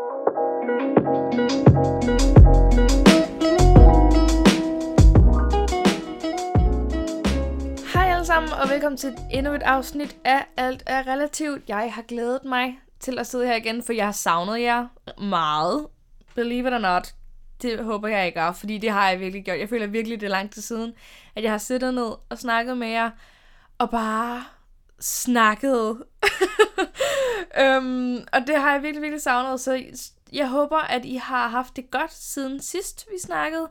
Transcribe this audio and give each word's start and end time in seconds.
Hej 0.00 0.06
alle 8.12 8.24
sammen, 8.24 8.52
og 8.62 8.68
velkommen 8.70 8.96
til 8.96 9.16
endnu 9.30 9.52
et 9.52 9.62
afsnit 9.62 10.16
af 10.24 10.46
Alt 10.56 10.82
er 10.86 11.06
Relativt. 11.06 11.68
Jeg 11.68 11.92
har 11.94 12.02
glædet 12.02 12.44
mig 12.44 12.78
til 13.00 13.18
at 13.18 13.26
sidde 13.26 13.46
her 13.46 13.54
igen, 13.54 13.82
for 13.82 13.92
jeg 13.92 14.04
har 14.04 14.12
savnet 14.12 14.60
jer 14.60 14.86
meget. 15.18 15.86
Believe 16.34 16.68
it 16.68 16.74
or 16.74 16.78
not. 16.78 17.14
Det 17.62 17.84
håber 17.84 18.08
jeg 18.08 18.26
ikke 18.26 18.40
er, 18.40 18.52
fordi 18.52 18.78
det 18.78 18.90
har 18.90 19.10
jeg 19.10 19.20
virkelig 19.20 19.44
gjort. 19.44 19.58
Jeg 19.58 19.68
føler 19.68 19.86
virkelig, 19.86 20.20
det 20.20 20.26
er 20.26 20.30
lang 20.30 20.50
tid 20.50 20.62
siden, 20.62 20.92
at 21.36 21.42
jeg 21.42 21.50
har 21.50 21.58
siddet 21.58 21.94
ned 21.94 22.12
og 22.28 22.38
snakket 22.38 22.78
med 22.78 22.88
jer, 22.88 23.10
og 23.78 23.90
bare 23.90 24.44
snakket. 25.00 26.02
øhm, 27.62 28.16
og 28.32 28.40
det 28.46 28.56
har 28.56 28.72
jeg 28.72 28.82
virkelig, 28.82 29.02
virkelig 29.02 29.22
savnet, 29.22 29.60
så 29.60 29.82
jeg 30.32 30.48
håber, 30.48 30.78
at 30.78 31.04
I 31.04 31.16
har 31.16 31.48
haft 31.48 31.76
det 31.76 31.90
godt 31.90 32.14
siden 32.14 32.62
sidst, 32.62 33.06
vi 33.12 33.18
snakkede. 33.20 33.68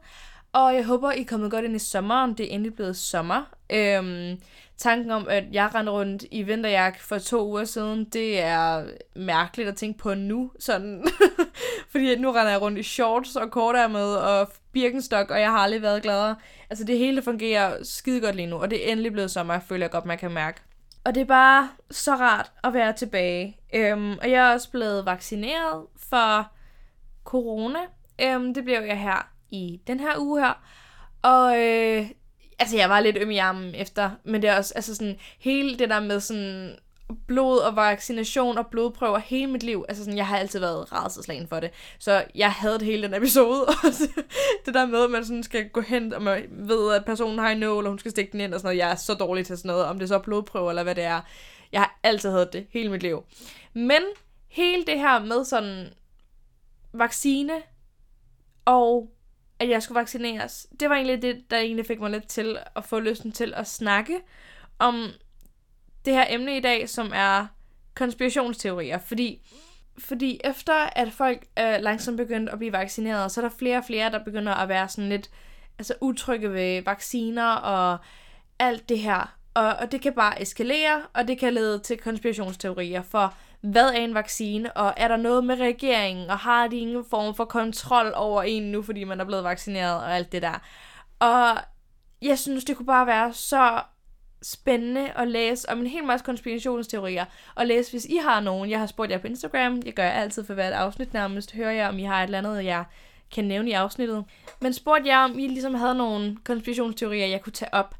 Og 0.53 0.75
jeg 0.75 0.85
håber, 0.85 1.11
I 1.11 1.21
er 1.21 1.25
kommet 1.25 1.51
godt 1.51 1.65
ind 1.65 1.75
i 1.75 1.79
sommeren. 1.79 2.33
Det 2.33 2.45
er 2.45 2.49
endelig 2.49 2.73
blevet 2.73 2.97
sommer. 2.97 3.43
Øhm, 3.69 4.41
tanken 4.77 5.11
om, 5.11 5.27
at 5.29 5.43
jeg 5.51 5.75
rendte 5.75 5.91
rundt 5.91 6.25
i 6.31 6.43
vinterjakke 6.43 7.03
for 7.03 7.17
to 7.17 7.47
uger 7.47 7.65
siden, 7.65 8.05
det 8.05 8.39
er 8.39 8.83
mærkeligt 9.15 9.69
at 9.69 9.75
tænke 9.75 9.99
på 9.99 10.13
nu. 10.13 10.51
Sådan. 10.59 11.05
Fordi 11.91 12.15
nu 12.15 12.31
render 12.31 12.51
jeg 12.51 12.61
rundt 12.61 12.79
i 12.79 12.83
shorts 12.83 13.35
og 13.35 13.51
kortærmet 13.51 14.19
og 14.19 14.51
Birkenstock, 14.73 15.31
og 15.31 15.39
jeg 15.39 15.51
har 15.51 15.57
aldrig 15.57 15.81
været 15.81 16.03
gladere. 16.03 16.35
Altså 16.69 16.83
det 16.83 16.97
hele 16.97 17.21
fungerer 17.21 17.83
skide 17.83 18.21
godt 18.21 18.35
lige 18.35 18.47
nu, 18.47 18.55
og 18.55 18.69
det 18.69 18.87
er 18.87 18.91
endelig 18.91 19.11
blevet 19.11 19.31
sommer, 19.31 19.59
føler 19.59 19.83
jeg 19.83 19.91
godt, 19.91 20.05
man 20.05 20.17
kan 20.17 20.31
mærke. 20.31 20.61
Og 21.03 21.15
det 21.15 21.21
er 21.21 21.25
bare 21.25 21.69
så 21.91 22.11
rart 22.11 22.51
at 22.63 22.73
være 22.73 22.93
tilbage. 22.93 23.57
Øhm, 23.73 24.11
og 24.11 24.31
jeg 24.31 24.49
er 24.49 24.53
også 24.53 24.71
blevet 24.71 25.05
vaccineret 25.05 25.85
for 26.09 26.51
corona. 27.23 27.79
Øhm, 28.21 28.53
det 28.53 28.63
blev 28.63 28.81
jeg 28.81 28.99
her 28.99 29.31
i 29.49 29.81
den 29.87 29.99
her 29.99 30.17
uge 30.17 30.41
her. 30.41 30.53
Og 31.21 31.59
øh, 31.59 32.09
altså, 32.59 32.77
jeg 32.77 32.89
var 32.89 32.99
lidt 32.99 33.17
øm 33.17 33.31
i 33.31 33.37
armen 33.37 33.75
efter, 33.75 34.11
men 34.23 34.41
det 34.41 34.49
er 34.49 34.57
også 34.57 34.73
altså 34.75 34.95
sådan, 34.95 35.17
hele 35.39 35.79
det 35.79 35.89
der 35.89 35.99
med 35.99 36.19
sådan 36.19 36.77
blod 37.27 37.57
og 37.57 37.75
vaccination 37.75 38.57
og 38.57 38.67
blodprøver 38.67 39.17
hele 39.17 39.51
mit 39.51 39.63
liv. 39.63 39.85
Altså 39.89 40.03
sådan, 40.03 40.17
jeg 40.17 40.27
har 40.27 40.37
altid 40.37 40.59
været 40.59 40.91
rædselslagen 40.91 41.47
for 41.47 41.59
det. 41.59 41.71
Så 41.99 42.23
jeg 42.35 42.51
havde 42.51 42.79
det 42.79 42.85
hele 42.85 43.07
den 43.07 43.13
episode. 43.13 43.65
det 44.65 44.73
der 44.73 44.85
med, 44.85 45.03
at 45.03 45.11
man 45.11 45.25
sådan 45.25 45.43
skal 45.43 45.69
gå 45.69 45.81
hen, 45.81 46.13
og 46.13 46.21
man 46.21 46.45
ved, 46.49 46.93
at 46.93 47.05
personen 47.05 47.39
har 47.39 47.49
en 47.49 47.57
nål, 47.57 47.85
og 47.85 47.89
hun 47.89 47.99
skal 47.99 48.11
stikke 48.11 48.31
den 48.31 48.41
ind 48.41 48.53
og 48.53 48.59
sådan 48.59 48.67
noget. 48.67 48.77
Jeg 48.77 48.91
er 48.91 48.95
så 48.95 49.13
dårlig 49.13 49.45
til 49.45 49.57
sådan 49.57 49.69
noget, 49.69 49.85
om 49.85 49.99
det 49.99 50.03
er 50.03 50.07
så 50.07 50.19
blodprøver 50.19 50.69
eller 50.69 50.83
hvad 50.83 50.95
det 50.95 51.03
er. 51.03 51.21
Jeg 51.71 51.81
har 51.81 51.99
altid 52.03 52.31
haft 52.31 52.53
det 52.53 52.67
hele 52.69 52.91
mit 52.91 53.01
liv. 53.01 53.23
Men 53.73 54.01
hele 54.47 54.85
det 54.85 54.99
her 54.99 55.19
med 55.19 55.45
sådan 55.45 55.93
vaccine 56.93 57.53
og 58.65 59.11
at 59.59 59.69
jeg 59.69 59.83
skulle 59.83 59.99
vaccineres. 59.99 60.67
Det 60.79 60.89
var 60.89 60.95
egentlig 60.95 61.21
det, 61.21 61.43
der 61.51 61.57
egentlig 61.57 61.85
fik 61.85 61.99
mig 61.99 62.11
lidt 62.11 62.27
til 62.27 62.57
at 62.75 62.85
få 62.85 62.99
lysten 62.99 63.31
til 63.31 63.53
at 63.55 63.67
snakke 63.67 64.19
om 64.79 65.09
det 66.09 66.17
her 66.17 66.25
emne 66.29 66.57
i 66.57 66.59
dag, 66.59 66.89
som 66.89 67.11
er 67.15 67.47
konspirationsteorier. 67.95 68.97
Fordi, 68.97 69.41
fordi 69.99 70.39
efter 70.43 70.73
at 70.73 71.11
folk 71.11 71.45
er 71.55 71.77
langsomt 71.77 72.17
begyndt 72.17 72.49
at 72.49 72.57
blive 72.57 72.73
vaccineret, 72.73 73.31
så 73.31 73.41
er 73.41 73.45
der 73.45 73.55
flere 73.59 73.77
og 73.77 73.83
flere, 73.85 74.11
der 74.11 74.23
begynder 74.23 74.53
at 74.53 74.69
være 74.69 74.89
sådan 74.89 75.09
lidt 75.09 75.29
altså, 75.79 75.93
utrygge 76.01 76.53
ved 76.53 76.81
vacciner 76.81 77.51
og 77.51 77.97
alt 78.59 78.89
det 78.89 78.99
her. 78.99 79.35
Og, 79.53 79.75
og 79.75 79.91
det 79.91 80.01
kan 80.01 80.13
bare 80.13 80.41
eskalere, 80.41 81.01
og 81.13 81.27
det 81.27 81.39
kan 81.39 81.53
lede 81.53 81.79
til 81.79 81.97
konspirationsteorier. 81.97 83.01
For 83.01 83.33
hvad 83.61 83.89
er 83.89 83.99
en 83.99 84.13
vaccine, 84.13 84.77
og 84.77 84.93
er 84.97 85.07
der 85.07 85.17
noget 85.17 85.43
med 85.43 85.59
regeringen, 85.59 86.29
og 86.29 86.37
har 86.37 86.67
de 86.67 86.77
ingen 86.77 87.05
form 87.09 87.35
for 87.35 87.45
kontrol 87.45 88.11
over 88.15 88.43
en 88.43 88.63
nu, 88.63 88.81
fordi 88.81 89.03
man 89.03 89.19
er 89.19 89.25
blevet 89.25 89.43
vaccineret, 89.43 89.95
og 89.95 90.15
alt 90.15 90.31
det 90.31 90.41
der. 90.41 90.59
Og 91.19 91.57
jeg 92.21 92.39
synes, 92.39 92.65
det 92.65 92.77
kunne 92.77 92.85
bare 92.85 93.07
være 93.07 93.33
så 93.33 93.81
spændende 94.41 95.11
at 95.11 95.27
læse 95.27 95.69
om 95.69 95.79
en 95.79 95.87
hel 95.87 96.03
masse 96.03 96.25
konspirationsteorier, 96.25 97.25
og 97.55 97.65
læse, 97.65 97.91
hvis 97.91 98.05
I 98.05 98.15
har 98.15 98.39
nogen. 98.39 98.69
Jeg 98.69 98.79
har 98.79 98.87
spurgt 98.87 99.11
jer 99.11 99.17
på 99.17 99.27
Instagram, 99.27 99.81
jeg 99.85 99.93
gør 99.93 100.03
jeg 100.03 100.13
altid 100.13 100.43
for 100.45 100.53
hvert 100.53 100.73
afsnit 100.73 101.13
nærmest, 101.13 101.53
hører 101.53 101.71
jeg, 101.71 101.89
om 101.89 101.99
I 101.99 102.03
har 102.03 102.19
et 102.19 102.23
eller 102.23 102.37
andet, 102.37 102.65
jeg 102.65 102.83
kan 103.31 103.45
nævne 103.45 103.69
i 103.69 103.73
afsnittet. 103.73 104.25
Men 104.61 104.73
spurgte 104.73 105.09
jeg, 105.09 105.19
om 105.19 105.39
I 105.39 105.47
ligesom 105.47 105.73
havde 105.73 105.95
nogle 105.95 106.37
konspirationsteorier, 106.43 107.25
jeg 107.25 107.41
kunne 107.41 107.53
tage 107.53 107.73
op. 107.73 107.95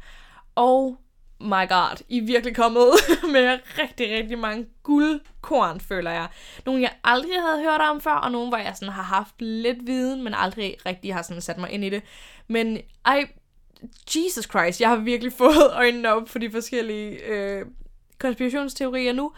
Og 0.55 0.97
my 1.39 1.69
god, 1.69 2.03
I 2.09 2.17
er 2.17 2.25
virkelig 2.25 2.55
kommet 2.55 2.87
med 3.33 3.59
rigtig, 3.77 4.17
rigtig 4.17 4.39
mange 4.39 4.65
guldkorn, 4.83 5.79
føler 5.79 6.11
jeg. 6.11 6.27
Nogle, 6.65 6.81
jeg 6.81 6.91
aldrig 7.03 7.41
havde 7.41 7.63
hørt 7.63 7.81
om 7.81 8.01
før, 8.01 8.11
og 8.11 8.31
nogle, 8.31 8.49
hvor 8.49 8.57
jeg 8.57 8.75
sådan 8.75 8.93
har 8.93 9.03
haft 9.03 9.41
lidt 9.41 9.87
viden, 9.87 10.23
men 10.23 10.33
aldrig 10.33 10.75
rigtig 10.85 11.13
har 11.13 11.21
sådan 11.21 11.41
sat 11.41 11.57
mig 11.57 11.71
ind 11.71 11.83
i 11.83 11.89
det. 11.89 12.03
Men 12.47 12.77
ej, 13.05 13.29
Jesus 14.15 14.45
Christ, 14.45 14.81
jeg 14.81 14.89
har 14.89 14.95
virkelig 14.95 15.33
fået 15.33 15.71
øjnene 15.81 16.13
op 16.13 16.29
for 16.29 16.39
de 16.39 16.51
forskellige 16.51 17.25
øh, 17.25 17.65
konspirationsteorier 18.19 19.13
nu. 19.13 19.31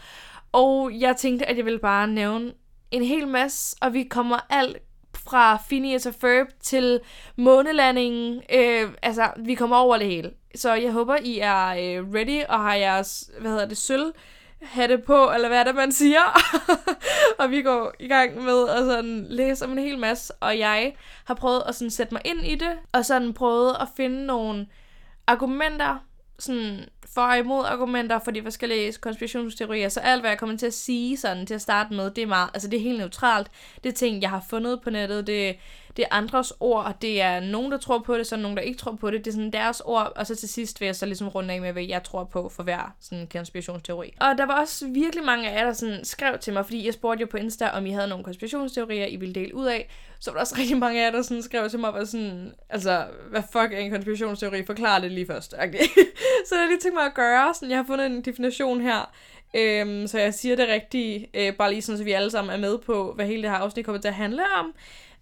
Og 0.52 0.90
jeg 1.00 1.16
tænkte, 1.16 1.46
at 1.46 1.56
jeg 1.56 1.64
ville 1.64 1.78
bare 1.78 2.08
nævne 2.08 2.52
en 2.90 3.04
hel 3.04 3.28
masse, 3.28 3.76
og 3.80 3.92
vi 3.92 4.02
kommer 4.02 4.46
alt 4.50 4.76
fra 5.16 5.62
Phineas 5.68 6.06
og 6.06 6.14
Ferb 6.14 6.46
til 6.60 7.00
månelandingen. 7.36 8.42
Øh, 8.54 8.90
altså, 9.02 9.30
vi 9.36 9.54
kommer 9.54 9.76
over 9.76 9.98
det 9.98 10.06
hele. 10.06 10.30
Så 10.54 10.74
jeg 10.74 10.92
håber, 10.92 11.16
I 11.16 11.38
er 11.38 11.68
øh, 11.68 12.14
ready 12.14 12.44
og 12.48 12.60
har 12.60 12.74
jeres, 12.74 13.30
hvad 13.40 13.50
hedder 13.50 13.68
det, 13.68 13.76
sølv 13.76 14.12
hatte 14.62 14.98
på, 14.98 15.32
eller 15.34 15.48
hvad 15.48 15.60
er 15.60 15.64
det, 15.64 15.74
man 15.74 15.92
siger. 15.92 16.20
og 17.38 17.50
vi 17.50 17.62
går 17.62 17.92
i 17.98 18.08
gang 18.08 18.42
med 18.44 18.68
at 18.68 18.78
sådan 18.78 19.26
læse 19.28 19.64
om 19.64 19.72
en 19.72 19.78
hel 19.78 19.98
masse, 19.98 20.32
og 20.40 20.58
jeg 20.58 20.94
har 21.24 21.34
prøvet 21.34 21.62
at 21.68 21.74
sådan 21.74 21.90
sætte 21.90 22.14
mig 22.14 22.22
ind 22.24 22.46
i 22.46 22.54
det, 22.54 22.72
og 22.92 23.04
sådan 23.04 23.32
prøvet 23.34 23.76
at 23.80 23.88
finde 23.96 24.26
nogle 24.26 24.66
argumenter, 25.26 26.04
sådan 26.38 26.88
for 27.14 27.20
og 27.20 27.38
imod 27.38 27.64
argumenter 27.64 28.18
for 28.18 28.30
de 28.30 28.42
forskellige 28.42 28.92
konspirationsteorier, 28.92 29.88
så 29.88 30.00
alt 30.00 30.22
hvad 30.22 30.30
jeg 30.30 30.38
kommer 30.38 30.56
til 30.56 30.66
at 30.66 30.74
sige 30.74 31.16
sådan 31.16 31.46
til 31.46 31.54
at 31.54 31.62
starte 31.62 31.94
med, 31.94 32.10
det 32.10 32.22
er 32.22 32.26
meget, 32.26 32.50
altså 32.54 32.68
det 32.68 32.76
er 32.76 32.82
helt 32.82 32.98
neutralt. 32.98 33.50
Det 33.84 33.88
er 33.88 33.94
ting, 33.94 34.22
jeg 34.22 34.30
har 34.30 34.44
fundet 34.50 34.82
på 34.82 34.90
nettet, 34.90 35.26
det, 35.26 35.56
det 35.96 36.02
er 36.02 36.14
andres 36.14 36.52
ord, 36.60 36.84
og 36.84 37.02
det 37.02 37.20
er 37.20 37.40
nogen, 37.40 37.72
der 37.72 37.78
tror 37.78 37.98
på 37.98 38.18
det, 38.18 38.26
så 38.26 38.36
nogen, 38.36 38.56
der 38.56 38.62
ikke 38.62 38.78
tror 38.78 38.92
på 38.92 39.10
det. 39.10 39.24
Det 39.24 39.30
er 39.30 39.34
sådan 39.34 39.52
deres 39.52 39.82
ord, 39.84 40.12
og 40.16 40.26
så 40.26 40.36
til 40.36 40.48
sidst 40.48 40.80
vil 40.80 40.86
jeg 40.86 40.96
så 40.96 41.06
ligesom 41.06 41.28
runde 41.28 41.54
af 41.54 41.60
med, 41.60 41.72
hvad 41.72 41.82
jeg 41.82 42.02
tror 42.02 42.24
på 42.24 42.48
for 42.48 42.62
hver 42.62 42.94
sådan 43.00 43.28
konspirationsteori. 43.32 44.14
Og 44.20 44.38
der 44.38 44.46
var 44.46 44.60
også 44.60 44.86
virkelig 44.88 45.24
mange 45.24 45.50
af 45.50 45.58
jer, 45.58 45.64
der 45.64 45.72
sådan 45.72 46.04
skrev 46.04 46.38
til 46.38 46.52
mig, 46.52 46.64
fordi 46.64 46.86
jeg 46.86 46.94
spurgte 46.94 47.20
jo 47.20 47.28
på 47.30 47.36
Insta, 47.36 47.68
om 47.68 47.86
I 47.86 47.90
havde 47.90 48.08
nogle 48.08 48.24
konspirationsteorier, 48.24 49.06
I 49.06 49.16
ville 49.16 49.34
dele 49.34 49.54
ud 49.54 49.66
af. 49.66 49.88
Så 50.20 50.30
var 50.30 50.34
der 50.34 50.40
også 50.40 50.54
rigtig 50.60 50.78
mange 50.78 51.00
af 51.00 51.04
jer, 51.04 51.10
der 51.10 51.22
sådan 51.22 51.42
skrev 51.42 51.70
til 51.70 51.78
mig, 51.78 51.94
var 51.94 52.04
sådan, 52.04 52.54
altså, 52.68 53.06
hvad 53.30 53.42
fuck 53.52 53.72
er 53.72 53.78
en 53.78 53.90
konspirationsteori? 53.90 54.64
Forklar 54.66 54.98
det 54.98 55.10
lige 55.10 55.26
først. 55.26 55.54
Okay. 55.58 55.84
så 56.48 56.58
jeg 56.58 56.68
lige 56.68 56.80
tænkt 56.80 56.94
mig 56.94 57.04
at 57.04 57.14
gøre, 57.14 57.54
sådan, 57.54 57.70
jeg 57.70 57.78
har 57.78 57.84
fundet 57.84 58.06
en 58.06 58.22
definition 58.22 58.80
her, 58.80 59.10
Øhm, 59.54 60.06
så 60.06 60.18
jeg 60.18 60.34
siger 60.34 60.56
det 60.56 60.68
rigtigt, 60.68 61.26
øh, 61.34 61.56
bare 61.56 61.70
lige 61.70 61.82
sådan, 61.82 61.98
så 61.98 62.04
vi 62.04 62.12
alle 62.12 62.30
sammen 62.30 62.54
er 62.54 62.58
med 62.58 62.78
på, 62.78 63.12
hvad 63.12 63.26
hele 63.26 63.42
det 63.42 63.50
her 63.50 63.56
afsnit 63.56 63.84
kommer 63.84 64.00
til 64.00 64.08
at 64.08 64.14
handle 64.14 64.42
om. 64.56 64.74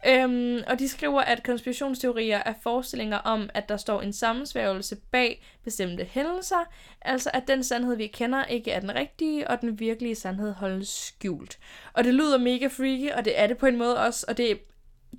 Øhm, 0.06 0.62
og 0.66 0.78
de 0.78 0.88
skriver, 0.88 1.20
at 1.20 1.42
konspirationsteorier 1.42 2.38
er 2.38 2.54
forestillinger 2.62 3.18
om, 3.18 3.50
at 3.54 3.68
der 3.68 3.76
står 3.76 4.02
en 4.02 4.12
sammensværgelse 4.12 4.96
bag 4.96 5.42
bestemte 5.64 6.04
hændelser, 6.04 6.68
altså 7.02 7.30
at 7.34 7.48
den 7.48 7.64
sandhed, 7.64 7.96
vi 7.96 8.06
kender, 8.06 8.44
ikke 8.44 8.70
er 8.70 8.80
den 8.80 8.94
rigtige, 8.94 9.48
og 9.48 9.60
den 9.60 9.80
virkelige 9.80 10.14
sandhed 10.14 10.52
holdes 10.52 10.88
skjult. 10.88 11.58
Og 11.92 12.04
det 12.04 12.14
lyder 12.14 12.38
mega 12.38 12.66
freaky, 12.66 13.10
og 13.10 13.24
det 13.24 13.40
er 13.40 13.46
det 13.46 13.58
på 13.58 13.66
en 13.66 13.78
måde 13.78 13.98
også, 13.98 14.24
og 14.28 14.36
det, 14.36 14.58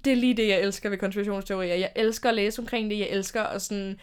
det 0.05 0.13
er 0.13 0.17
lige 0.17 0.33
det, 0.33 0.47
jeg 0.47 0.61
elsker 0.61 0.89
ved 0.89 0.97
konspirationsteorier. 0.97 1.75
Jeg 1.75 1.91
elsker 1.95 2.29
at 2.29 2.35
læse 2.35 2.61
omkring 2.61 2.89
det, 2.89 2.99
jeg 2.99 3.07
elsker 3.09 3.43
at 3.43 3.61
sådan 3.61 3.99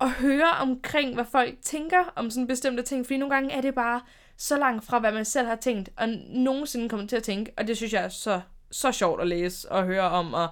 at 0.00 0.10
høre 0.10 0.50
omkring, 0.60 1.14
hvad 1.14 1.24
folk 1.32 1.54
tænker 1.62 2.12
om 2.16 2.30
sådan 2.30 2.46
bestemte 2.46 2.82
ting, 2.82 3.06
fordi 3.06 3.16
nogle 3.16 3.34
gange 3.34 3.54
er 3.54 3.60
det 3.60 3.74
bare 3.74 4.00
så 4.36 4.58
langt 4.58 4.84
fra, 4.84 4.98
hvad 4.98 5.12
man 5.12 5.24
selv 5.24 5.46
har 5.46 5.56
tænkt, 5.56 5.90
og 5.96 6.08
nogensinde 6.28 6.88
kommer 6.88 7.06
til 7.06 7.16
at 7.16 7.22
tænke, 7.22 7.52
og 7.56 7.66
det 7.66 7.76
synes 7.76 7.92
jeg 7.92 8.04
er 8.04 8.08
så 8.08 8.40
så 8.70 8.92
sjovt 8.92 9.20
at 9.20 9.28
læse 9.28 9.72
og 9.72 9.84
høre 9.84 10.10
om, 10.10 10.34
og 10.34 10.48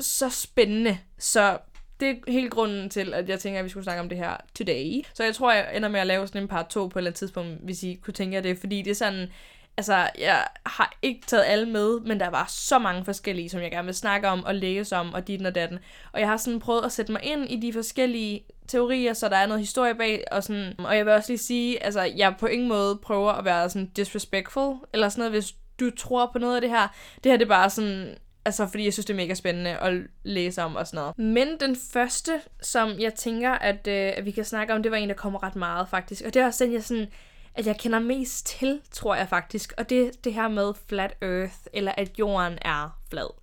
så 0.00 0.30
spændende. 0.30 0.98
Så 1.18 1.58
det 2.00 2.10
er 2.10 2.32
helt 2.32 2.50
grunden 2.50 2.90
til, 2.90 3.14
at 3.14 3.28
jeg 3.28 3.40
tænker, 3.40 3.58
at 3.58 3.64
vi 3.64 3.70
skulle 3.70 3.84
snakke 3.84 4.00
om 4.00 4.08
det 4.08 4.18
her 4.18 4.36
today. 4.58 5.04
Så 5.14 5.24
jeg 5.24 5.34
tror, 5.34 5.52
jeg 5.52 5.76
ender 5.76 5.88
med 5.88 6.00
at 6.00 6.06
lave 6.06 6.26
sådan 6.26 6.42
en 6.42 6.48
part 6.48 6.66
2 6.66 6.86
på 6.86 6.98
et 6.98 7.00
eller 7.00 7.10
andet 7.10 7.18
tidspunkt, 7.18 7.64
hvis 7.64 7.82
I 7.82 7.94
kunne 8.02 8.14
tænke 8.14 8.34
jer 8.34 8.40
det, 8.40 8.58
fordi 8.58 8.82
det 8.82 8.90
er 8.90 8.94
sådan, 8.94 9.28
altså, 9.76 10.10
jeg 10.18 10.46
har 10.66 10.98
ikke 11.02 11.20
taget 11.26 11.44
alle 11.46 11.66
med, 11.66 12.00
men 12.00 12.20
der 12.20 12.30
var 12.30 12.46
så 12.48 12.78
mange 12.78 13.04
forskellige, 13.04 13.48
som 13.48 13.60
jeg 13.60 13.70
gerne 13.70 13.86
vil 13.86 13.94
snakke 13.94 14.28
om 14.28 14.44
og 14.44 14.54
læse 14.54 14.96
om, 14.96 15.12
og 15.12 15.28
dit 15.28 15.46
og 15.46 15.54
datten. 15.54 15.78
Og 16.12 16.20
jeg 16.20 16.28
har 16.28 16.36
sådan 16.36 16.60
prøvet 16.60 16.84
at 16.84 16.92
sætte 16.92 17.12
mig 17.12 17.22
ind 17.22 17.50
i 17.50 17.56
de 17.56 17.72
forskellige 17.72 18.44
teorier, 18.68 19.12
så 19.12 19.28
der 19.28 19.36
er 19.36 19.46
noget 19.46 19.60
historie 19.60 19.94
bag, 19.94 20.24
og 20.32 20.44
sådan, 20.44 20.74
og 20.78 20.96
jeg 20.96 21.06
vil 21.06 21.14
også 21.14 21.32
lige 21.32 21.38
sige, 21.38 21.82
altså, 21.82 22.02
jeg 22.02 22.34
på 22.38 22.46
ingen 22.46 22.68
måde 22.68 22.98
prøver 23.02 23.32
at 23.32 23.44
være 23.44 23.70
sådan 23.70 23.88
disrespectful, 23.88 24.76
eller 24.92 25.08
sådan 25.08 25.20
noget, 25.20 25.32
hvis 25.32 25.54
du 25.80 25.90
tror 25.90 26.30
på 26.32 26.38
noget 26.38 26.54
af 26.54 26.60
det 26.60 26.70
her. 26.70 26.88
Det 27.24 27.32
her 27.32 27.36
det 27.36 27.44
er 27.44 27.48
bare 27.48 27.70
sådan, 27.70 28.14
altså 28.44 28.66
fordi 28.66 28.84
jeg 28.84 28.92
synes, 28.92 29.06
det 29.06 29.12
er 29.12 29.16
mega 29.16 29.34
spændende 29.34 29.70
at 29.70 29.92
læse 30.22 30.62
om 30.62 30.76
og 30.76 30.86
sådan 30.86 30.98
noget. 30.98 31.18
Men 31.18 31.60
den 31.60 31.76
første, 31.92 32.40
som 32.62 32.98
jeg 32.98 33.14
tænker, 33.14 33.50
at, 33.50 33.86
øh, 33.88 34.12
at 34.16 34.24
vi 34.24 34.30
kan 34.30 34.44
snakke 34.44 34.74
om, 34.74 34.82
det 34.82 34.92
var 34.92 34.96
en, 34.96 35.08
der 35.08 35.14
kommer 35.14 35.42
ret 35.42 35.56
meget 35.56 35.88
faktisk. 35.88 36.22
Og 36.26 36.34
det 36.34 36.42
er 36.42 36.46
også 36.46 36.64
den, 36.64 36.72
jeg 36.72 36.84
sådan 36.84 37.08
at 37.54 37.66
jeg 37.66 37.78
kender 37.78 37.98
mest 37.98 38.46
til, 38.46 38.80
tror 38.90 39.14
jeg 39.14 39.28
faktisk. 39.28 39.72
Og 39.76 39.90
det 39.90 40.06
er 40.06 40.10
det 40.24 40.34
her 40.34 40.48
med 40.48 40.72
flat 40.88 41.16
earth, 41.22 41.56
eller 41.72 41.92
at 41.96 42.18
jorden 42.18 42.58
er 42.62 42.98
flad. 43.10 43.34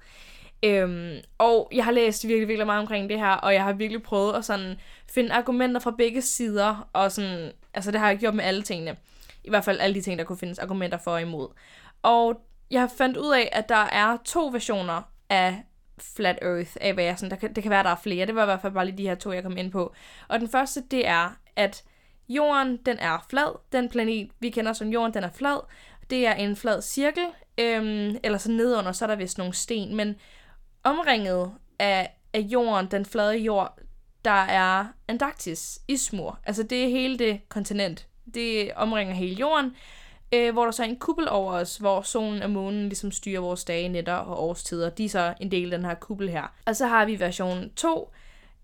Øhm, 0.64 1.18
og 1.38 1.70
jeg 1.74 1.86
har 1.86 1.92
læst 1.92 2.28
virkelig, 2.28 2.48
virkelig 2.48 2.66
meget 2.66 2.82
omkring 2.82 3.10
det 3.10 3.20
her, 3.20 3.32
og 3.32 3.54
jeg 3.54 3.64
har 3.64 3.74
virkelig 3.74 4.04
prøvet 4.04 4.34
at 4.34 4.46
sådan 4.46 4.76
finde 5.08 5.34
argumenter 5.34 5.82
fra 5.82 5.92
begge 5.92 6.22
sider, 6.22 6.90
og 6.94 7.12
sådan, 7.12 7.52
altså 7.74 7.92
det 7.92 8.00
har 8.00 8.08
jeg 8.08 8.18
gjort 8.18 8.36
med 8.36 8.44
alle 8.44 8.62
tingene. 8.62 8.98
I 9.44 9.50
hvert 9.50 9.66
fald 9.66 9.80
alle 9.80 9.96
de 9.96 10.02
ting, 10.02 10.20
der 10.20 10.26
kunne 10.26 10.38
findes 10.38 10.60
argumenter 10.60 10.98
for 10.98 11.12
og 11.12 11.22
imod. 11.22 11.48
Og 12.02 12.42
jeg 12.72 12.82
har 12.82 12.92
fandt 12.98 13.18
ud 13.18 13.34
af, 13.34 13.50
at 13.52 13.70
der 13.70 13.76
er 13.76 14.18
to 14.26 14.48
versioner 14.48 15.02
af 15.30 15.64
Flat 16.16 16.40
Earth, 16.42 16.72
af 16.82 16.94
hvad 16.94 17.04
jeg 17.04 17.20
sådan, 17.20 17.32
der 17.32 17.38
kan, 17.38 17.54
det 17.54 17.64
kan 17.64 17.70
være, 17.70 17.84
der 17.84 17.90
er 17.90 17.96
flere, 18.04 18.26
det 18.26 18.36
var 18.36 18.42
i 18.42 18.46
hvert 18.46 18.62
fald 18.62 18.74
bare 18.74 18.86
lige 18.86 18.98
de 18.98 19.08
her 19.08 19.16
to, 19.16 19.32
jeg 19.32 19.44
kom 19.44 19.58
ind 19.58 19.72
på. 19.72 19.94
Og 20.28 20.40
den 20.40 20.50
første, 20.50 20.84
det 20.92 21.08
er, 21.08 21.36
at 21.56 21.84
jorden, 22.30 22.78
den 22.86 23.00
er 23.00 23.26
flad, 23.30 23.60
den 23.72 23.90
planet, 23.90 24.32
vi 24.40 24.50
kender 24.50 24.74
som 24.74 24.90
jorden, 24.90 25.14
den 25.14 25.24
er 25.24 25.32
flad, 25.32 25.60
det 26.10 26.28
er 26.28 26.34
en 26.34 26.56
flad 26.56 26.82
cirkel, 26.82 27.26
øhm, 27.58 28.18
eller 28.24 28.38
så 28.38 28.52
nedunder, 28.52 28.92
så 28.92 29.06
er 29.06 29.08
der 29.08 29.16
vist 29.16 29.38
nogle 29.38 29.54
sten, 29.54 29.96
men 29.96 30.16
omringet 30.84 31.52
af, 31.80 32.14
af 32.34 32.40
jorden, 32.40 32.88
den 32.92 33.06
flade 33.06 33.38
jord, 33.38 33.80
der 34.26 34.32
er 34.32 34.86
Antarktis, 35.08 35.80
Ismur. 35.88 36.40
Altså 36.46 36.64
det 36.64 36.84
er 36.84 36.90
hele 36.90 37.20
det 37.20 37.50
kontinent. 37.50 38.08
Det 38.34 38.72
omringer 38.76 39.14
hele 39.14 39.36
jorden, 39.36 39.76
øh, 40.34 40.54
hvor 40.54 40.66
der 40.66 40.72
så 40.72 40.84
er 40.84 40.88
en 40.88 41.00
kuppel 41.00 41.30
over 41.30 41.54
os, 41.54 41.78
hvor 41.78 42.02
solen 42.02 42.42
og 42.42 42.50
månen 42.50 42.84
ligesom 42.84 43.12
styrer 43.12 43.42
vores 43.42 43.66
dage, 43.66 43.90
nætter 43.90 44.14
og 44.14 44.44
årstider. 44.44 44.90
De 44.90 45.06
er 45.06 45.10
så 45.10 45.34
en 45.40 45.52
del 45.52 45.74
af 45.74 45.80
den 45.80 45.86
her 45.86 45.96
kuppel 45.96 46.30
her. 46.30 46.54
Og 46.66 46.76
så 46.76 46.88
har 46.88 47.06
vi 47.06 47.20
version 47.20 47.70
2, 47.76 48.12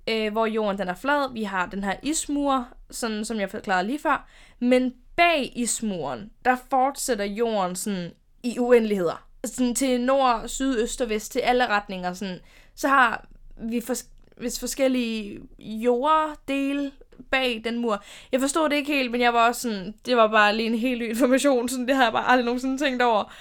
øh, 0.10 0.32
hvor 0.32 0.46
jorden 0.46 0.78
den 0.78 0.88
er 0.88 0.96
flad. 0.96 1.34
Vi 1.34 1.44
har 1.44 1.66
den 1.66 1.84
her 1.84 1.96
ismur, 2.04 2.68
sådan 2.92 3.26
som 3.26 3.40
jeg 3.40 3.50
forklarede 3.52 3.88
lige 3.88 4.00
før. 4.00 4.28
Men 4.60 4.94
bag 5.16 5.52
ismuren, 5.56 6.32
der 6.46 6.56
fortsætter 6.70 7.26
jorden 7.26 7.76
sådan 7.76 8.12
i 8.44 8.60
uendeligheder. 8.60 9.28
Sådan 9.46 9.76
til 9.76 10.02
nord, 10.02 10.48
syd, 10.48 10.84
øst 10.84 11.02
og 11.02 11.10
vest, 11.10 11.32
til 11.32 11.40
alle 11.40 11.68
retninger. 11.68 12.14
Sådan. 12.14 12.40
Så 12.76 12.88
har 12.88 13.28
vi 13.58 13.82
for, 13.82 13.96
hvis 14.38 14.60
forskellige 14.60 15.40
jorddele 15.60 16.92
bag 17.32 17.62
den 17.64 17.78
mur. 17.78 18.04
Jeg 18.32 18.40
forstod 18.40 18.70
det 18.70 18.76
ikke 18.76 18.94
helt, 18.94 19.12
men 19.12 19.22
jeg 19.22 19.34
var 19.34 19.48
også 19.48 19.62
sådan, 19.62 19.94
det 20.06 20.18
var 20.18 20.28
bare 20.28 20.56
lige 20.56 20.68
en 20.68 20.78
helt 20.78 21.02
ny 21.02 21.10
information, 21.10 21.70
sådan 21.70 21.88
det 21.88 21.96
har 21.96 22.04
jeg 22.04 22.12
bare 22.14 22.28
aldrig 22.28 22.46
nogensinde 22.46 22.78
tænkt 22.78 23.02
over. 23.02 23.34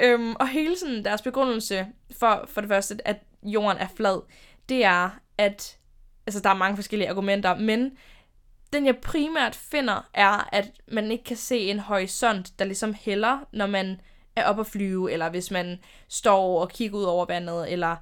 Øhm, 0.00 0.34
og 0.34 0.48
hele 0.48 0.78
sådan 0.78 1.04
deres 1.04 1.22
begrundelse 1.22 1.86
for, 2.18 2.44
for 2.48 2.60
det 2.60 2.70
første, 2.70 3.08
at 3.08 3.16
jorden 3.42 3.78
er 3.78 3.88
flad, 3.96 4.20
det 4.68 4.84
er, 4.84 5.10
at, 5.38 5.78
altså 6.26 6.40
der 6.40 6.50
er 6.50 6.54
mange 6.54 6.76
forskellige 6.76 7.10
argumenter, 7.10 7.56
men 7.56 7.92
den 8.72 8.86
jeg 8.86 8.96
primært 8.96 9.54
finder, 9.54 10.08
er, 10.14 10.48
at 10.52 10.70
man 10.88 11.10
ikke 11.10 11.24
kan 11.24 11.36
se 11.36 11.58
en 11.58 11.78
horisont, 11.78 12.58
der 12.58 12.64
ligesom 12.64 12.94
hælder, 12.94 13.38
når 13.52 13.66
man 13.66 14.00
er 14.36 14.44
oppe 14.44 14.60
at 14.60 14.66
flyve, 14.66 15.12
eller 15.12 15.30
hvis 15.30 15.50
man 15.50 15.78
står 16.08 16.60
og 16.60 16.70
kigger 16.70 16.98
ud 16.98 17.04
over 17.04 17.26
vandet, 17.26 17.72
eller 17.72 17.96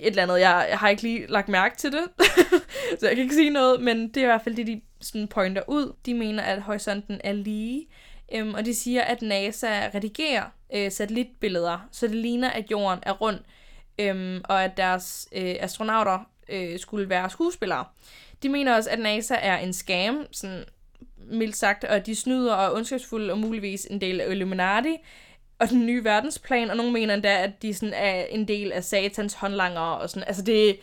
et 0.00 0.06
eller 0.06 0.22
andet. 0.22 0.40
Jeg, 0.40 0.66
jeg 0.70 0.78
har 0.78 0.88
ikke 0.88 1.02
lige 1.02 1.26
lagt 1.26 1.48
mærke 1.48 1.76
til 1.76 1.92
det, 1.92 2.04
så 3.00 3.06
jeg 3.06 3.16
kan 3.16 3.22
ikke 3.22 3.34
sige 3.34 3.50
noget, 3.50 3.80
men 3.80 4.08
det 4.08 4.16
er 4.16 4.22
i 4.22 4.26
hvert 4.26 4.42
fald 4.42 4.56
det, 4.56 4.66
de 4.66 4.80
sådan 5.00 5.28
pointer 5.28 5.62
ud. 5.68 5.92
De 6.06 6.14
mener, 6.14 6.42
at 6.42 6.62
horisonten 6.62 7.20
er 7.24 7.32
lige, 7.32 7.86
øhm, 8.34 8.54
og 8.54 8.64
de 8.64 8.74
siger, 8.74 9.02
at 9.02 9.22
NASA 9.22 9.90
redigerer 9.94 10.44
øh, 10.74 10.92
satellitbilleder, 10.92 11.88
så 11.92 12.06
det 12.06 12.16
ligner, 12.16 12.50
at 12.50 12.70
jorden 12.70 12.98
er 13.02 13.12
rund, 13.12 13.38
øhm, 13.98 14.40
og 14.44 14.64
at 14.64 14.76
deres 14.76 15.28
øh, 15.32 15.56
astronauter 15.60 16.18
øh, 16.48 16.78
skulle 16.78 17.08
være 17.08 17.30
skuespillere. 17.30 17.84
De 18.42 18.48
mener 18.48 18.74
også, 18.74 18.90
at 18.90 18.98
NASA 18.98 19.34
er 19.34 19.58
en 19.58 19.72
scam, 19.72 20.26
sådan 20.30 20.64
mildt 21.30 21.56
sagt, 21.56 21.84
og 21.84 21.96
at 21.96 22.06
de 22.06 22.14
snyder 22.14 22.54
og 22.54 22.64
er 22.64 22.76
ondskabsfulde 22.76 23.32
og 23.32 23.38
muligvis 23.38 23.86
en 23.90 24.00
del 24.00 24.20
af 24.20 24.30
Illuminati, 24.30 24.96
og 25.58 25.70
den 25.70 25.86
nye 25.86 26.04
verdensplan, 26.04 26.70
og 26.70 26.76
nogen 26.76 26.92
mener 26.92 27.14
endda, 27.14 27.42
at 27.42 27.62
de 27.62 27.74
sådan 27.74 27.94
er 27.94 28.24
en 28.24 28.48
del 28.48 28.72
af 28.72 28.84
satans 28.84 29.34
håndlanger 29.34 29.80
og 29.80 30.10
sådan. 30.10 30.24
Altså 30.26 30.42
det, 30.42 30.76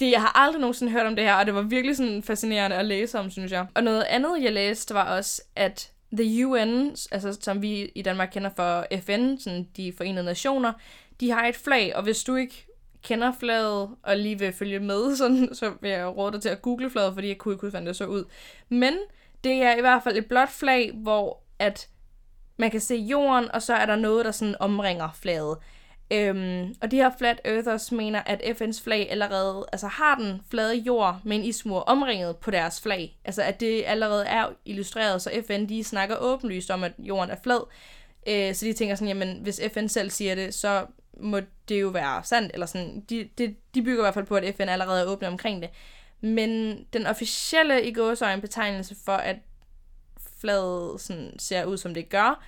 det, 0.00 0.10
jeg 0.10 0.20
har 0.20 0.38
aldrig 0.38 0.60
nogensinde 0.60 0.92
hørt 0.92 1.06
om 1.06 1.16
det 1.16 1.24
her, 1.24 1.34
og 1.34 1.46
det 1.46 1.54
var 1.54 1.62
virkelig 1.62 1.96
sådan 1.96 2.22
fascinerende 2.22 2.76
at 2.76 2.84
læse 2.84 3.18
om, 3.18 3.30
synes 3.30 3.52
jeg. 3.52 3.66
Og 3.74 3.82
noget 3.82 4.02
andet, 4.02 4.42
jeg 4.42 4.52
læste, 4.52 4.94
var 4.94 5.16
også, 5.16 5.42
at 5.56 5.90
The 6.12 6.46
UN, 6.46 6.96
altså 7.10 7.38
som 7.40 7.62
vi 7.62 7.92
i 7.94 8.02
Danmark 8.02 8.28
kender 8.32 8.50
for 8.56 8.86
FN, 9.02 9.36
sådan 9.38 9.68
de 9.76 9.92
forenede 9.96 10.24
nationer, 10.24 10.72
de 11.20 11.30
har 11.30 11.46
et 11.46 11.56
flag, 11.56 11.96
og 11.96 12.02
hvis 12.02 12.24
du 12.24 12.34
ikke 12.34 12.66
kender 13.02 13.32
flaget 13.40 13.90
og 14.02 14.16
lige 14.16 14.38
vil 14.38 14.52
følge 14.52 14.80
med, 14.80 15.16
sådan, 15.16 15.54
så 15.54 15.72
vil 15.80 15.90
jeg 15.90 16.16
råde 16.16 16.32
dig 16.32 16.42
til 16.42 16.48
at 16.48 16.62
google 16.62 16.90
flaget, 16.90 17.14
fordi 17.14 17.28
jeg 17.28 17.38
kunne 17.38 17.54
ikke 17.54 17.70
finde 17.70 17.86
det 17.86 17.96
så 17.96 18.06
ud. 18.06 18.24
Men 18.68 18.94
det 19.44 19.52
er 19.52 19.76
i 19.76 19.80
hvert 19.80 20.02
fald 20.02 20.16
et 20.16 20.26
blåt 20.26 20.48
flag, 20.48 20.90
hvor 20.94 21.42
at 21.58 21.88
man 22.62 22.70
kan 22.70 22.80
se 22.80 22.94
jorden, 22.94 23.50
og 23.54 23.62
så 23.62 23.74
er 23.74 23.86
der 23.86 23.96
noget, 23.96 24.24
der 24.24 24.30
sådan 24.30 24.54
omringer 24.60 25.08
flaget. 25.14 25.58
Øhm, 26.10 26.74
og 26.82 26.90
de 26.90 26.96
her 26.96 27.10
Flat 27.18 27.40
Earthers 27.44 27.92
mener, 27.92 28.22
at 28.26 28.40
FN's 28.40 28.84
flag 28.84 29.10
allerede 29.10 29.66
altså 29.72 29.86
har 29.86 30.14
den 30.14 30.40
flade 30.50 30.76
jord 30.76 31.20
med 31.24 31.36
en 31.36 31.44
ismur 31.44 31.80
omringet 31.80 32.36
på 32.36 32.50
deres 32.50 32.80
flag. 32.80 33.18
Altså 33.24 33.42
at 33.42 33.60
det 33.60 33.84
allerede 33.86 34.26
er 34.26 34.46
illustreret, 34.64 35.22
så 35.22 35.30
FN 35.46 35.68
de 35.68 35.84
snakker 35.84 36.16
åbenlyst 36.20 36.70
om, 36.70 36.84
at 36.84 36.92
jorden 36.98 37.30
er 37.30 37.36
flad. 37.42 37.60
Øh, 38.26 38.54
så 38.54 38.66
de 38.66 38.72
tænker 38.72 38.94
sådan, 38.94 39.08
jamen 39.08 39.38
hvis 39.42 39.60
FN 39.74 39.88
selv 39.88 40.10
siger 40.10 40.34
det, 40.34 40.54
så 40.54 40.86
må 41.20 41.40
det 41.68 41.80
jo 41.80 41.88
være 41.88 42.24
sandt. 42.24 42.50
Eller 42.54 42.66
sådan, 42.66 43.00
de, 43.00 43.28
de, 43.38 43.54
de 43.74 43.82
bygger 43.82 44.02
i 44.02 44.04
hvert 44.04 44.14
fald 44.14 44.26
på, 44.26 44.36
at 44.36 44.54
FN 44.54 44.68
allerede 44.68 45.00
er 45.00 45.06
åbne 45.06 45.28
omkring 45.28 45.62
det. 45.62 45.70
Men 46.20 46.82
den 46.92 47.06
officielle 47.06 47.84
i 47.84 47.92
gåsøjne 47.92 48.40
betegnelse 48.40 48.96
for, 49.04 49.12
at 49.12 49.36
flaget 50.42 51.00
sådan 51.00 51.38
ser 51.38 51.64
ud, 51.64 51.76
som 51.76 51.94
det 51.94 52.08
gør, 52.08 52.44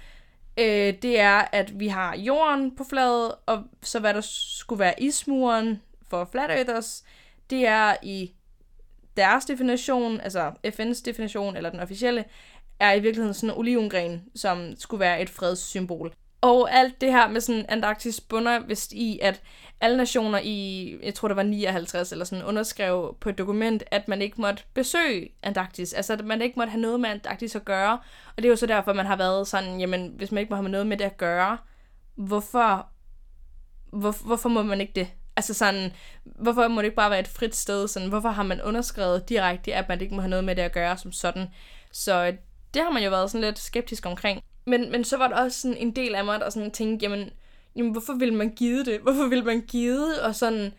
øh, 0.59 0.95
det 1.03 1.21
er, 1.21 1.45
at 1.53 1.81
vi 1.81 1.89
har 1.89 2.17
jorden 2.17 2.77
på 2.77 2.85
fladet, 2.85 3.33
og 3.47 3.65
så 3.83 4.01
hvad 4.01 4.15
der 4.15 4.21
skulle 4.21 4.81
være 4.81 5.03
ismuren 5.03 5.83
for 6.11 6.29
flat 6.33 6.51
earthers, 6.51 7.05
det 7.51 7.67
er 7.67 7.97
i 8.03 8.35
deres 9.17 9.45
definition, 9.45 10.21
altså 10.21 10.53
FN's 10.67 11.03
definition, 11.05 11.57
eller 11.57 11.71
den 11.71 11.81
officielle, 11.81 12.25
er 12.81 12.93
i 12.93 13.01
virkeligheden 13.01 13.35
sådan 13.35 13.51
en 13.51 13.59
olivengren, 13.59 14.25
som 14.35 14.75
skulle 14.79 15.01
være 15.01 15.23
et 15.23 15.31
fredssymbol. 15.31 16.13
Og 16.45 16.75
alt 16.75 17.01
det 17.01 17.13
her 17.13 17.29
med 17.29 17.41
sådan 17.41 17.67
Antarktis 17.69 18.21
bunder 18.21 18.59
vist 18.59 18.93
i, 18.93 19.19
at 19.23 19.43
alle 19.81 19.97
nationer 19.97 20.41
i, 20.43 20.99
jeg 21.03 21.15
tror 21.15 21.29
det 21.29 21.37
var 21.37 21.43
59 21.43 22.13
eller 22.13 22.25
sådan, 22.25 22.45
underskrev 22.45 23.17
på 23.21 23.29
et 23.29 23.39
dokument, 23.39 23.83
at 23.91 24.09
man 24.09 24.23
ikke 24.23 24.41
måtte 24.41 24.63
besøge 24.75 25.29
Antarktis. 25.43 25.93
Altså, 25.93 26.13
at 26.13 26.25
man 26.25 26.43
ikke 26.43 26.59
måtte 26.59 26.71
have 26.71 26.81
noget 26.81 27.01
med 27.01 27.11
Antarktis 27.11 27.57
at 27.57 27.65
gøre. 27.65 27.93
Og 28.29 28.37
det 28.37 28.45
er 28.45 28.49
jo 28.49 28.57
så 28.57 28.67
derfor, 28.67 28.93
man 28.93 29.07
har 29.07 29.17
været 29.17 29.49
sådan, 29.49 29.81
jamen, 29.81 30.13
hvis 30.17 30.33
man 30.33 30.41
ikke 30.41 30.51
må 30.51 30.57
have 30.57 30.69
noget 30.69 30.87
med 30.87 30.97
det 30.97 31.05
at 31.05 31.17
gøre, 31.17 31.59
hvorfor, 32.15 32.87
hvor, 33.93 34.27
hvorfor 34.27 34.49
må 34.49 34.63
man 34.63 34.81
ikke 34.81 34.93
det? 34.95 35.09
Altså 35.37 35.55
sådan, 35.55 35.93
hvorfor 36.25 36.69
må 36.69 36.81
det 36.81 36.87
ikke 36.87 36.97
bare 36.97 37.11
være 37.11 37.21
et 37.21 37.29
frit 37.29 37.57
sted? 37.57 37.89
Sådan, 37.89 38.09
hvorfor 38.09 38.29
har 38.29 38.43
man 38.43 38.63
underskrevet 38.63 39.29
direkte, 39.29 39.75
at 39.75 39.89
man 39.89 40.01
ikke 40.01 40.15
må 40.15 40.21
have 40.21 40.31
noget 40.31 40.45
med 40.45 40.57
det 40.57 40.63
at 40.63 40.73
gøre 40.73 40.99
som 40.99 41.13
sådan? 41.13 41.49
Så 41.93 42.27
øh, 42.27 42.33
det 42.75 42.83
har 42.83 42.91
man 42.91 43.05
jo 43.05 43.11
været 43.11 43.31
sådan 43.31 43.45
lidt 43.45 43.59
skeptisk 43.59 44.07
omkring. 44.07 44.41
Men, 44.65 44.91
men 44.91 45.05
så 45.05 45.17
var 45.17 45.29
der 45.29 45.37
også 45.37 45.61
sådan 45.61 45.77
en 45.77 45.97
del 45.97 46.15
af 46.15 46.25
mig, 46.25 46.41
der 46.41 46.51
sådan 46.51 46.71
tænkte, 46.71 47.05
jamen, 47.05 47.31
jamen 47.77 47.93
hvorfor 47.93 48.15
vil 48.15 48.33
man 48.33 48.51
give 48.51 48.85
det? 48.85 49.01
Hvorfor 49.01 49.27
vil 49.27 49.45
man 49.45 49.61
give 49.61 50.21
og 50.23 50.35
sådan 50.35 50.73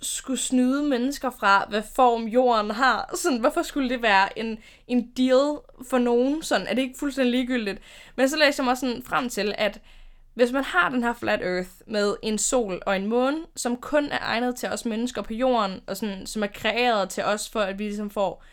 skulle 0.00 0.40
snyde 0.40 0.82
mennesker 0.82 1.30
fra, 1.30 1.66
hvad 1.68 1.82
form 1.96 2.24
jorden 2.24 2.70
har? 2.70 3.14
Sådan, 3.14 3.38
hvorfor 3.38 3.62
skulle 3.62 3.88
det 3.88 4.02
være 4.02 4.38
en, 4.38 4.58
en 4.86 5.10
deal 5.16 5.58
for 5.90 5.98
nogen? 5.98 6.42
Sådan, 6.42 6.66
er 6.66 6.74
det 6.74 6.82
ikke 6.82 6.98
fuldstændig 6.98 7.30
ligegyldigt? 7.30 7.80
Men 8.16 8.28
så 8.28 8.36
læser 8.36 8.62
jeg 8.62 8.64
mig 8.64 8.78
sådan 8.78 9.02
frem 9.02 9.28
til, 9.28 9.54
at 9.58 9.80
hvis 10.34 10.52
man 10.52 10.64
har 10.64 10.88
den 10.88 11.02
her 11.02 11.14
flat 11.14 11.42
earth 11.42 11.70
med 11.86 12.16
en 12.22 12.38
sol 12.38 12.82
og 12.86 12.96
en 12.96 13.06
måne, 13.06 13.38
som 13.56 13.76
kun 13.76 14.04
er 14.04 14.18
egnet 14.20 14.56
til 14.56 14.68
os 14.68 14.84
mennesker 14.84 15.22
på 15.22 15.34
jorden, 15.34 15.80
og 15.86 15.96
sådan, 15.96 16.26
som 16.26 16.42
er 16.42 16.46
kreeret 16.46 17.08
til 17.08 17.24
os 17.24 17.50
for, 17.50 17.60
at 17.60 17.78
vi 17.78 17.84
ligesom 17.84 18.10
får 18.10 18.44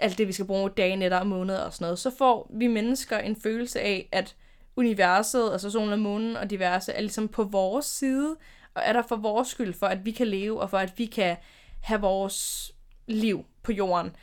alt 0.00 0.18
det, 0.18 0.28
vi 0.28 0.32
skal 0.32 0.46
bruge 0.46 0.70
dage, 0.70 0.96
nætter 0.96 1.18
og 1.18 1.26
måneder 1.26 1.60
og 1.60 1.72
sådan 1.72 1.84
noget, 1.84 1.98
så 1.98 2.10
får 2.18 2.50
vi 2.54 2.66
mennesker 2.66 3.18
en 3.18 3.36
følelse 3.36 3.80
af, 3.80 4.08
at 4.12 4.36
universet, 4.76 5.52
altså 5.52 5.70
solen 5.70 5.92
og 5.92 5.98
månen 5.98 6.36
og 6.36 6.50
diverse, 6.50 6.92
er 6.92 7.00
ligesom 7.00 7.28
på 7.28 7.44
vores 7.44 7.86
side, 7.86 8.36
og 8.74 8.82
er 8.84 8.92
der 8.92 9.02
for 9.02 9.16
vores 9.16 9.48
skyld, 9.48 9.74
for 9.74 9.86
at 9.86 10.04
vi 10.04 10.10
kan 10.10 10.26
leve, 10.26 10.60
og 10.60 10.70
for 10.70 10.78
at 10.78 10.92
vi 10.96 11.06
kan 11.06 11.36
have 11.80 12.00
vores 12.00 12.72
liv 13.06 13.44
på 13.62 13.72
jorden. 13.72 14.16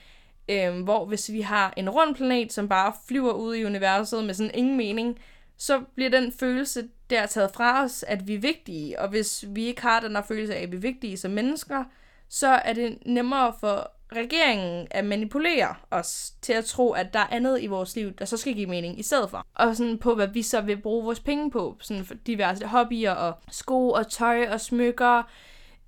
Øhm, 0.50 0.82
hvor 0.82 1.06
hvis 1.06 1.32
vi 1.32 1.42
har 1.42 1.74
en 1.78 1.90
rund 1.90 2.16
planet, 2.16 2.54
som 2.54 2.70
bare 2.70 2.94
flyver 3.08 3.34
ud 3.34 3.56
i 3.56 3.66
universet 3.66 4.24
med 4.24 4.34
sådan 4.34 4.52
ingen 4.54 4.78
mening, 4.78 5.20
så 5.58 5.82
bliver 5.96 6.10
den 6.10 6.32
følelse 6.32 6.90
der 7.10 7.26
taget 7.26 7.52
fra 7.54 7.84
os, 7.84 8.04
at 8.04 8.28
vi 8.28 8.36
er 8.36 8.40
vigtige. 8.40 9.00
Og 9.00 9.10
hvis 9.10 9.46
vi 9.48 9.66
ikke 9.66 9.82
har 9.82 10.00
den 10.00 10.16
her 10.16 10.24
følelse 10.24 10.56
af, 10.56 10.64
at 10.64 10.72
vi 10.72 10.78
er 10.78 10.82
vigtige 10.82 11.18
som 11.18 11.32
mennesker, 11.32 11.84
så 12.30 12.48
er 12.48 12.74
det 12.74 12.98
nemmere 13.06 13.54
for 13.60 13.92
regeringen 14.16 14.88
at 14.92 15.06
manipulere 15.06 15.76
os 15.92 16.34
til 16.42 16.54
at 16.54 16.66
tro, 16.66 16.92
at 16.92 17.14
der 17.14 17.20
er 17.20 17.28
andet 17.32 17.62
i 17.62 17.68
vores 17.68 17.96
liv, 17.96 18.12
der 18.12 18.26
så 18.26 18.38
skal 18.38 18.54
give 18.54 18.70
mening 18.70 19.00
i 19.00 19.04
stedet 19.04 19.30
for. 19.30 19.46
Og 19.56 19.76
sådan 19.76 19.98
på, 19.98 20.16
hvad 20.16 20.28
vi 20.28 20.42
så 20.42 20.62
vil 20.62 20.78
bruge 20.78 21.04
vores 21.04 21.20
penge 21.20 21.52
på. 21.52 21.78
Sådan 21.82 22.06
for 22.06 22.14
diverse 22.14 22.66
hobbyer 22.66 23.12
og 23.12 23.34
sko 23.52 23.90
og 23.90 24.12
tøj 24.12 24.48
og 24.48 24.62
smykker, 24.62 25.24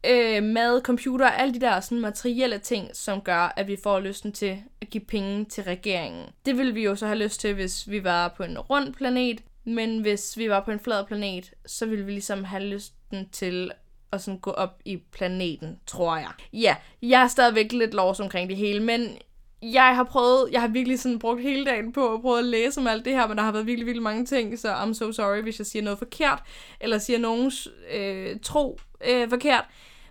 øh, 0.05 0.43
mad, 0.43 0.81
computer, 0.81 1.27
alle 1.27 1.53
de 1.53 1.59
der 1.59 1.79
sådan 1.79 1.99
materielle 1.99 2.57
ting, 2.57 2.89
som 2.93 3.21
gør, 3.21 3.53
at 3.57 3.67
vi 3.67 3.77
får 3.83 3.99
lysten 3.99 4.31
til 4.31 4.57
at 4.81 4.89
give 4.89 5.03
penge 5.05 5.45
til 5.45 5.63
regeringen. 5.63 6.25
Det 6.45 6.57
ville 6.57 6.73
vi 6.73 6.83
jo 6.83 6.95
så 6.95 7.05
have 7.05 7.19
lyst 7.19 7.39
til, 7.39 7.53
hvis 7.53 7.89
vi 7.89 8.03
var 8.03 8.33
på 8.38 8.43
en 8.43 8.59
rund 8.59 8.93
planet, 8.93 9.43
men 9.63 9.99
hvis 9.99 10.38
vi 10.38 10.49
var 10.49 10.59
på 10.59 10.71
en 10.71 10.79
flad 10.79 11.05
planet, 11.05 11.53
så 11.65 11.85
ville 11.85 12.05
vi 12.05 12.11
ligesom 12.11 12.43
have 12.43 12.63
lysten 12.63 13.29
til 13.31 13.71
at 14.12 14.22
sådan 14.22 14.39
gå 14.39 14.51
op 14.51 14.80
i 14.86 14.98
planeten, 15.12 15.80
tror 15.86 16.18
jeg. 16.18 16.32
Ja, 16.54 16.75
jeg 17.01 17.22
er 17.22 17.28
stadigvæk 17.28 17.72
lidt 17.72 17.94
lovs 17.94 18.20
omkring 18.20 18.50
det 18.50 18.58
hele, 18.58 18.84
men 18.84 19.18
jeg 19.62 19.96
har 19.96 20.04
prøvet, 20.04 20.51
jeg 20.51 20.62
har 20.62 20.68
virkelig 20.68 21.00
sådan 21.00 21.20
brugt 21.20 21.42
hele 21.42 21.66
dagen 21.66 21.94
på 21.94 22.13
at 22.13 22.22
prøve 22.22 22.39
at 22.39 22.46
læse 22.46 22.80
om 22.80 22.88
alt 22.88 23.06
det 23.06 23.13
her, 23.13 23.28
men 23.28 23.38
der 23.38 23.44
har 23.44 23.51
været 23.51 23.66
virkelig, 23.66 23.86
virkelig 23.86 24.04
mange 24.04 24.25
ting, 24.25 24.60
så 24.60 24.74
I'm 24.74 24.94
so 24.94 25.12
sorry, 25.12 25.42
hvis 25.42 25.60
jeg 25.60 25.66
siger 25.66 25.84
noget 25.84 26.00
forkert, 26.00 26.44
eller 26.80 26.98
siger 26.98 27.20
nogens 27.20 27.68
øh, 27.94 28.39
tro 28.44 28.80
øh, 29.08 29.30
forkert. 29.30 29.66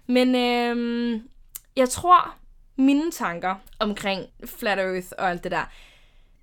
Men 0.07 0.35
øh, 0.35 1.21
jeg 1.77 1.89
tror, 1.89 2.35
mine 2.77 3.11
tanker 3.11 3.55
omkring 3.79 4.27
Flat 4.45 4.79
Earth 4.79 5.09
og 5.19 5.31
alt 5.31 5.45
det 5.45 5.53
der, 5.53 5.65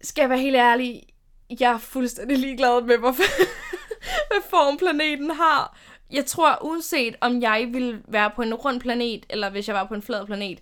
skal 0.01 0.21
jeg 0.21 0.29
være 0.29 0.39
helt 0.39 0.55
ærlig, 0.55 1.03
jeg 1.59 1.71
er 1.71 1.77
fuldstændig 1.77 2.37
ligeglad 2.37 2.81
med, 2.81 2.97
hvad, 2.97 3.13
hvad 4.29 4.41
form 4.49 4.77
planeten 4.77 5.31
har. 5.31 5.77
Jeg 6.11 6.25
tror, 6.25 6.65
uanset 6.65 7.15
om 7.21 7.41
jeg 7.41 7.69
ville 7.71 8.01
være 8.07 8.31
på 8.35 8.41
en 8.41 8.53
rund 8.53 8.79
planet, 8.79 9.25
eller 9.29 9.49
hvis 9.49 9.67
jeg 9.67 9.75
var 9.75 9.83
på 9.83 9.93
en 9.93 10.01
flad 10.01 10.25
planet, 10.25 10.59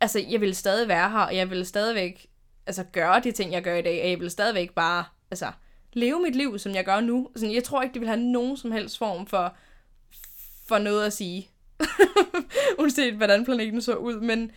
altså, 0.00 0.24
jeg 0.30 0.40
ville 0.40 0.54
stadig 0.54 0.88
være 0.88 1.10
her, 1.10 1.18
og 1.18 1.36
jeg 1.36 1.50
ville 1.50 1.64
stadigvæk 1.64 2.26
altså, 2.66 2.84
gøre 2.92 3.20
de 3.20 3.32
ting, 3.32 3.52
jeg 3.52 3.62
gør 3.62 3.74
i 3.74 3.82
dag, 3.82 4.02
og 4.02 4.10
jeg 4.10 4.18
ville 4.18 4.30
stadigvæk 4.30 4.70
bare 4.70 5.04
altså, 5.30 5.52
leve 5.92 6.22
mit 6.22 6.36
liv, 6.36 6.58
som 6.58 6.74
jeg 6.74 6.84
gør 6.84 7.00
nu. 7.00 7.28
Altså, 7.34 7.46
jeg 7.46 7.64
tror 7.64 7.82
ikke, 7.82 7.92
det 7.92 8.00
vil 8.00 8.08
have 8.08 8.20
nogen 8.20 8.56
som 8.56 8.72
helst 8.72 8.98
form 8.98 9.26
for, 9.26 9.54
for 10.68 10.78
noget 10.78 11.06
at 11.06 11.12
sige. 11.12 11.48
Uanset 12.78 13.14
hvordan 13.14 13.44
planeten 13.44 13.82
så 13.82 13.94
ud, 13.94 14.20
men, 14.20 14.50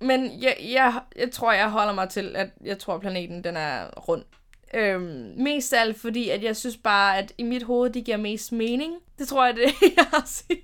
men 0.00 0.42
jeg, 0.42 0.56
jeg, 0.60 1.00
jeg 1.16 1.30
tror, 1.30 1.52
jeg 1.52 1.70
holder 1.70 1.92
mig 1.92 2.08
til, 2.08 2.36
at 2.36 2.50
jeg 2.64 2.78
tror, 2.78 2.98
planeten 2.98 3.44
den 3.44 3.56
er 3.56 3.90
rund. 3.90 4.24
Øhm, 4.74 5.32
mest 5.36 5.72
af 5.72 5.80
alt 5.80 6.00
fordi, 6.00 6.28
at 6.28 6.42
jeg 6.42 6.56
synes 6.56 6.76
bare, 6.76 7.18
at 7.18 7.32
i 7.38 7.42
mit 7.42 7.62
hoved, 7.62 7.90
det 7.90 8.04
giver 8.04 8.16
mest 8.16 8.52
mening. 8.52 8.94
Det 9.18 9.28
tror 9.28 9.46
jeg, 9.46 9.54
det 9.54 9.62
jeg 9.96 10.04
har 10.04 10.22
sige. 10.26 10.62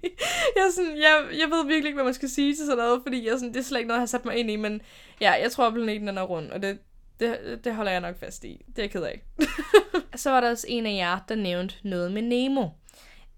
Jeg, 0.57 0.63
er 0.67 0.71
sådan, 0.75 0.97
jeg, 0.97 1.39
jeg 1.41 1.51
ved 1.51 1.67
virkelig 1.67 1.87
ikke, 1.87 1.97
hvad 1.97 2.05
man 2.05 2.15
skal 2.15 2.29
sige 2.29 2.55
til 2.55 2.65
sådan 2.65 2.79
noget, 2.79 3.03
fordi 3.03 3.27
jeg, 3.27 3.33
sådan, 3.39 3.55
det 3.55 3.61
er 3.61 3.65
slet 3.65 3.79
ikke 3.79 3.89
noget, 3.89 3.99
jeg 3.99 4.03
har 4.03 4.07
sat 4.07 4.25
mig 4.25 4.37
ind 4.37 4.51
i, 4.51 4.57
men 4.57 4.81
ja, 5.21 5.33
jeg 5.33 5.53
tror, 5.53 5.67
at 5.67 5.75
planeten 5.75 6.09
den 6.09 6.19
er 6.19 6.23
rund, 6.23 6.51
og 6.51 6.63
det, 6.63 6.79
det, 7.21 7.61
det 7.65 7.75
holder 7.75 7.93
jeg 7.93 8.01
nok 8.01 8.21
fast 8.21 8.45
i. 8.45 8.65
Det 8.67 8.79
er 8.79 8.83
jeg 8.83 8.91
ked 8.91 9.03
af. 9.03 9.23
Så 10.17 10.31
var 10.31 10.41
der 10.41 10.51
også 10.51 10.67
en 10.69 10.87
af 10.87 10.95
jer, 10.95 11.19
der 11.29 11.35
nævnte 11.35 11.75
noget 11.83 12.13
med 12.13 12.23
Nemo. 12.23 12.69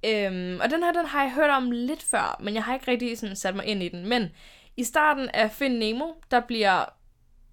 Øhm, 0.07 0.61
og 0.63 0.71
den 0.71 0.83
her, 0.83 0.93
den 0.93 1.07
har 1.07 1.23
jeg 1.23 1.33
hørt 1.33 1.51
om 1.51 1.71
lidt 1.71 2.03
før, 2.03 2.41
men 2.43 2.55
jeg 2.55 2.65
har 2.65 2.75
ikke 2.75 2.91
rigtig 2.91 3.19
sådan 3.19 3.37
sat 3.37 3.57
mig 3.57 3.67
ind 3.67 3.83
i 3.83 3.89
den. 3.89 4.09
Men 4.09 4.29
i 4.77 4.85
starten 4.85 5.29
af 5.29 5.51
Find 5.51 5.79
Nemo, 5.79 6.07
der 6.31 6.41
bliver 6.41 6.85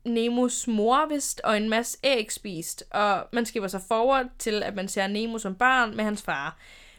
Nemos 0.05 0.67
mor 0.67 1.05
vist, 1.05 1.41
og 1.43 1.57
en 1.57 1.69
masse 1.69 1.97
æg 2.03 2.31
spist, 2.31 2.83
og 2.91 3.27
man 3.33 3.45
skipper 3.45 3.67
sig 3.67 3.81
forward 3.87 4.25
til, 4.39 4.63
at 4.63 4.75
man 4.75 4.87
ser 4.87 5.07
Nemo 5.07 5.37
som 5.37 5.55
barn 5.55 5.95
med 5.95 6.03
hans 6.03 6.21
far. 6.21 6.57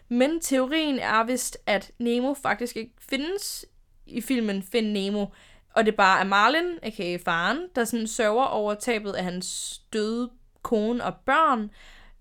Men 0.09 0.41
teorien 0.41 0.99
er 0.99 1.25
vist, 1.25 1.59
at 1.67 1.91
Nemo 1.99 2.35
faktisk 2.35 2.77
ikke 2.77 2.95
findes 3.11 3.67
i 4.07 4.21
filmen 4.21 4.63
Find 4.63 4.93
Nemo, 4.93 5.27
og 5.75 5.87
det 5.87 5.97
bare 5.97 6.21
er 6.21 6.25
Marlin, 6.25 6.79
aka 6.83 7.17
faren, 7.17 7.59
der 7.75 7.85
sådan 7.85 8.07
sørger 8.07 8.45
over 8.45 8.75
tabet 8.75 9.13
af 9.13 9.25
hans 9.25 9.79
døde 9.93 10.31
kone 10.63 11.05
og 11.05 11.15
børn, 11.15 11.71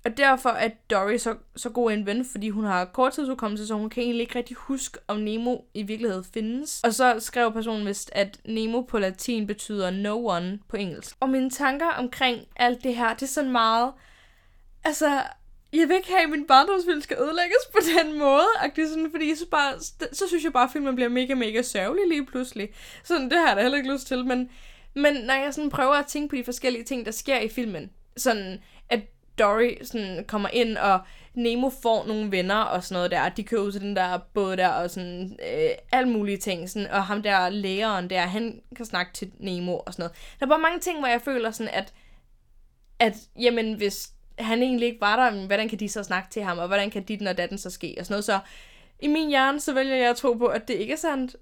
og 0.06 0.18
derfor 0.18 0.50
er 0.50 0.70
Dory 0.90 1.18
så, 1.18 1.36
så 1.56 1.70
god 1.70 1.92
en 1.92 2.06
ven, 2.06 2.26
fordi 2.26 2.50
hun 2.50 2.64
har 2.64 2.86
korttidsudkommelse, 2.86 3.68
så 3.68 3.74
hun 3.74 3.90
kan 3.90 4.04
egentlig 4.04 4.22
ikke 4.22 4.38
rigtig 4.38 4.58
huske, 4.58 5.00
om 5.08 5.18
Nemo 5.18 5.58
i 5.74 5.84
virkeligheden 5.84 6.26
findes. 6.34 6.82
Og 6.84 6.94
så 6.94 7.16
skrev 7.20 7.54
personen 7.54 7.88
vist, 7.88 8.10
at 8.14 8.40
Nemo 8.46 8.82
på 8.82 9.00
latin 9.00 9.48
betyder 9.48 9.92
no 9.92 10.26
one 10.26 10.60
på 10.68 10.78
engelsk. 10.78 11.16
Og 11.20 11.30
mine 11.30 11.50
tanker 11.50 11.88
omkring 11.88 12.42
alt 12.56 12.84
det 12.84 12.96
her, 12.96 13.14
det 13.14 13.22
er 13.22 13.28
sådan 13.28 13.52
meget... 13.52 13.94
Altså, 14.84 15.24
jeg 15.74 15.88
vil 15.88 15.96
ikke 15.96 16.10
have, 16.10 16.24
at 16.24 16.30
min 16.30 16.48
barndomsfilm 16.48 17.02
skal 17.02 17.18
ødelægges 17.22 17.58
på 17.72 17.80
den 17.98 18.20
måde. 18.20 18.46
Sådan, 18.76 19.12
fordi 19.12 19.36
så, 19.36 19.46
bare, 19.52 19.80
så 20.14 20.28
synes 20.28 20.44
jeg 20.44 20.54
bare, 20.54 20.64
at 20.64 20.72
filmen 20.72 20.96
bliver 20.96 21.10
mega, 21.10 21.34
mega 21.34 21.62
sørgelig 21.62 22.08
lige 22.08 22.26
pludselig. 22.26 22.70
Sådan, 23.04 23.30
det 23.30 23.38
har 23.38 23.48
jeg 23.48 23.56
da 23.56 23.62
heller 23.62 23.78
ikke 23.78 23.94
lyst 23.94 24.08
til. 24.08 24.26
Men, 24.26 24.50
men 24.96 25.14
når 25.14 25.34
jeg 25.34 25.54
sådan 25.54 25.70
prøver 25.70 25.94
at 25.94 26.06
tænke 26.06 26.30
på 26.30 26.36
de 26.36 26.44
forskellige 26.44 26.84
ting, 26.84 27.06
der 27.06 27.12
sker 27.12 27.40
i 27.40 27.50
filmen, 27.50 27.90
sådan 28.18 28.60
Dory 29.40 29.84
sådan 29.84 30.26
kommer 30.28 30.50
ind, 30.54 30.78
og 30.78 31.00
Nemo 31.34 31.70
får 31.84 32.06
nogle 32.08 32.32
venner 32.32 32.62
og 32.62 32.84
sådan 32.84 32.96
noget 32.96 33.12
der. 33.12 33.30
De 33.30 33.44
kører 33.44 33.62
ud 33.62 33.72
til 33.72 33.82
den 33.82 33.96
der 33.96 34.20
båd 34.34 34.58
der, 34.58 34.68
og 34.68 34.90
sådan 34.90 35.40
øh, 35.54 35.70
alle 35.92 36.10
mulige 36.14 36.38
ting. 36.38 36.70
Sådan, 36.70 36.92
og 36.92 37.04
ham 37.04 37.24
der 37.24 37.50
lægeren 37.50 38.10
der, 38.10 38.22
han 38.22 38.62
kan 38.76 38.86
snakke 38.86 39.14
til 39.14 39.32
Nemo 39.40 39.78
og 39.78 39.94
sådan 39.94 40.04
noget. 40.04 40.18
Der 40.40 40.46
er 40.46 40.50
bare 40.50 40.60
mange 40.60 40.80
ting, 40.80 41.00
hvor 41.00 41.08
jeg 41.08 41.22
føler 41.22 41.52
sådan, 41.52 41.74
at, 41.74 41.94
at 43.00 43.16
jamen, 43.40 43.74
hvis 43.74 44.10
han 44.40 44.64
egentlig 44.64 44.88
ikke 44.88 45.02
var 45.02 45.16
der, 45.16 45.46
hvordan 45.46 45.70
kan 45.70 45.80
de 45.80 45.90
så 45.90 46.04
snakke 46.04 46.30
til 46.30 46.44
ham, 46.44 46.58
og 46.58 46.68
hvordan 46.68 46.90
kan 46.90 47.04
dit 47.04 47.28
og 47.28 47.38
datten 47.38 47.58
så 47.58 47.70
ske, 47.70 47.96
og 48.00 48.06
sådan 48.06 48.14
noget. 48.14 48.26
Så 48.26 48.40
i 49.00 49.08
min 49.08 49.30
hjerne, 49.30 49.60
så 49.60 49.74
vælger 49.74 49.96
jeg 49.96 50.10
at 50.10 50.16
tro 50.16 50.34
på, 50.34 50.46
at 50.46 50.68
det 50.68 50.74
ikke 50.74 50.94
er 50.94 50.98
sandt. 50.98 51.36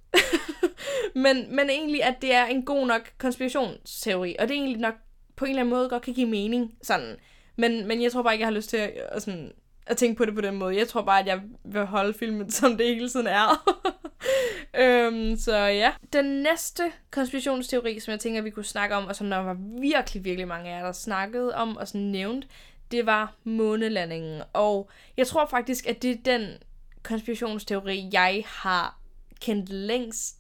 men, 1.24 1.56
men 1.56 1.70
egentlig, 1.70 2.04
at 2.04 2.16
det 2.22 2.34
er 2.34 2.46
en 2.46 2.66
god 2.66 2.88
nok 2.88 3.02
konspirationsteori, 3.18 4.36
og 4.40 4.48
det 4.48 4.56
er 4.56 4.60
egentlig 4.60 4.82
nok 4.82 4.94
på 5.36 5.46
en 5.46 5.50
eller 5.50 5.62
anden 5.62 5.76
måde 5.76 5.90
godt 5.90 6.04
kan 6.04 6.14
give 6.14 6.30
mening. 6.30 6.74
Sådan, 6.84 7.16
men, 7.58 7.88
men 7.88 8.02
jeg 8.02 8.12
tror 8.12 8.22
bare 8.24 8.34
ikke, 8.34 8.42
jeg 8.42 8.48
har 8.48 8.56
lyst 8.56 8.70
til 8.70 8.78
at, 8.78 8.92
at, 9.12 9.22
sådan, 9.22 9.52
at 9.88 9.98
tænke 9.98 10.18
på 10.18 10.26
det 10.26 10.36
på 10.36 10.42
den 10.42 10.56
måde. 10.56 10.78
Jeg 10.78 10.88
tror 10.88 11.02
bare, 11.02 11.20
at 11.20 11.28
jeg 11.28 11.42
vil 11.66 11.86
holde 11.86 12.14
filmen, 12.14 12.52
som 12.60 12.78
det 12.78 12.88
hele 12.88 13.10
tiden 13.10 13.28
er. 13.28 13.78
øhm, 14.82 15.38
så 15.38 15.56
ja. 15.56 15.94
Den 16.14 16.26
næste 16.26 16.84
konspirationsteori, 17.12 18.00
som 18.00 18.12
jeg 18.12 18.20
tænker, 18.20 18.42
vi 18.42 18.50
kunne 18.50 18.66
snakke 18.66 18.96
om, 18.96 19.06
og 19.06 19.16
som 19.16 19.30
der 19.30 19.38
var 19.38 19.58
virkelig, 19.82 20.24
virkelig 20.24 20.48
mange 20.48 20.70
af 20.70 20.78
jer, 20.78 20.86
der 20.86 20.92
snakkede 20.92 21.56
om 21.56 21.78
og 21.78 21.88
sådan 21.88 22.02
nævnt, 22.02 22.48
det 22.92 23.06
var 23.06 23.36
månelandingen. 23.44 24.42
Og 24.54 24.90
jeg 25.18 25.28
tror 25.28 25.46
faktisk, 25.46 25.88
at 25.88 26.02
det 26.02 26.12
er 26.12 26.18
den 26.26 26.58
konspirationsteori, 27.04 28.10
jeg 28.12 28.44
har 28.46 29.00
kendt 29.42 29.70
længst 29.70 30.36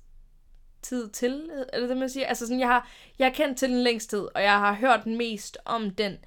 tid 0.82 1.10
til, 1.10 1.50
eller 1.74 1.88
det 1.88 1.98
man 1.98 2.10
siger. 2.10 2.28
Altså 2.28 2.46
sådan, 2.46 2.60
jeg 2.60 2.68
har, 2.68 2.90
jeg 3.20 3.28
har 3.28 3.34
kendt 3.34 3.58
til 3.58 3.70
den 3.70 3.84
længst 3.84 4.10
tid, 4.10 4.28
og 4.36 4.44
jeg 4.44 4.60
har 4.60 4.74
hørt 4.74 5.06
mest 5.06 5.58
om 5.66 5.92
den. 5.92 6.18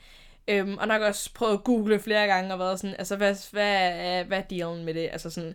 Øhm, 0.48 0.78
og 0.78 0.88
nok 0.88 1.02
også 1.02 1.34
prøvet 1.34 1.52
at 1.52 1.64
google 1.64 2.00
flere 2.00 2.26
gange 2.26 2.52
og 2.52 2.58
været 2.58 2.80
sådan, 2.80 2.96
altså 2.98 3.16
hvad, 3.16 3.50
hvad, 3.50 4.24
hvad 4.24 4.38
er 4.38 4.42
dealen 4.42 4.84
med 4.84 4.94
det? 4.94 5.08
Altså 5.12 5.30
sådan, 5.30 5.54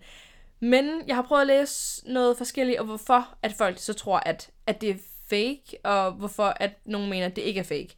men 0.59 1.01
jeg 1.07 1.15
har 1.15 1.23
prøvet 1.23 1.41
at 1.41 1.47
læse 1.47 2.01
noget 2.13 2.37
forskelligt, 2.37 2.79
og 2.79 2.85
hvorfor 2.85 3.37
at 3.41 3.53
folk 3.53 3.77
så 3.79 3.93
tror, 3.93 4.17
at, 4.17 4.49
at 4.67 4.81
det 4.81 4.89
er 4.89 4.95
fake, 5.29 5.77
og 5.83 6.11
hvorfor 6.11 6.43
at 6.43 6.71
nogen 6.85 7.09
mener, 7.09 7.25
at 7.25 7.35
det 7.35 7.41
ikke 7.41 7.59
er 7.59 7.63
fake. 7.63 7.95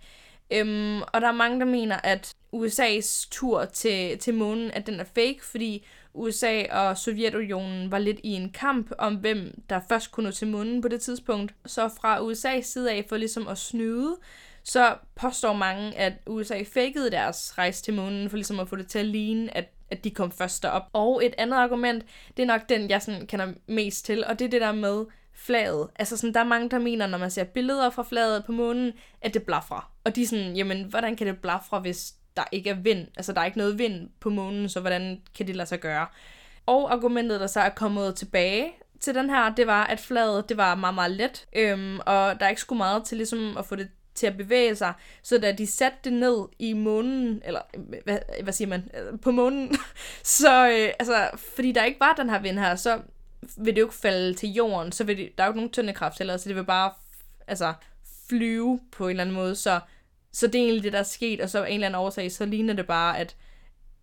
Øhm, 0.51 1.01
og 1.01 1.21
der 1.21 1.27
er 1.27 1.31
mange, 1.31 1.59
der 1.59 1.65
mener, 1.65 1.97
at 2.03 2.35
USA's 2.55 3.27
tur 3.31 3.65
til, 3.65 4.17
til 4.17 4.33
månen, 4.33 4.71
at 4.71 4.87
den 4.87 4.99
er 4.99 5.03
fake, 5.03 5.39
fordi 5.41 5.85
USA 6.13 6.63
og 6.71 6.97
Sovjetunionen 6.97 7.91
var 7.91 7.99
lidt 7.99 8.19
i 8.23 8.29
en 8.29 8.51
kamp 8.51 8.91
om, 8.97 9.15
hvem 9.15 9.61
der 9.69 9.79
først 9.89 10.11
kunne 10.11 10.23
nå 10.23 10.31
til 10.31 10.47
månen 10.47 10.81
på 10.81 10.87
det 10.87 11.01
tidspunkt. 11.01 11.53
Så 11.65 11.89
fra 12.01 12.19
USA's 12.19 12.61
side 12.61 12.91
af, 12.91 13.05
for 13.09 13.17
ligesom 13.17 13.47
at 13.47 13.57
snyde, 13.57 14.17
så 14.67 14.95
påstår 15.15 15.53
mange, 15.53 15.97
at 15.97 16.13
USA 16.27 16.63
fakede 16.73 17.11
deres 17.11 17.57
rejse 17.57 17.83
til 17.83 17.93
månen, 17.93 18.29
for 18.29 18.37
ligesom 18.37 18.59
at 18.59 18.69
få 18.69 18.75
det 18.75 18.87
til 18.87 18.99
at 18.99 19.05
ligne, 19.05 19.57
at, 19.57 19.73
at 19.91 20.03
de 20.03 20.11
kom 20.11 20.31
først 20.31 20.63
derop. 20.63 20.83
Og 20.93 21.25
et 21.25 21.33
andet 21.37 21.57
argument, 21.57 22.05
det 22.37 22.43
er 22.43 22.47
nok 22.47 22.69
den, 22.69 22.89
jeg 22.89 23.01
sådan 23.01 23.27
kender 23.27 23.53
mest 23.67 24.05
til, 24.05 24.25
og 24.25 24.39
det 24.39 24.45
er 24.45 24.49
det 24.49 24.61
der 24.61 24.71
med 24.71 25.05
flaget. 25.33 25.87
Altså 25.95 26.17
sådan, 26.17 26.33
der 26.33 26.39
er 26.39 26.43
mange, 26.43 26.69
der 26.69 26.79
mener, 26.79 27.07
når 27.07 27.17
man 27.17 27.31
ser 27.31 27.43
billeder 27.43 27.89
fra 27.89 28.03
flaget 28.03 28.45
på 28.45 28.51
månen, 28.51 28.93
at 29.21 29.33
det 29.33 29.43
blaffer. 29.43 29.91
Og 30.03 30.15
de 30.15 30.21
er 30.23 30.27
sådan, 30.27 30.55
jamen, 30.55 30.83
hvordan 30.83 31.15
kan 31.15 31.27
det 31.27 31.37
blafre, 31.37 31.79
hvis 31.79 32.13
der 32.35 32.43
ikke 32.51 32.69
er 32.69 32.75
vind? 32.75 33.07
Altså, 33.17 33.33
der 33.33 33.41
er 33.41 33.45
ikke 33.45 33.57
noget 33.57 33.79
vind 33.79 34.09
på 34.19 34.29
månen, 34.29 34.69
så 34.69 34.79
hvordan 34.79 35.21
kan 35.37 35.47
det 35.47 35.55
lade 35.55 35.69
sig 35.69 35.79
gøre? 35.79 36.07
Og 36.65 36.93
argumentet, 36.93 37.39
der 37.39 37.47
så 37.47 37.59
er 37.59 37.69
kommet 37.69 38.15
tilbage 38.15 38.71
til 38.99 39.15
den 39.15 39.29
her, 39.29 39.55
det 39.55 39.67
var, 39.67 39.83
at 39.83 39.99
flaget, 39.99 40.49
det 40.49 40.57
var 40.57 40.75
meget, 40.75 40.95
meget 40.95 41.11
let, 41.11 41.47
øhm, 41.55 41.99
og 41.99 42.39
der 42.39 42.45
er 42.45 42.49
ikke 42.49 42.61
sgu 42.61 42.75
meget 42.75 43.03
til 43.03 43.17
ligesom 43.17 43.57
at 43.57 43.65
få 43.65 43.75
det 43.75 43.89
til 44.17 44.27
at 44.27 44.37
bevæge 44.37 44.75
sig, 44.75 44.93
så 45.23 45.37
da 45.37 45.51
de 45.51 45.67
satte 45.67 45.97
det 46.03 46.13
ned 46.13 46.45
i 46.59 46.73
månen, 46.73 47.41
eller 47.45 47.61
hvad, 48.03 48.19
hvad 48.43 48.53
siger 48.53 48.67
man, 48.67 48.91
øh, 48.93 49.19
på 49.19 49.31
månen, 49.31 49.75
så 50.23 50.69
øh, 50.69 50.93
altså, 50.99 51.29
fordi 51.55 51.71
der 51.71 51.83
ikke 51.83 51.99
var 51.99 52.13
den 52.13 52.29
her 52.29 52.39
vind 52.39 52.59
her, 52.59 52.75
så 52.75 53.01
vil 53.57 53.75
det 53.75 53.81
jo 53.81 53.85
ikke 53.85 53.95
falde 53.95 54.33
til 54.33 54.53
jorden, 54.53 54.91
så 54.91 55.03
vil 55.03 55.17
det, 55.17 55.29
der 55.37 55.43
er 55.43 55.47
jo 55.47 55.51
ikke 55.51 55.59
nogen 55.59 55.71
tyndekraft 55.71 56.17
heller, 56.17 56.37
så 56.37 56.49
det 56.49 56.55
vil 56.55 56.65
bare 56.65 56.91
altså, 57.47 57.73
flyve 58.29 58.79
på 58.91 59.03
en 59.03 59.09
eller 59.09 59.23
anden 59.23 59.35
måde, 59.35 59.55
så, 59.55 59.79
så 60.33 60.47
det 60.47 60.55
er 60.55 60.63
egentlig 60.63 60.83
det, 60.83 60.93
der 60.93 60.99
er 60.99 61.03
sket, 61.03 61.41
og 61.41 61.49
så 61.49 61.63
af 61.63 61.67
en 61.67 61.73
eller 61.73 61.87
anden 61.87 62.01
årsag, 62.01 62.31
så 62.31 62.45
ligner 62.45 62.73
det 62.73 62.87
bare, 62.87 63.19
at, 63.19 63.35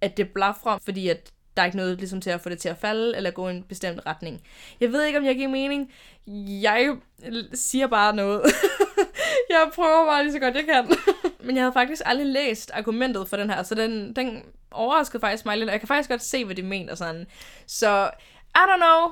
at 0.00 0.16
det 0.16 0.28
blaffer, 0.28 0.78
fordi 0.84 1.08
at 1.08 1.32
der 1.56 1.62
er 1.62 1.66
ikke 1.66 1.76
noget 1.76 1.98
ligesom 1.98 2.20
til 2.20 2.30
at 2.30 2.40
få 2.40 2.48
det 2.48 2.58
til 2.58 2.68
at 2.68 2.76
falde, 2.76 3.16
eller 3.16 3.30
gå 3.30 3.48
i 3.48 3.50
en 3.50 3.62
bestemt 3.62 4.00
retning. 4.06 4.42
Jeg 4.80 4.92
ved 4.92 5.04
ikke, 5.04 5.18
om 5.18 5.24
jeg 5.24 5.36
giver 5.36 5.48
mening. 5.48 5.92
Jeg 6.62 6.96
siger 7.54 7.86
bare 7.86 8.16
noget. 8.16 8.42
jeg 9.60 9.70
prøver 9.74 10.06
bare 10.06 10.22
lige 10.22 10.32
så 10.32 10.38
godt, 10.38 10.54
jeg 10.54 10.64
kan. 10.64 10.96
Men 11.46 11.56
jeg 11.56 11.64
havde 11.64 11.72
faktisk 11.72 12.02
aldrig 12.04 12.26
læst 12.26 12.70
argumentet 12.74 13.28
for 13.28 13.36
den 13.36 13.50
her, 13.50 13.62
så 13.62 13.74
den, 13.74 14.16
den 14.16 14.42
overraskede 14.70 15.20
faktisk 15.20 15.46
mig 15.46 15.58
lidt. 15.58 15.70
Jeg 15.70 15.80
kan 15.80 15.88
faktisk 15.88 16.10
godt 16.10 16.22
se, 16.22 16.44
hvad 16.44 16.56
de 16.56 16.62
mener 16.62 16.94
sådan. 16.94 17.26
Så, 17.66 18.10
I 18.54 18.58
don't 18.58 18.76
know. 18.76 19.10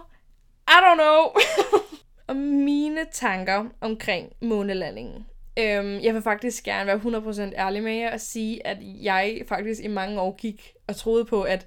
I 0.68 0.78
don't 0.84 0.94
know. 0.94 1.42
og 2.28 2.36
mine 2.36 3.06
tanker 3.12 3.64
omkring 3.80 4.32
månelandingen. 4.40 5.26
Øhm, 5.58 6.00
jeg 6.00 6.14
vil 6.14 6.22
faktisk 6.22 6.64
gerne 6.64 6.86
være 6.86 7.50
100% 7.50 7.54
ærlig 7.56 7.82
med 7.82 7.92
jer 7.92 8.12
og 8.12 8.20
sige, 8.20 8.66
at 8.66 8.76
jeg 8.80 9.42
faktisk 9.48 9.80
i 9.84 9.88
mange 9.88 10.20
år 10.20 10.36
gik 10.36 10.72
og 10.88 10.96
troede 10.96 11.24
på, 11.24 11.42
at, 11.42 11.66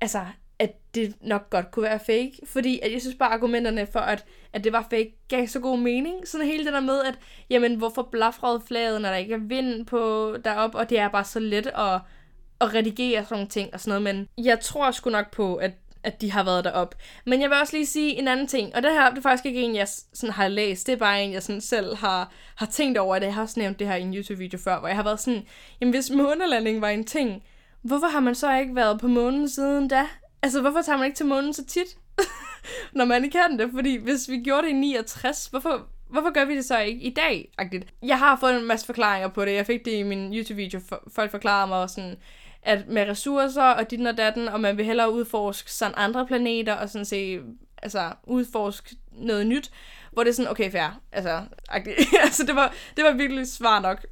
altså, 0.00 0.26
at 0.58 0.94
det 0.94 1.14
nok 1.20 1.50
godt 1.50 1.70
kunne 1.70 1.82
være 1.82 1.98
fake. 1.98 2.32
Fordi 2.46 2.80
at 2.82 2.92
jeg 2.92 3.00
synes 3.00 3.16
bare, 3.16 3.32
argumenterne 3.32 3.86
for, 3.92 4.00
at, 4.00 4.24
at 4.52 4.64
det 4.64 4.72
var 4.72 4.86
fake, 4.90 5.16
gav 5.28 5.46
så 5.46 5.60
god 5.60 5.78
mening. 5.78 6.28
Sådan 6.28 6.46
hele 6.46 6.64
det 6.64 6.72
der 6.72 6.80
med, 6.80 7.00
at 7.04 7.14
jamen, 7.50 7.74
hvorfor 7.74 8.02
blafrede 8.02 8.62
flaget, 8.66 9.00
når 9.00 9.08
der 9.08 9.16
ikke 9.16 9.34
er 9.34 9.38
vind 9.38 9.86
på 9.86 10.36
derop, 10.44 10.74
og 10.74 10.90
det 10.90 10.98
er 10.98 11.08
bare 11.08 11.24
så 11.24 11.40
let 11.40 11.66
at, 11.66 12.00
at 12.60 12.74
redigere 12.74 13.24
sådan 13.24 13.34
nogle 13.34 13.48
ting 13.48 13.74
og 13.74 13.80
sådan 13.80 14.02
noget. 14.02 14.16
Men 14.16 14.44
jeg 14.44 14.60
tror 14.60 14.90
sgu 14.90 15.10
nok 15.10 15.30
på, 15.30 15.54
at 15.56 15.72
at 16.04 16.20
de 16.20 16.32
har 16.32 16.44
været 16.44 16.64
derop. 16.64 16.94
Men 17.26 17.40
jeg 17.40 17.50
vil 17.50 17.58
også 17.60 17.76
lige 17.76 17.86
sige 17.86 18.18
en 18.18 18.28
anden 18.28 18.46
ting, 18.46 18.76
og 18.76 18.82
det 18.82 18.92
her 18.92 19.10
det 19.10 19.18
er 19.18 19.22
faktisk 19.22 19.46
ikke 19.46 19.62
en, 19.62 19.76
jeg 19.76 19.88
sådan 19.88 20.32
har 20.32 20.48
læst, 20.48 20.86
det 20.86 20.92
er 20.92 20.96
bare 20.96 21.22
en, 21.22 21.32
jeg 21.32 21.42
sådan 21.42 21.60
selv 21.60 21.96
har, 21.96 22.32
har 22.56 22.66
tænkt 22.66 22.98
over, 22.98 23.18
det. 23.18 23.26
jeg 23.26 23.34
har 23.34 23.42
også 23.42 23.60
nævnt 23.60 23.78
det 23.78 23.86
her 23.86 23.94
i 23.94 24.02
en 24.02 24.14
YouTube-video 24.14 24.58
før, 24.58 24.78
hvor 24.78 24.88
jeg 24.88 24.96
har 24.96 25.04
været 25.04 25.20
sådan, 25.20 25.46
jamen 25.80 25.94
hvis 25.94 26.10
månelanding 26.10 26.80
var 26.80 26.88
en 26.88 27.04
ting, 27.04 27.42
hvorfor 27.82 28.06
har 28.06 28.20
man 28.20 28.34
så 28.34 28.58
ikke 28.58 28.74
været 28.74 29.00
på 29.00 29.08
månen 29.08 29.48
siden 29.48 29.88
da? 29.88 30.06
Altså, 30.44 30.60
hvorfor 30.60 30.82
tager 30.82 30.96
man 30.96 31.06
ikke 31.06 31.16
til 31.16 31.26
månen 31.26 31.52
så 31.52 31.64
tit? 31.64 31.96
Når 32.92 33.04
man 33.04 33.24
ikke 33.24 33.38
kan 33.38 33.58
det, 33.58 33.70
fordi 33.74 33.96
hvis 33.96 34.28
vi 34.28 34.38
gjorde 34.38 34.62
det 34.62 34.68
i 34.68 34.72
69, 34.72 35.46
hvorfor, 35.46 35.86
hvorfor 36.08 36.32
gør 36.32 36.44
vi 36.44 36.56
det 36.56 36.64
så 36.64 36.78
ikke 36.78 37.00
i 37.00 37.14
dag? 37.14 37.52
-agtigt? 37.62 37.82
Jeg 38.02 38.18
har 38.18 38.36
fået 38.36 38.56
en 38.56 38.64
masse 38.66 38.86
forklaringer 38.86 39.28
på 39.28 39.44
det. 39.44 39.54
Jeg 39.54 39.66
fik 39.66 39.84
det 39.84 39.92
i 39.92 40.02
min 40.02 40.34
YouTube-video. 40.34 40.80
Folk 41.08 41.30
forklarede 41.30 41.68
mig 41.68 41.90
sådan, 41.90 42.16
at 42.62 42.88
med 42.88 43.08
ressourcer 43.08 43.62
og 43.62 43.90
dit 43.90 44.06
og 44.06 44.16
datten, 44.16 44.48
og 44.48 44.60
man 44.60 44.76
vil 44.76 44.84
hellere 44.84 45.12
udforske 45.12 45.72
sådan 45.72 45.94
andre 45.96 46.26
planeter, 46.26 46.74
og 46.74 46.90
sådan 46.90 47.04
se, 47.04 47.40
altså 47.82 48.12
udforske 48.24 48.96
noget 49.12 49.46
nyt, 49.46 49.70
hvor 50.12 50.24
det 50.24 50.30
er 50.30 50.34
sådan, 50.34 50.50
okay, 50.50 50.70
fair. 50.70 51.00
Altså, 51.12 51.42
altså 52.24 52.46
det, 52.46 52.56
var, 52.56 52.74
det 52.96 53.04
var 53.04 53.12
virkelig 53.12 53.48
svar 53.48 53.80
nok 53.80 54.06